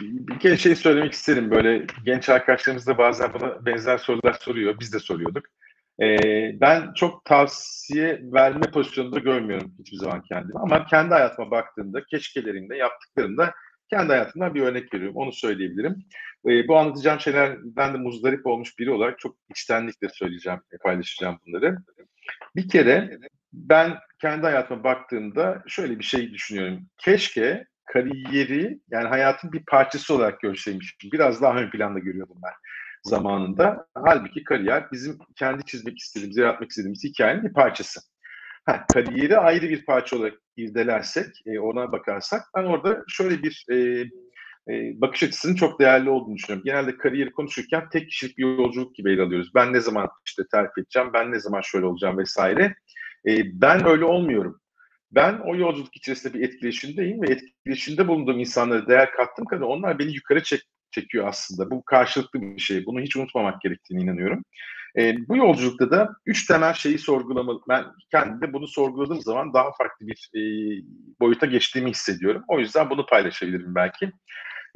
bir 0.00 0.38
kere 0.38 0.56
şey 0.56 0.74
söylemek 0.74 1.12
isterim. 1.12 1.50
Böyle 1.50 1.86
genç 2.04 2.28
arkadaşlarımız 2.28 2.86
da 2.86 2.98
bazen 2.98 3.34
bana 3.34 3.66
benzer 3.66 3.98
sorular 3.98 4.32
soruyor. 4.32 4.76
Biz 4.80 4.92
de 4.92 4.98
soruyorduk. 4.98 5.44
E, 6.02 6.16
ben 6.60 6.92
çok 6.92 7.24
tavsiye 7.24 8.20
verme 8.22 8.70
pozisyonunda 8.70 9.18
görmüyorum 9.18 9.74
hiçbir 9.78 9.96
zaman 9.96 10.22
kendimi. 10.22 10.58
Ama 10.58 10.86
kendi 10.86 11.14
hayatıma 11.14 11.50
baktığımda, 11.50 12.04
keşkelerimde, 12.04 12.76
yaptıklarımda 12.76 13.54
kendi 13.90 14.08
hayatımdan 14.08 14.54
bir 14.54 14.62
örnek 14.62 14.94
veriyorum. 14.94 15.16
Onu 15.16 15.32
söyleyebilirim. 15.32 16.04
E, 16.46 16.68
bu 16.68 16.78
anlatacağım 16.78 17.20
şeyler 17.20 17.58
ben 17.62 17.94
de 17.94 17.98
muzdarip 17.98 18.46
olmuş 18.46 18.78
biri 18.78 18.90
olarak 18.90 19.18
çok 19.18 19.36
içtenlikle 19.50 20.08
söyleyeceğim, 20.08 20.60
paylaşacağım 20.82 21.38
bunları. 21.46 21.78
Bir 22.56 22.68
kere 22.68 23.18
ben 23.52 23.98
kendi 24.20 24.42
hayatıma 24.42 24.84
baktığımda 24.84 25.62
şöyle 25.66 25.98
bir 25.98 26.04
şey 26.04 26.32
düşünüyorum. 26.32 26.86
Keşke 26.98 27.66
kariyeri 27.84 28.80
yani 28.90 29.08
hayatın 29.08 29.52
bir 29.52 29.64
parçası 29.64 30.14
olarak 30.14 30.40
görseymişim. 30.40 31.10
Biraz 31.12 31.42
daha 31.42 31.58
ön 31.58 31.70
planda 31.70 31.98
görüyordum 31.98 32.36
ben 32.42 32.52
zamanında. 33.02 33.86
Halbuki 33.94 34.44
kariyer 34.44 34.92
bizim 34.92 35.18
kendi 35.36 35.64
çizmek 35.64 35.98
istediğimiz, 35.98 36.36
yaratmak 36.36 36.70
istediğimiz 36.70 37.04
hikayenin 37.04 37.44
bir 37.44 37.52
parçası. 37.52 38.00
Ha, 38.64 38.86
kariyeri 38.86 39.38
ayrı 39.38 39.68
bir 39.68 39.84
parça 39.84 40.16
olarak 40.16 40.34
irdelersek, 40.56 41.26
e, 41.46 41.58
ona 41.58 41.92
bakarsak 41.92 42.42
ben 42.56 42.64
orada 42.64 43.04
şöyle 43.08 43.42
bir 43.42 43.66
e, 43.70 43.76
e, 44.68 45.00
bakış 45.00 45.22
açısının 45.22 45.54
çok 45.54 45.80
değerli 45.80 46.10
olduğunu 46.10 46.36
düşünüyorum. 46.36 46.64
Genelde 46.64 46.96
kariyeri 46.96 47.32
konuşurken 47.32 47.88
tek 47.88 48.08
kişilik 48.08 48.38
bir 48.38 48.42
yolculuk 48.42 48.94
gibi 48.94 49.12
ele 49.12 49.22
alıyoruz. 49.22 49.50
Ben 49.54 49.72
ne 49.72 49.80
zaman 49.80 50.08
işte 50.26 50.42
terk 50.52 50.78
edeceğim, 50.78 51.10
ben 51.14 51.32
ne 51.32 51.40
zaman 51.40 51.60
şöyle 51.60 51.86
olacağım 51.86 52.18
vesaire. 52.18 52.74
E, 53.28 53.60
ben 53.60 53.86
öyle 53.86 54.04
olmuyorum. 54.04 54.60
Ben 55.10 55.38
o 55.38 55.56
yolculuk 55.56 55.96
içerisinde 55.96 56.34
bir 56.34 56.40
etkileşimdeyim 56.40 57.22
ve 57.22 57.26
etkileşimde 57.26 58.08
bulunduğum 58.08 58.40
insanlara 58.40 58.86
değer 58.88 59.10
kattım 59.12 59.44
kadar 59.44 59.66
onlar 59.66 59.98
beni 59.98 60.12
yukarı 60.12 60.42
çek, 60.42 60.62
çekiyor 60.90 61.28
aslında. 61.28 61.70
Bu 61.70 61.84
karşılıklı 61.84 62.42
bir 62.42 62.60
şey. 62.60 62.86
Bunu 62.86 63.00
hiç 63.00 63.16
unutmamak 63.16 63.60
gerektiğini 63.60 64.02
inanıyorum. 64.02 64.44
E, 64.98 65.28
bu 65.28 65.36
yolculukta 65.36 65.90
da 65.90 66.16
üç 66.26 66.46
temel 66.46 66.72
şeyi 66.74 66.98
sorgulamalı. 66.98 67.60
Ben 67.68 67.84
kendimde 68.10 68.52
bunu 68.52 68.66
sorguladığım 68.68 69.20
zaman 69.20 69.54
daha 69.54 69.72
farklı 69.72 70.06
bir 70.06 70.30
e, 70.34 70.40
boyuta 71.20 71.46
geçtiğimi 71.46 71.90
hissediyorum. 71.90 72.44
O 72.48 72.60
yüzden 72.60 72.90
bunu 72.90 73.06
paylaşabilirim 73.06 73.74
belki. 73.74 74.12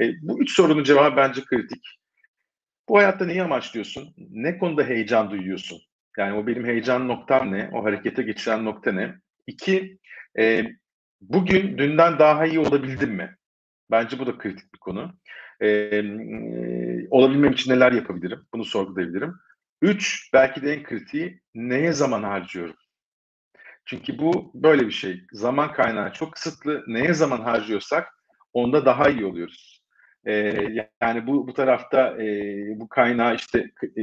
E, 0.00 0.12
bu 0.22 0.40
üç 0.42 0.52
sorunun 0.52 0.84
cevabı 0.84 1.16
bence 1.16 1.44
kritik. 1.44 1.84
Bu 2.88 2.98
hayatta 2.98 3.24
neyi 3.26 3.42
amaçlıyorsun? 3.42 4.14
Ne 4.30 4.58
konuda 4.58 4.84
heyecan 4.84 5.30
duyuyorsun? 5.30 5.78
Yani 6.18 6.36
o 6.36 6.46
benim 6.46 6.64
heyecan 6.66 7.08
noktam 7.08 7.52
ne? 7.52 7.70
O 7.72 7.84
harekete 7.84 8.22
geçiren 8.22 8.64
nokta 8.64 8.92
ne? 8.92 9.14
İki, 9.46 9.98
e, 10.38 10.66
bugün 11.20 11.78
dünden 11.78 12.18
daha 12.18 12.46
iyi 12.46 12.58
olabildim 12.58 13.10
mi? 13.10 13.36
Bence 13.90 14.18
bu 14.18 14.26
da 14.26 14.38
kritik 14.38 14.74
bir 14.74 14.78
konu. 14.78 15.12
E, 15.60 15.68
e, 15.68 17.06
olabilmem 17.10 17.52
için 17.52 17.72
neler 17.72 17.92
yapabilirim? 17.92 18.40
Bunu 18.54 18.64
sorgulayabilirim. 18.64 19.34
Üç, 19.82 20.30
belki 20.32 20.62
de 20.62 20.72
en 20.72 20.82
kritiği 20.82 21.40
neye 21.54 21.92
zaman 21.92 22.22
harcıyorum? 22.22 22.76
Çünkü 23.84 24.18
bu 24.18 24.50
böyle 24.54 24.86
bir 24.86 24.92
şey. 24.92 25.22
Zaman 25.32 25.72
kaynağı 25.72 26.12
çok 26.12 26.32
kısıtlı. 26.32 26.84
Neye 26.86 27.14
zaman 27.14 27.40
harcıyorsak 27.40 28.08
onda 28.52 28.86
daha 28.86 29.08
iyi 29.08 29.24
oluyoruz. 29.24 29.82
Ee, 30.26 30.32
yani 31.02 31.26
bu 31.26 31.48
bu 31.48 31.54
tarafta 31.54 32.22
e, 32.22 32.26
bu 32.80 32.88
kaynağı 32.88 33.34
işte 33.34 33.70
e, 33.96 34.02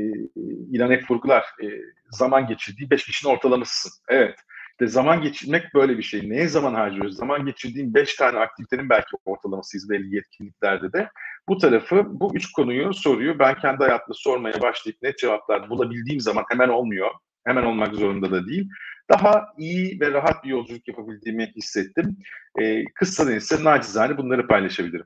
İlan 0.71 0.91
hep 0.91 1.11
vurgular. 1.11 1.43
E, 1.63 1.65
zaman 2.09 2.47
geçirdiği 2.47 2.89
beş 2.89 3.05
kişinin 3.05 3.33
ortalamasısın. 3.33 3.91
Evet. 4.09 4.39
İşte 4.75 4.87
zaman 4.87 5.21
geçirmek 5.21 5.73
böyle 5.75 5.97
bir 5.97 6.03
şey. 6.03 6.29
Neye 6.29 6.47
zaman 6.47 6.73
harcıyoruz? 6.73 7.15
Zaman 7.15 7.45
geçirdiğim 7.45 7.93
beş 7.93 8.15
tane 8.15 8.39
aktivitenin 8.39 8.89
belki 8.89 9.17
ortalamasıyız 9.25 9.89
belli 9.89 10.15
yetkinliklerde 10.15 10.93
de. 10.93 11.09
Bu 11.49 11.57
tarafı, 11.57 12.03
bu 12.07 12.35
üç 12.35 12.51
konuyu 12.51 12.93
soruyor. 12.93 13.39
Ben 13.39 13.55
kendi 13.59 13.83
hayatımda 13.83 14.13
sormaya 14.17 14.61
başlayıp 14.61 15.01
net 15.01 15.17
cevaplar 15.17 15.69
bulabildiğim 15.69 16.19
zaman 16.21 16.45
hemen 16.49 16.69
olmuyor. 16.69 17.09
Hemen 17.45 17.63
olmak 17.63 17.95
zorunda 17.95 18.31
da 18.31 18.47
değil. 18.47 18.69
Daha 19.09 19.45
iyi 19.57 19.99
ve 19.99 20.11
rahat 20.11 20.43
bir 20.43 20.49
yolculuk 20.49 20.87
yapabildiğimi 20.87 21.51
hissettim. 21.55 22.17
Ee, 22.61 22.85
kısa 22.85 23.31
ise 23.31 23.63
nacizane 23.63 24.17
bunları 24.17 24.47
paylaşabilirim. 24.47 25.05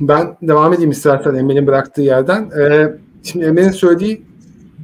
Ben 0.00 0.36
devam 0.42 0.72
edeyim 0.72 0.90
istersen 0.90 1.34
Emre'nin 1.34 1.66
bıraktığı 1.66 2.02
yerden. 2.02 2.50
Ee, 2.60 2.92
şimdi 3.22 3.44
Emre'nin 3.44 3.70
söylediği 3.70 4.22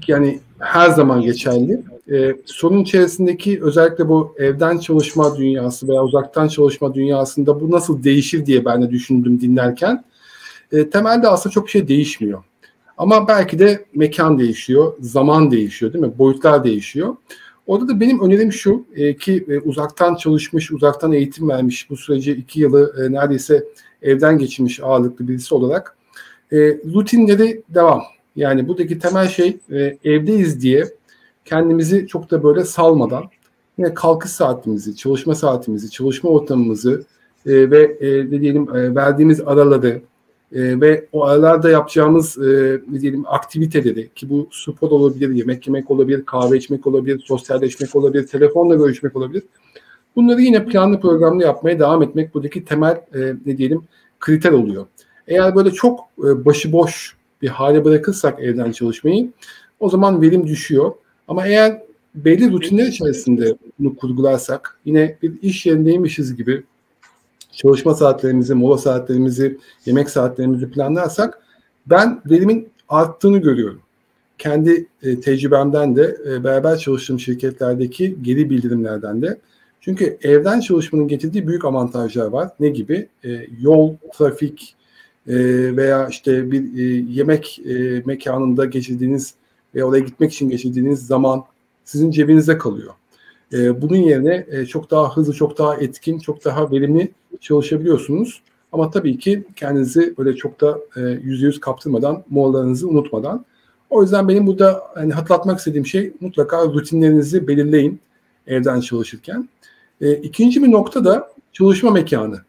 yani 0.08 0.40
her 0.60 0.90
zaman 0.90 1.20
geçerli. 1.20 1.82
Ee, 2.12 2.36
sorun 2.44 2.78
içerisindeki 2.78 3.62
özellikle 3.62 4.08
bu 4.08 4.34
evden 4.38 4.78
çalışma 4.78 5.36
dünyası 5.36 5.88
veya 5.88 6.04
uzaktan 6.04 6.48
çalışma 6.48 6.94
dünyasında 6.94 7.60
bu 7.60 7.70
nasıl 7.70 8.02
değişir 8.02 8.46
diye 8.46 8.64
ben 8.64 8.82
de 8.82 8.90
düşündüm 8.90 9.40
dinlerken. 9.40 10.04
E, 10.72 10.90
temelde 10.90 11.28
aslında 11.28 11.52
çok 11.52 11.66
bir 11.66 11.70
şey 11.70 11.88
değişmiyor. 11.88 12.44
Ama 12.98 13.28
belki 13.28 13.58
de 13.58 13.84
mekan 13.94 14.38
değişiyor, 14.38 14.92
zaman 15.00 15.50
değişiyor 15.50 15.92
değil 15.92 16.04
mi? 16.04 16.18
Boyutlar 16.18 16.64
değişiyor. 16.64 17.16
Orada 17.66 17.88
da 17.88 18.00
benim 18.00 18.20
önerim 18.20 18.52
şu 18.52 18.86
e, 18.96 19.16
ki 19.16 19.44
e, 19.48 19.58
uzaktan 19.58 20.14
çalışmış, 20.14 20.72
uzaktan 20.72 21.12
eğitim 21.12 21.48
vermiş 21.48 21.90
bu 21.90 21.96
süreci 21.96 22.32
iki 22.32 22.60
yılı 22.60 22.94
e, 22.98 23.12
neredeyse 23.12 23.64
evden 24.02 24.38
geçirmiş 24.38 24.80
ağırlıklı 24.82 25.28
birisi 25.28 25.54
olarak 25.54 25.96
e, 26.52 26.56
rutinleri 26.94 27.62
devam. 27.68 28.02
Yani 28.36 28.68
buradaki 28.68 28.98
temel 28.98 29.28
şey 29.28 29.58
e, 29.70 29.98
evdeyiz 30.04 30.62
diye 30.62 30.84
kendimizi 31.44 32.06
çok 32.06 32.30
da 32.30 32.42
böyle 32.42 32.64
salmadan 32.64 33.24
yine 33.78 33.94
kalkış 33.94 34.30
saatimizi, 34.30 34.96
çalışma 34.96 35.34
saatimizi, 35.34 35.90
çalışma 35.90 36.30
ortamımızı 36.30 37.04
e, 37.46 37.70
ve 37.70 37.96
e, 38.00 38.40
diyelim 38.40 38.76
e, 38.76 38.94
verdiğimiz 38.94 39.40
araları 39.40 40.02
e, 40.52 40.80
ve 40.80 41.06
o 41.12 41.24
aralarda 41.24 41.70
yapacağımız 41.70 42.38
e, 42.38 42.80
ne 42.90 43.00
diyelim 43.00 43.24
aktiviteleri 43.26 44.08
ki 44.14 44.30
bu 44.30 44.48
spor 44.52 44.90
olabilir, 44.90 45.30
yemek 45.30 45.66
yemek 45.66 45.90
olabilir, 45.90 46.24
kahve 46.26 46.56
içmek 46.56 46.86
olabilir, 46.86 47.22
sosyalleşmek 47.24 47.96
olabilir, 47.96 48.26
telefonla 48.26 48.74
görüşmek 48.74 49.16
olabilir. 49.16 49.42
Bunları 50.16 50.40
yine 50.40 50.64
planlı 50.64 51.00
programlı 51.00 51.42
yapmaya 51.42 51.78
devam 51.78 52.02
etmek 52.02 52.34
buradaki 52.34 52.64
temel 52.64 53.00
e, 53.14 53.34
ne 53.46 53.58
diyelim 53.58 53.82
kriter 54.20 54.52
oluyor. 54.52 54.86
Eğer 55.28 55.54
böyle 55.54 55.70
çok 55.70 56.00
e, 56.18 56.44
başıboş 56.44 57.16
bir 57.42 57.48
hale 57.48 57.84
bırakırsak 57.84 58.40
evden 58.40 58.72
çalışmayı 58.72 59.30
o 59.80 59.90
zaman 59.90 60.22
verim 60.22 60.46
düşüyor. 60.46 60.92
Ama 61.28 61.46
eğer 61.46 61.82
belli 62.14 62.52
rutinler 62.52 62.86
içerisinde 62.86 63.56
bunu 63.78 63.96
kurgularsak 63.96 64.80
yine 64.84 65.18
bir 65.22 65.42
iş 65.42 65.66
yerindeymişiz 65.66 66.36
gibi 66.36 66.62
çalışma 67.52 67.94
saatlerimizi, 67.94 68.54
mola 68.54 68.78
saatlerimizi, 68.78 69.58
yemek 69.86 70.10
saatlerimizi 70.10 70.70
planlarsak 70.70 71.38
ben 71.86 72.22
verimin 72.26 72.68
arttığını 72.88 73.38
görüyorum. 73.38 73.80
Kendi 74.38 74.86
e, 75.02 75.20
tecrübemden 75.20 75.96
de 75.96 76.16
e, 76.28 76.44
beraber 76.44 76.78
çalıştığım 76.78 77.20
şirketlerdeki 77.20 78.16
geri 78.22 78.50
bildirimlerden 78.50 79.22
de. 79.22 79.38
Çünkü 79.80 80.18
evden 80.22 80.60
çalışmanın 80.60 81.08
getirdiği 81.08 81.48
büyük 81.48 81.64
avantajlar 81.64 82.26
var. 82.26 82.50
Ne 82.60 82.68
gibi? 82.68 83.08
E, 83.24 83.46
yol, 83.60 83.96
trafik 84.18 84.76
e, 85.30 85.76
veya 85.76 86.08
işte 86.08 86.50
bir 86.52 86.78
e, 86.78 86.82
yemek 87.12 87.58
e, 87.58 88.02
mekanında 88.06 88.64
geçirdiğiniz 88.64 89.34
ve 89.74 89.84
oraya 89.84 90.00
gitmek 90.00 90.32
için 90.32 90.48
geçirdiğiniz 90.48 91.06
zaman 91.06 91.44
sizin 91.84 92.10
cebinizde 92.10 92.58
kalıyor. 92.58 92.94
E, 93.52 93.82
bunun 93.82 93.96
yerine 93.96 94.46
e, 94.50 94.66
çok 94.66 94.90
daha 94.90 95.16
hızlı, 95.16 95.32
çok 95.32 95.58
daha 95.58 95.76
etkin, 95.76 96.18
çok 96.18 96.44
daha 96.44 96.70
verimli 96.70 97.12
çalışabiliyorsunuz. 97.40 98.42
Ama 98.72 98.90
tabii 98.90 99.18
ki 99.18 99.44
kendinizi 99.56 100.14
böyle 100.18 100.36
çok 100.36 100.60
da 100.60 100.78
yüzde 101.22 101.46
yüz 101.46 101.60
kaptırmadan, 101.60 102.24
molalarınızı 102.30 102.88
unutmadan. 102.88 103.44
O 103.90 104.02
yüzden 104.02 104.28
benim 104.28 104.46
burada 104.46 104.82
hani 104.94 105.12
hatırlatmak 105.12 105.58
istediğim 105.58 105.86
şey 105.86 106.12
mutlaka 106.20 106.64
rutinlerinizi 106.64 107.48
belirleyin 107.48 108.00
evden 108.46 108.80
çalışırken. 108.80 109.48
E, 110.00 110.12
ikinci 110.12 110.62
bir 110.62 110.70
nokta 110.70 111.04
da 111.04 111.32
çalışma 111.52 111.90
mekanı. 111.90 112.40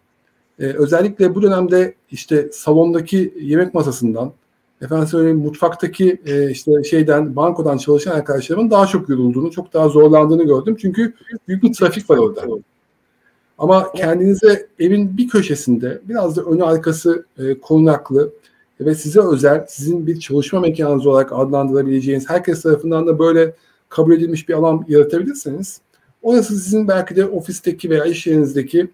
E, 0.61 0.65
özellikle 0.65 1.35
bu 1.35 1.41
dönemde 1.41 1.93
işte 2.11 2.49
salondaki 2.51 3.33
yemek 3.41 3.73
masasından, 3.73 4.31
efendim 4.81 5.07
söyleyeyim 5.07 5.37
mutfaktaki 5.37 6.21
e, 6.25 6.51
işte 6.51 6.83
şeyden 6.83 7.35
bankodan 7.35 7.77
çalışan 7.77 8.11
arkadaşlarımın 8.11 8.71
daha 8.71 8.87
çok 8.87 9.09
yorulduğunu, 9.09 9.51
çok 9.51 9.73
daha 9.73 9.89
zorlandığını 9.89 10.43
gördüm. 10.43 10.77
Çünkü 10.81 11.13
büyük 11.47 11.63
bir 11.63 11.73
trafik 11.73 12.09
var 12.09 12.17
orada. 12.17 12.41
Ama 13.57 13.91
kendinize 13.91 14.67
evin 14.79 15.17
bir 15.17 15.27
köşesinde 15.27 16.01
biraz 16.03 16.37
da 16.37 16.41
önü 16.41 16.63
arkası 16.63 17.25
e, 17.37 17.59
korunaklı 17.59 18.33
ve 18.79 18.95
size 18.95 19.19
özel, 19.21 19.65
sizin 19.69 20.07
bir 20.07 20.19
çalışma 20.19 20.59
mekanınız 20.59 21.07
olarak 21.07 21.31
adlandırabileceğiniz, 21.33 22.29
herkes 22.29 22.61
tarafından 22.61 23.07
da 23.07 23.19
böyle 23.19 23.53
kabul 23.89 24.13
edilmiş 24.13 24.49
bir 24.49 24.53
alan 24.53 24.85
yaratabilirseniz, 24.87 25.81
orası 26.21 26.59
sizin 26.59 26.87
belki 26.87 27.15
de 27.15 27.25
ofisteki 27.25 27.89
veya 27.89 28.05
iş 28.05 28.27
yerinizdeki 28.27 28.91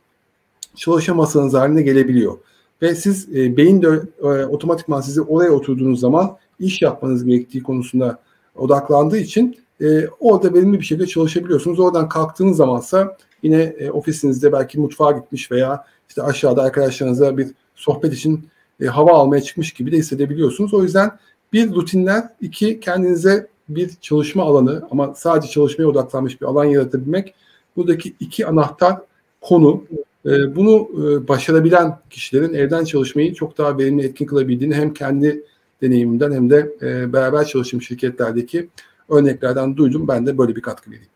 çalışma 0.77 1.15
masanız 1.15 1.53
haline 1.53 1.81
gelebiliyor. 1.81 2.37
Ve 2.81 2.95
siz 2.95 3.35
e, 3.35 3.57
beyin 3.57 3.81
de 3.81 4.01
e, 4.21 4.45
otomatikman 4.45 5.01
sizi 5.01 5.21
oraya 5.21 5.51
oturduğunuz 5.51 5.99
zaman 5.99 6.37
iş 6.59 6.81
yapmanız 6.81 7.25
gerektiği 7.25 7.63
konusunda 7.63 8.19
odaklandığı 8.55 9.17
için 9.17 9.57
e, 9.81 10.07
orada 10.19 10.53
verimli 10.53 10.79
bir 10.79 10.85
şekilde 10.85 11.07
çalışabiliyorsunuz. 11.07 11.79
Oradan 11.79 12.09
kalktığınız 12.09 12.57
zamansa 12.57 13.17
yine 13.43 13.61
e, 13.61 13.91
ofisinizde 13.91 14.51
belki 14.51 14.79
mutfağa 14.79 15.11
gitmiş 15.11 15.51
veya 15.51 15.85
işte 16.09 16.23
aşağıda 16.23 16.63
arkadaşlarınızla 16.63 17.37
bir 17.37 17.47
sohbet 17.75 18.13
için 18.13 18.47
e, 18.81 18.85
hava 18.85 19.11
almaya 19.13 19.41
çıkmış 19.41 19.73
gibi 19.73 19.91
de 19.91 19.97
hissedebiliyorsunuz. 19.97 20.73
O 20.73 20.83
yüzden 20.83 21.11
bir 21.53 21.73
rutinler, 21.75 22.23
iki 22.41 22.79
kendinize 22.79 23.47
bir 23.69 23.91
çalışma 24.01 24.43
alanı 24.43 24.87
ama 24.91 25.13
sadece 25.15 25.51
çalışmaya 25.51 25.85
odaklanmış 25.85 26.41
bir 26.41 26.45
alan 26.45 26.65
yaratabilmek 26.65 27.35
buradaki 27.75 28.15
iki 28.19 28.47
anahtar 28.47 28.97
konu. 29.41 29.83
E, 30.27 30.55
bunu 30.55 30.89
e, 30.93 31.27
başarabilen 31.27 31.99
kişilerin 32.09 32.53
evden 32.53 32.83
çalışmayı 32.83 33.33
çok 33.33 33.57
daha 33.57 33.77
verimli 33.77 34.05
etkin 34.05 34.25
kılabildiğini 34.25 34.75
hem 34.75 34.93
kendi 34.93 35.43
deneyimimden 35.81 36.31
hem 36.31 36.49
de 36.49 36.75
e, 36.81 37.13
beraber 37.13 37.45
çalıştığım 37.45 37.81
şirketlerdeki 37.81 38.69
örneklerden 39.09 39.77
duydum. 39.77 40.07
Ben 40.07 40.25
de 40.25 40.37
böyle 40.37 40.55
bir 40.55 40.61
katkı 40.61 40.91
vereyim. 40.91 41.09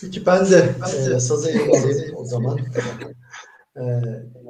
Peki 0.00 0.26
ben 0.26 0.50
de 0.50 0.74
e, 1.14 1.20
saza 1.20 1.50
eğilim 1.50 2.16
o 2.16 2.24
zaman. 2.24 2.58
E, 3.76 3.82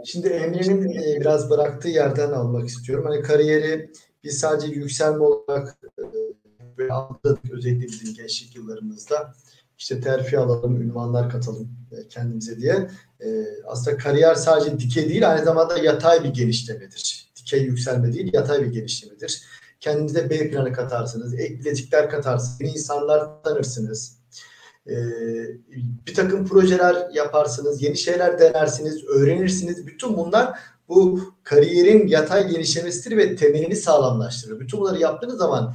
şimdi 0.04 0.28
Emre'nin 0.28 0.88
e, 0.88 1.20
biraz 1.20 1.50
bıraktığı 1.50 1.88
yerden 1.88 2.32
almak 2.32 2.68
istiyorum. 2.68 3.04
Hani 3.08 3.22
kariyeri 3.22 3.90
biz 4.24 4.38
sadece 4.38 4.72
yükselme 4.72 5.24
olarak 5.24 5.78
e, 6.78 6.88
algıladık 6.88 7.50
özellikle 7.50 7.86
bizim 7.86 8.14
gençlik 8.14 8.56
yıllarımızda. 8.56 9.32
İşte 9.78 10.00
terfi 10.00 10.38
alalım, 10.38 10.82
ünvanlar 10.82 11.30
katalım 11.30 11.68
e, 11.92 12.08
kendimize 12.08 12.56
diye. 12.56 12.90
E, 13.20 13.46
aslında 13.66 13.96
kariyer 13.96 14.34
sadece 14.34 14.78
dikey 14.78 15.08
değil, 15.08 15.30
aynı 15.32 15.44
zamanda 15.44 15.78
yatay 15.78 16.24
bir 16.24 16.28
genişlemedir. 16.28 17.32
Dikey 17.36 17.62
yükselme 17.62 18.12
değil, 18.12 18.30
yatay 18.32 18.62
bir 18.62 18.72
genişlemedir. 18.72 19.42
Kendinize 19.80 20.30
B 20.30 20.50
planı 20.50 20.72
katarsınız, 20.72 21.34
ek 21.34 21.58
bilezikler 21.58 22.10
katarsınız, 22.10 22.60
yeni 22.60 22.70
insanlar 22.72 23.42
tanırsınız 23.42 24.16
ee, 24.88 24.94
bir 26.06 26.14
takım 26.14 26.46
projeler 26.46 27.10
yaparsınız, 27.14 27.82
yeni 27.82 27.96
şeyler 27.96 28.38
denersiniz, 28.38 29.04
öğrenirsiniz. 29.04 29.86
Bütün 29.86 30.16
bunlar 30.16 30.58
bu 30.88 31.20
kariyerin 31.42 32.06
yatay 32.06 32.48
genişlemesidir 32.48 33.16
ve 33.16 33.36
temelini 33.36 33.76
sağlamlaştırır. 33.76 34.60
Bütün 34.60 34.80
bunları 34.80 34.98
yaptığınız 34.98 35.38
zaman 35.38 35.74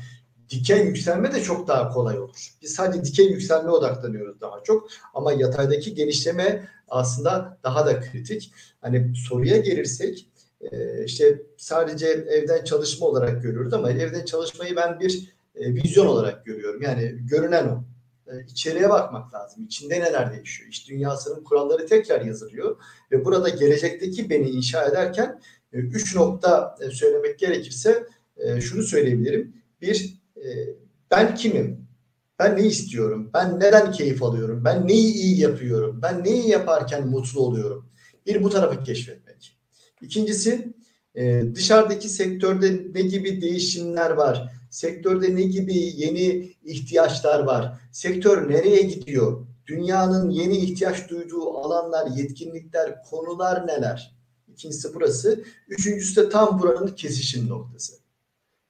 dikey 0.52 0.86
yükselme 0.86 1.34
de 1.34 1.44
çok 1.44 1.68
daha 1.68 1.90
kolay 1.90 2.20
olur. 2.20 2.50
Biz 2.62 2.74
sadece 2.74 3.04
dikey 3.04 3.26
yükselmeye 3.26 3.72
odaklanıyoruz 3.72 4.42
daha 4.42 4.64
çok 4.64 4.90
ama 5.14 5.34
yataydaki 5.34 5.94
genişleme 5.94 6.68
aslında 6.88 7.58
daha 7.64 7.86
da 7.86 8.02
kritik. 8.02 8.54
Hani 8.82 9.14
soruya 9.16 9.58
gelirsek 9.58 10.28
e, 10.62 11.04
işte 11.06 11.42
sadece 11.58 12.08
evden 12.08 12.64
çalışma 12.64 13.08
olarak 13.08 13.44
görüyoruz 13.44 13.74
ama 13.74 13.92
evden 13.92 14.26
çalışmayı 14.26 14.76
ben 14.76 15.00
bir 15.00 15.34
e, 15.56 15.74
vizyon 15.74 16.06
olarak 16.06 16.46
görüyorum. 16.46 16.82
Yani 16.82 17.16
görünen 17.30 17.68
o. 17.68 17.84
E, 18.32 18.44
içeriye 18.44 18.90
bakmak 18.90 19.34
lazım. 19.34 19.64
İçinde 19.64 20.00
neler 20.00 20.34
değişiyor? 20.34 20.70
İş 20.70 20.90
dünyasının 20.90 21.44
kuralları 21.44 21.86
tekrar 21.86 22.22
yazılıyor 22.22 22.78
ve 23.12 23.26
burada 23.26 23.50
gelecekteki 23.50 24.30
beni 24.30 24.50
inşa 24.50 24.86
ederken 24.86 25.42
üç 25.74 26.16
nokta 26.16 26.78
söylemek 26.92 27.40
gerekirse 27.40 28.08
şunu 28.60 28.84
söyleyebilirim. 28.84 29.54
Bir, 29.82 30.21
ben 31.12 31.36
kimim? 31.36 31.88
Ben 32.40 32.58
ne 32.58 32.68
istiyorum? 32.68 33.30
Ben 33.34 33.60
neden 33.60 33.92
keyif 33.92 34.24
alıyorum? 34.24 34.66
Ben 34.66 34.88
neyi 34.88 35.14
iyi 35.14 35.40
yapıyorum? 35.40 36.02
Ben 36.02 36.24
neyi 36.24 36.50
yaparken 36.50 37.08
mutlu 37.08 37.42
oluyorum? 37.42 37.90
Bir 38.26 38.44
bu 38.44 38.50
tarafı 38.50 38.84
keşfetmek. 38.84 39.58
İkincisi 40.02 40.74
dışarıdaki 41.56 42.10
sektörde 42.10 42.88
ne 42.94 43.02
gibi 43.02 43.42
değişimler 43.42 44.10
var? 44.10 44.52
Sektörde 44.70 45.36
ne 45.36 45.42
gibi 45.42 45.74
yeni 45.74 46.56
ihtiyaçlar 46.66 47.40
var? 47.40 47.80
Sektör 47.92 48.50
nereye 48.50 48.82
gidiyor? 48.82 49.48
Dünyanın 49.68 50.30
yeni 50.30 50.58
ihtiyaç 50.58 51.10
duyduğu 51.10 51.58
alanlar, 51.58 52.08
yetkinlikler, 52.18 53.04
konular 53.04 53.68
neler? 53.68 54.16
İkincisi 54.48 54.94
burası. 54.94 55.44
Üçüncüsü 55.68 56.16
de 56.16 56.30
tam 56.30 56.60
buranın 56.62 56.88
kesişim 56.88 57.50
noktası. 57.50 57.94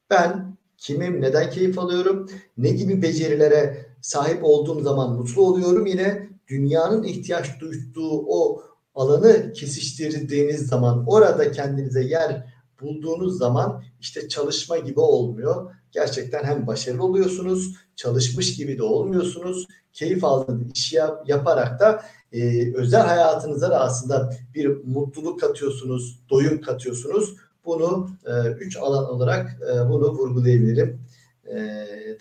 Ben 0.09 0.57
kimim, 0.81 1.21
neden 1.21 1.49
keyif 1.49 1.79
alıyorum, 1.79 2.29
ne 2.57 2.69
gibi 2.69 3.01
becerilere 3.01 3.85
sahip 4.01 4.43
olduğum 4.43 4.81
zaman 4.81 5.13
mutlu 5.13 5.41
oluyorum 5.41 5.85
yine 5.85 6.29
dünyanın 6.47 7.03
ihtiyaç 7.03 7.59
duyduğu 7.59 8.25
o 8.27 8.63
alanı 8.95 9.53
kesiştirdiğiniz 9.53 10.67
zaman 10.67 11.03
orada 11.07 11.51
kendinize 11.51 12.03
yer 12.03 12.45
bulduğunuz 12.81 13.37
zaman 13.37 13.83
işte 13.99 14.27
çalışma 14.27 14.77
gibi 14.77 14.99
olmuyor 14.99 15.71
gerçekten 15.91 16.43
hem 16.43 16.67
başarılı 16.67 17.03
oluyorsunuz, 17.03 17.75
çalışmış 17.95 18.55
gibi 18.55 18.77
de 18.77 18.83
olmuyorsunuz. 18.83 19.67
Keyif 19.93 20.23
aldığınız 20.23 20.71
işi 20.75 20.95
yap, 20.95 21.29
yaparak 21.29 21.79
da 21.79 22.03
e, 22.31 22.73
özel 22.73 23.01
hayatınıza 23.01 23.69
da 23.69 23.79
aslında 23.79 24.33
bir 24.55 24.83
mutluluk 24.85 25.39
katıyorsunuz, 25.39 26.19
doyum 26.29 26.61
katıyorsunuz. 26.61 27.35
Bunu 27.65 28.09
e, 28.25 28.47
üç 28.51 28.77
alan 28.77 29.09
olarak 29.09 29.57
e, 29.61 29.89
bunu 29.89 30.11
vurgulayabilirim 30.11 31.01
e, 31.45 31.55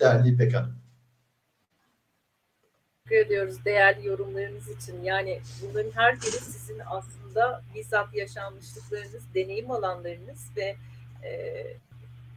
değerli 0.01 0.29
İpek 0.29 0.55
Hanım. 0.55 0.81
Teşekkür 3.05 3.27
ediyoruz 3.27 3.65
değerli 3.65 4.07
yorumlarınız 4.07 4.69
için. 4.69 5.03
Yani 5.03 5.41
bunların 5.63 5.91
her 5.91 6.17
biri 6.17 6.31
sizin 6.31 6.81
aslında 6.87 7.63
bizzat 7.75 8.15
yaşanmışlıklarınız, 8.15 9.35
deneyim 9.35 9.71
alanlarınız 9.71 10.47
ve 10.57 10.77
e, 11.25 11.67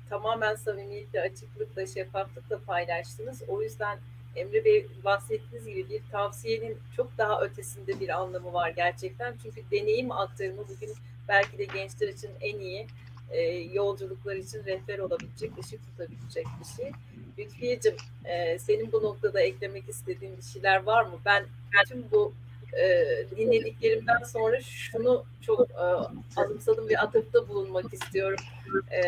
tamamen 0.10 0.56
samimiyetle, 0.56 1.22
açıklıkla, 1.22 1.86
şeffaflıkla 1.86 2.60
paylaştınız. 2.60 3.42
O 3.48 3.62
yüzden 3.62 4.00
Emre 4.36 4.66
Bey 4.66 4.88
bahsettiğiniz 5.06 5.68
gibi 5.68 5.90
bir 5.90 6.02
tavsiyenin 6.12 6.78
çok 6.96 7.18
daha 7.18 7.42
ötesinde 7.42 8.00
bir 8.00 8.10
anlamı 8.10 8.54
var 8.54 8.70
gerçekten. 8.70 9.34
Çünkü 9.44 9.62
deneyim 9.72 10.12
aktarımı 10.12 10.62
bugün 10.70 10.94
belki 11.28 11.58
de 11.58 11.66
gençler 11.66 12.08
için 12.08 12.30
en 12.42 12.60
iyi 12.60 12.88
e, 13.30 13.42
yolculuklar 13.74 14.36
için 14.36 14.66
rehber 14.66 15.00
olabilecek, 15.00 15.52
ışık 15.60 15.80
tutabilecek 15.86 16.46
bir 16.60 16.84
şey. 16.84 16.92
Lütfiyeciğim, 17.38 17.98
e, 18.26 18.60
senin 18.60 18.92
bu 18.92 19.04
noktada 19.04 19.42
eklemek 19.42 19.90
istediğin 19.90 20.38
bir 20.38 20.44
şeyler 20.44 20.84
var 20.84 21.04
mı? 21.04 21.20
Ben 21.26 21.46
tüm 21.90 22.06
bu 22.12 22.34
e, 22.82 23.06
dinlediklerimden 23.38 24.24
sonra 24.26 24.62
şunu 24.62 25.26
çok 25.42 25.72
e, 25.72 25.84
anımsadım 26.36 26.90
ve 26.90 26.98
atıfta 26.98 27.48
bulunmak 27.48 27.94
istiyorum. 27.94 28.40
E, 28.92 29.04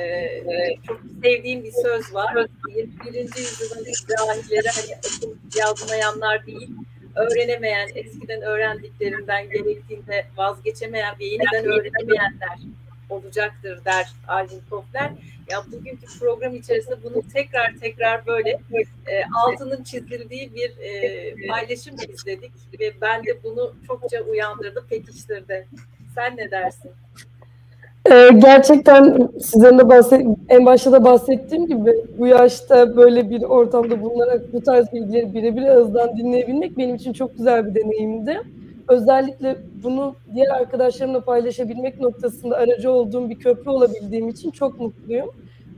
çok 0.88 1.02
sevdiğim 1.24 1.64
bir 1.64 1.72
söz 1.72 2.14
var. 2.14 2.48
21. 2.76 3.16
yüzyılın 3.16 3.86
dahileri 4.10 4.68
hani 4.68 5.02
yazmayanlar 5.56 6.46
değil, 6.46 6.70
öğrenemeyen, 7.16 7.90
eskiden 7.96 8.42
öğrendiklerinden 8.42 9.50
gerektiğinde 9.50 10.26
vazgeçemeyen 10.38 11.16
ve 11.20 11.26
yeniden 11.26 11.66
öğrenemeyenler 11.66 12.60
olacaktır 13.10 13.86
der 13.86 14.08
Alvin 14.28 14.62
Toffler. 14.70 15.12
Ya 15.50 15.66
bugünkü 15.72 16.20
program 16.20 16.56
içerisinde 16.56 17.04
bunu 17.04 17.24
tekrar 17.34 17.74
tekrar 17.82 18.26
böyle 18.26 18.50
e, 18.50 19.24
altının 19.46 19.84
çizildiği 19.84 20.56
bir 20.56 20.78
e, 20.78 21.48
paylaşım 21.48 21.96
izledik 22.10 22.52
ve 22.80 23.02
ben 23.02 23.26
de 23.26 23.44
bunu 23.44 23.76
çokça 23.88 24.22
uyandırdı, 24.22 24.86
pekiştirdi. 24.90 25.68
Sen 26.16 26.38
ne 26.38 26.52
dersin? 26.52 26.92
Ee, 28.12 28.30
gerçekten 28.40 29.30
sizin 29.40 29.78
de 29.78 29.90
bahset, 29.90 30.28
en 30.50 30.66
başta 30.66 30.92
da 30.92 31.04
bahsettiğim 31.04 31.68
gibi 31.68 31.94
bu 32.20 32.28
yaşta 32.28 32.98
böyle 32.98 33.30
bir 33.30 33.44
ortamda 33.44 34.02
bulunarak 34.02 34.54
bu 34.54 34.62
tarz 34.62 34.94
bilgileri 34.94 35.34
birebir 35.34 35.64
ağızdan 35.64 36.18
dinleyebilmek 36.18 36.78
benim 36.78 36.96
için 36.96 37.14
çok 37.14 37.38
güzel 37.38 37.66
bir 37.66 37.76
deneyimdi 37.76 38.42
özellikle 38.88 39.56
bunu 39.84 40.16
diğer 40.36 40.50
arkadaşlarımla 40.50 41.22
paylaşabilmek 41.22 42.00
noktasında 42.00 42.58
aracı 42.58 42.92
olduğum 42.92 43.30
bir 43.30 43.36
köprü 43.36 43.70
olabildiğim 43.70 44.30
için 44.30 44.52
çok 44.52 44.80
mutluyum. 44.80 45.30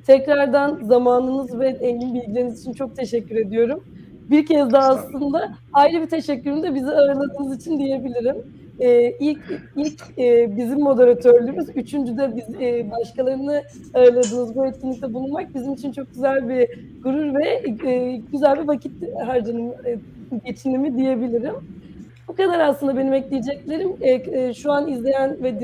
Tekrardan 0.08 0.80
zamanınız 0.84 1.60
ve 1.60 1.68
engin 1.68 2.14
bilgileriniz 2.14 2.62
için 2.62 2.74
çok 2.74 2.96
teşekkür 2.96 3.36
ediyorum. 3.36 3.84
Bir 4.30 4.46
kez 4.46 4.72
daha 4.72 4.88
aslında 4.90 5.50
ayrı 5.74 6.02
bir 6.02 6.08
teşekkürüm 6.08 6.64
de 6.64 6.76
bizi 6.76 6.92
ağırladığınız 6.92 7.62
için 7.62 7.80
diyebilirim. 7.80 8.36
Ee, 8.80 9.16
ilk 9.20 9.40
ilk 9.76 10.02
e, 10.20 10.58
bizim 10.58 10.80
moderatörlüğümüz, 10.80 11.70
üçüncü 11.76 12.18
de 12.18 12.36
biz 12.36 12.62
e, 12.62 12.92
başkalarını 12.92 13.64
ağırladığınız 13.94 14.56
bu 14.56 14.66
etkinlikte 14.66 15.14
bulunmak 15.14 15.56
bizim 15.56 15.74
için 15.74 15.92
çok 15.92 16.10
güzel 16.10 16.50
bir 16.50 16.70
gurur 17.04 17.36
ve 17.36 17.50
e, 17.90 18.22
güzel 18.32 18.62
bir 18.62 18.68
vakit 18.68 18.92
harcanımı, 19.26 19.74
e, 19.86 19.98
geçinimi 20.46 20.98
diyebilirim. 20.98 21.56
Bu 22.28 22.36
kadar 22.36 22.60
aslında 22.60 22.98
benim 22.98 23.14
ekleyeceklerim. 23.14 23.96
E, 24.02 24.12
e, 24.12 24.54
şu 24.54 24.72
an 24.72 24.88
izleyen 24.88 25.44
ve 25.44 25.60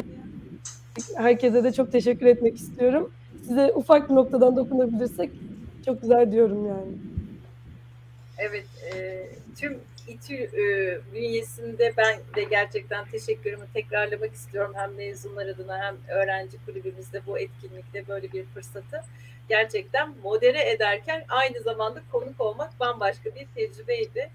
herkese 1.16 1.64
de 1.64 1.72
çok 1.74 1.92
teşekkür 1.92 2.26
etmek 2.26 2.56
istiyorum. 2.56 3.12
Size 3.48 3.74
ufak 3.76 4.10
bir 4.10 4.16
noktadan 4.16 4.56
dokunabilirsek 4.56 5.30
çok 5.86 6.02
güzel 6.02 6.32
diyorum 6.32 6.68
yani. 6.68 6.92
Evet, 8.38 8.66
e, 8.94 9.28
tüm 9.58 9.78
İTÜ 10.08 10.34
e, 10.34 11.00
bünyesinde 11.14 11.94
ben 11.98 12.20
de 12.36 12.44
gerçekten 12.44 13.06
teşekkürümü 13.06 13.66
tekrarlamak 13.74 14.34
istiyorum. 14.34 14.74
Hem 14.76 14.94
mezunlar 14.94 15.48
adına 15.48 15.84
hem 15.84 15.98
öğrenci 16.08 16.58
kulübümüzde 16.66 17.22
bu 17.26 17.40
etkinlikte 17.40 18.08
böyle 18.08 18.32
bir 18.32 18.46
fırsatı 18.46 19.04
gerçekten 19.50 20.14
modere 20.24 20.70
ederken 20.70 21.26
aynı 21.30 21.60
zamanda 21.62 22.02
konuk 22.12 22.42
olmak 22.42 22.80
bambaşka 22.80 23.36
bir 23.36 23.48
tecrübeydi 23.56 24.30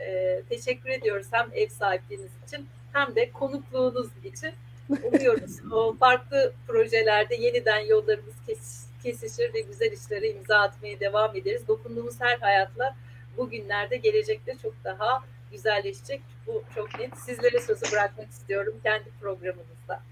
e, 0.00 0.42
teşekkür 0.48 0.90
ediyoruz 0.90 1.26
hem 1.30 1.50
ev 1.54 1.68
sahipliğiniz 1.68 2.30
için 2.46 2.66
hem 2.92 3.14
de 3.14 3.30
konukluğunuz 3.30 4.08
için. 4.24 4.50
Umuyoruz 5.02 5.60
o 5.72 5.96
farklı 5.96 6.52
projelerde 6.66 7.34
yeniden 7.34 7.78
yollarımız 7.78 8.34
kes, 8.46 8.86
kesişir 9.02 9.54
ve 9.54 9.60
güzel 9.60 9.92
işlere 9.92 10.30
imza 10.30 10.58
atmaya 10.58 11.00
devam 11.00 11.36
ederiz. 11.36 11.68
Dokunduğumuz 11.68 12.20
her 12.20 12.38
hayatla 12.38 12.96
bugünlerde 13.38 13.96
gelecekte 13.96 14.56
çok 14.62 14.74
daha 14.84 15.24
güzelleşecek. 15.52 16.20
Bu 16.46 16.62
çok 16.74 16.98
net. 17.00 17.10
Sizlere 17.26 17.60
sözü 17.60 17.92
bırakmak 17.92 18.30
istiyorum 18.30 18.74
kendi 18.82 19.04
programınızda. 19.20 20.02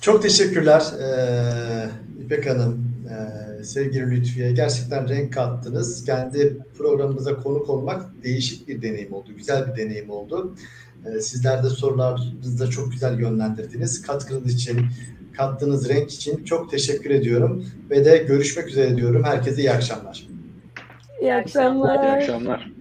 Çok 0.00 0.22
teşekkürler 0.22 0.82
ee, 1.00 1.90
İpek 2.24 2.50
Hanım, 2.50 2.96
Ee, 3.10 3.64
sevgili 3.64 4.10
Lütfiye 4.10 4.52
gerçekten 4.52 5.08
renk 5.08 5.32
kattınız. 5.32 6.04
Kendi 6.04 6.56
programımıza 6.78 7.36
konuk 7.36 7.70
olmak 7.70 8.22
değişik 8.22 8.68
bir 8.68 8.82
deneyim 8.82 9.12
oldu. 9.12 9.30
Güzel 9.36 9.66
bir 9.66 9.82
deneyim 9.82 10.10
oldu. 10.10 10.56
Ee, 11.06 11.20
sizler 11.20 11.64
de 11.64 11.68
sorularınızda 11.68 12.70
çok 12.70 12.92
güzel 12.92 13.20
yönlendirdiniz. 13.20 14.02
Katkınız 14.02 14.54
için, 14.54 14.86
kattığınız 15.36 15.88
renk 15.88 16.10
için 16.10 16.44
çok 16.44 16.70
teşekkür 16.70 17.10
ediyorum. 17.10 17.66
Ve 17.90 18.04
de 18.04 18.16
görüşmek 18.16 18.68
üzere 18.68 18.96
diyorum. 18.96 19.24
Herkese 19.24 19.62
iyi 19.62 19.72
akşamlar. 19.72 20.26
İyi 21.20 21.34
akşamlar. 21.34 22.02
İyi 22.04 22.10
akşamlar. 22.12 22.75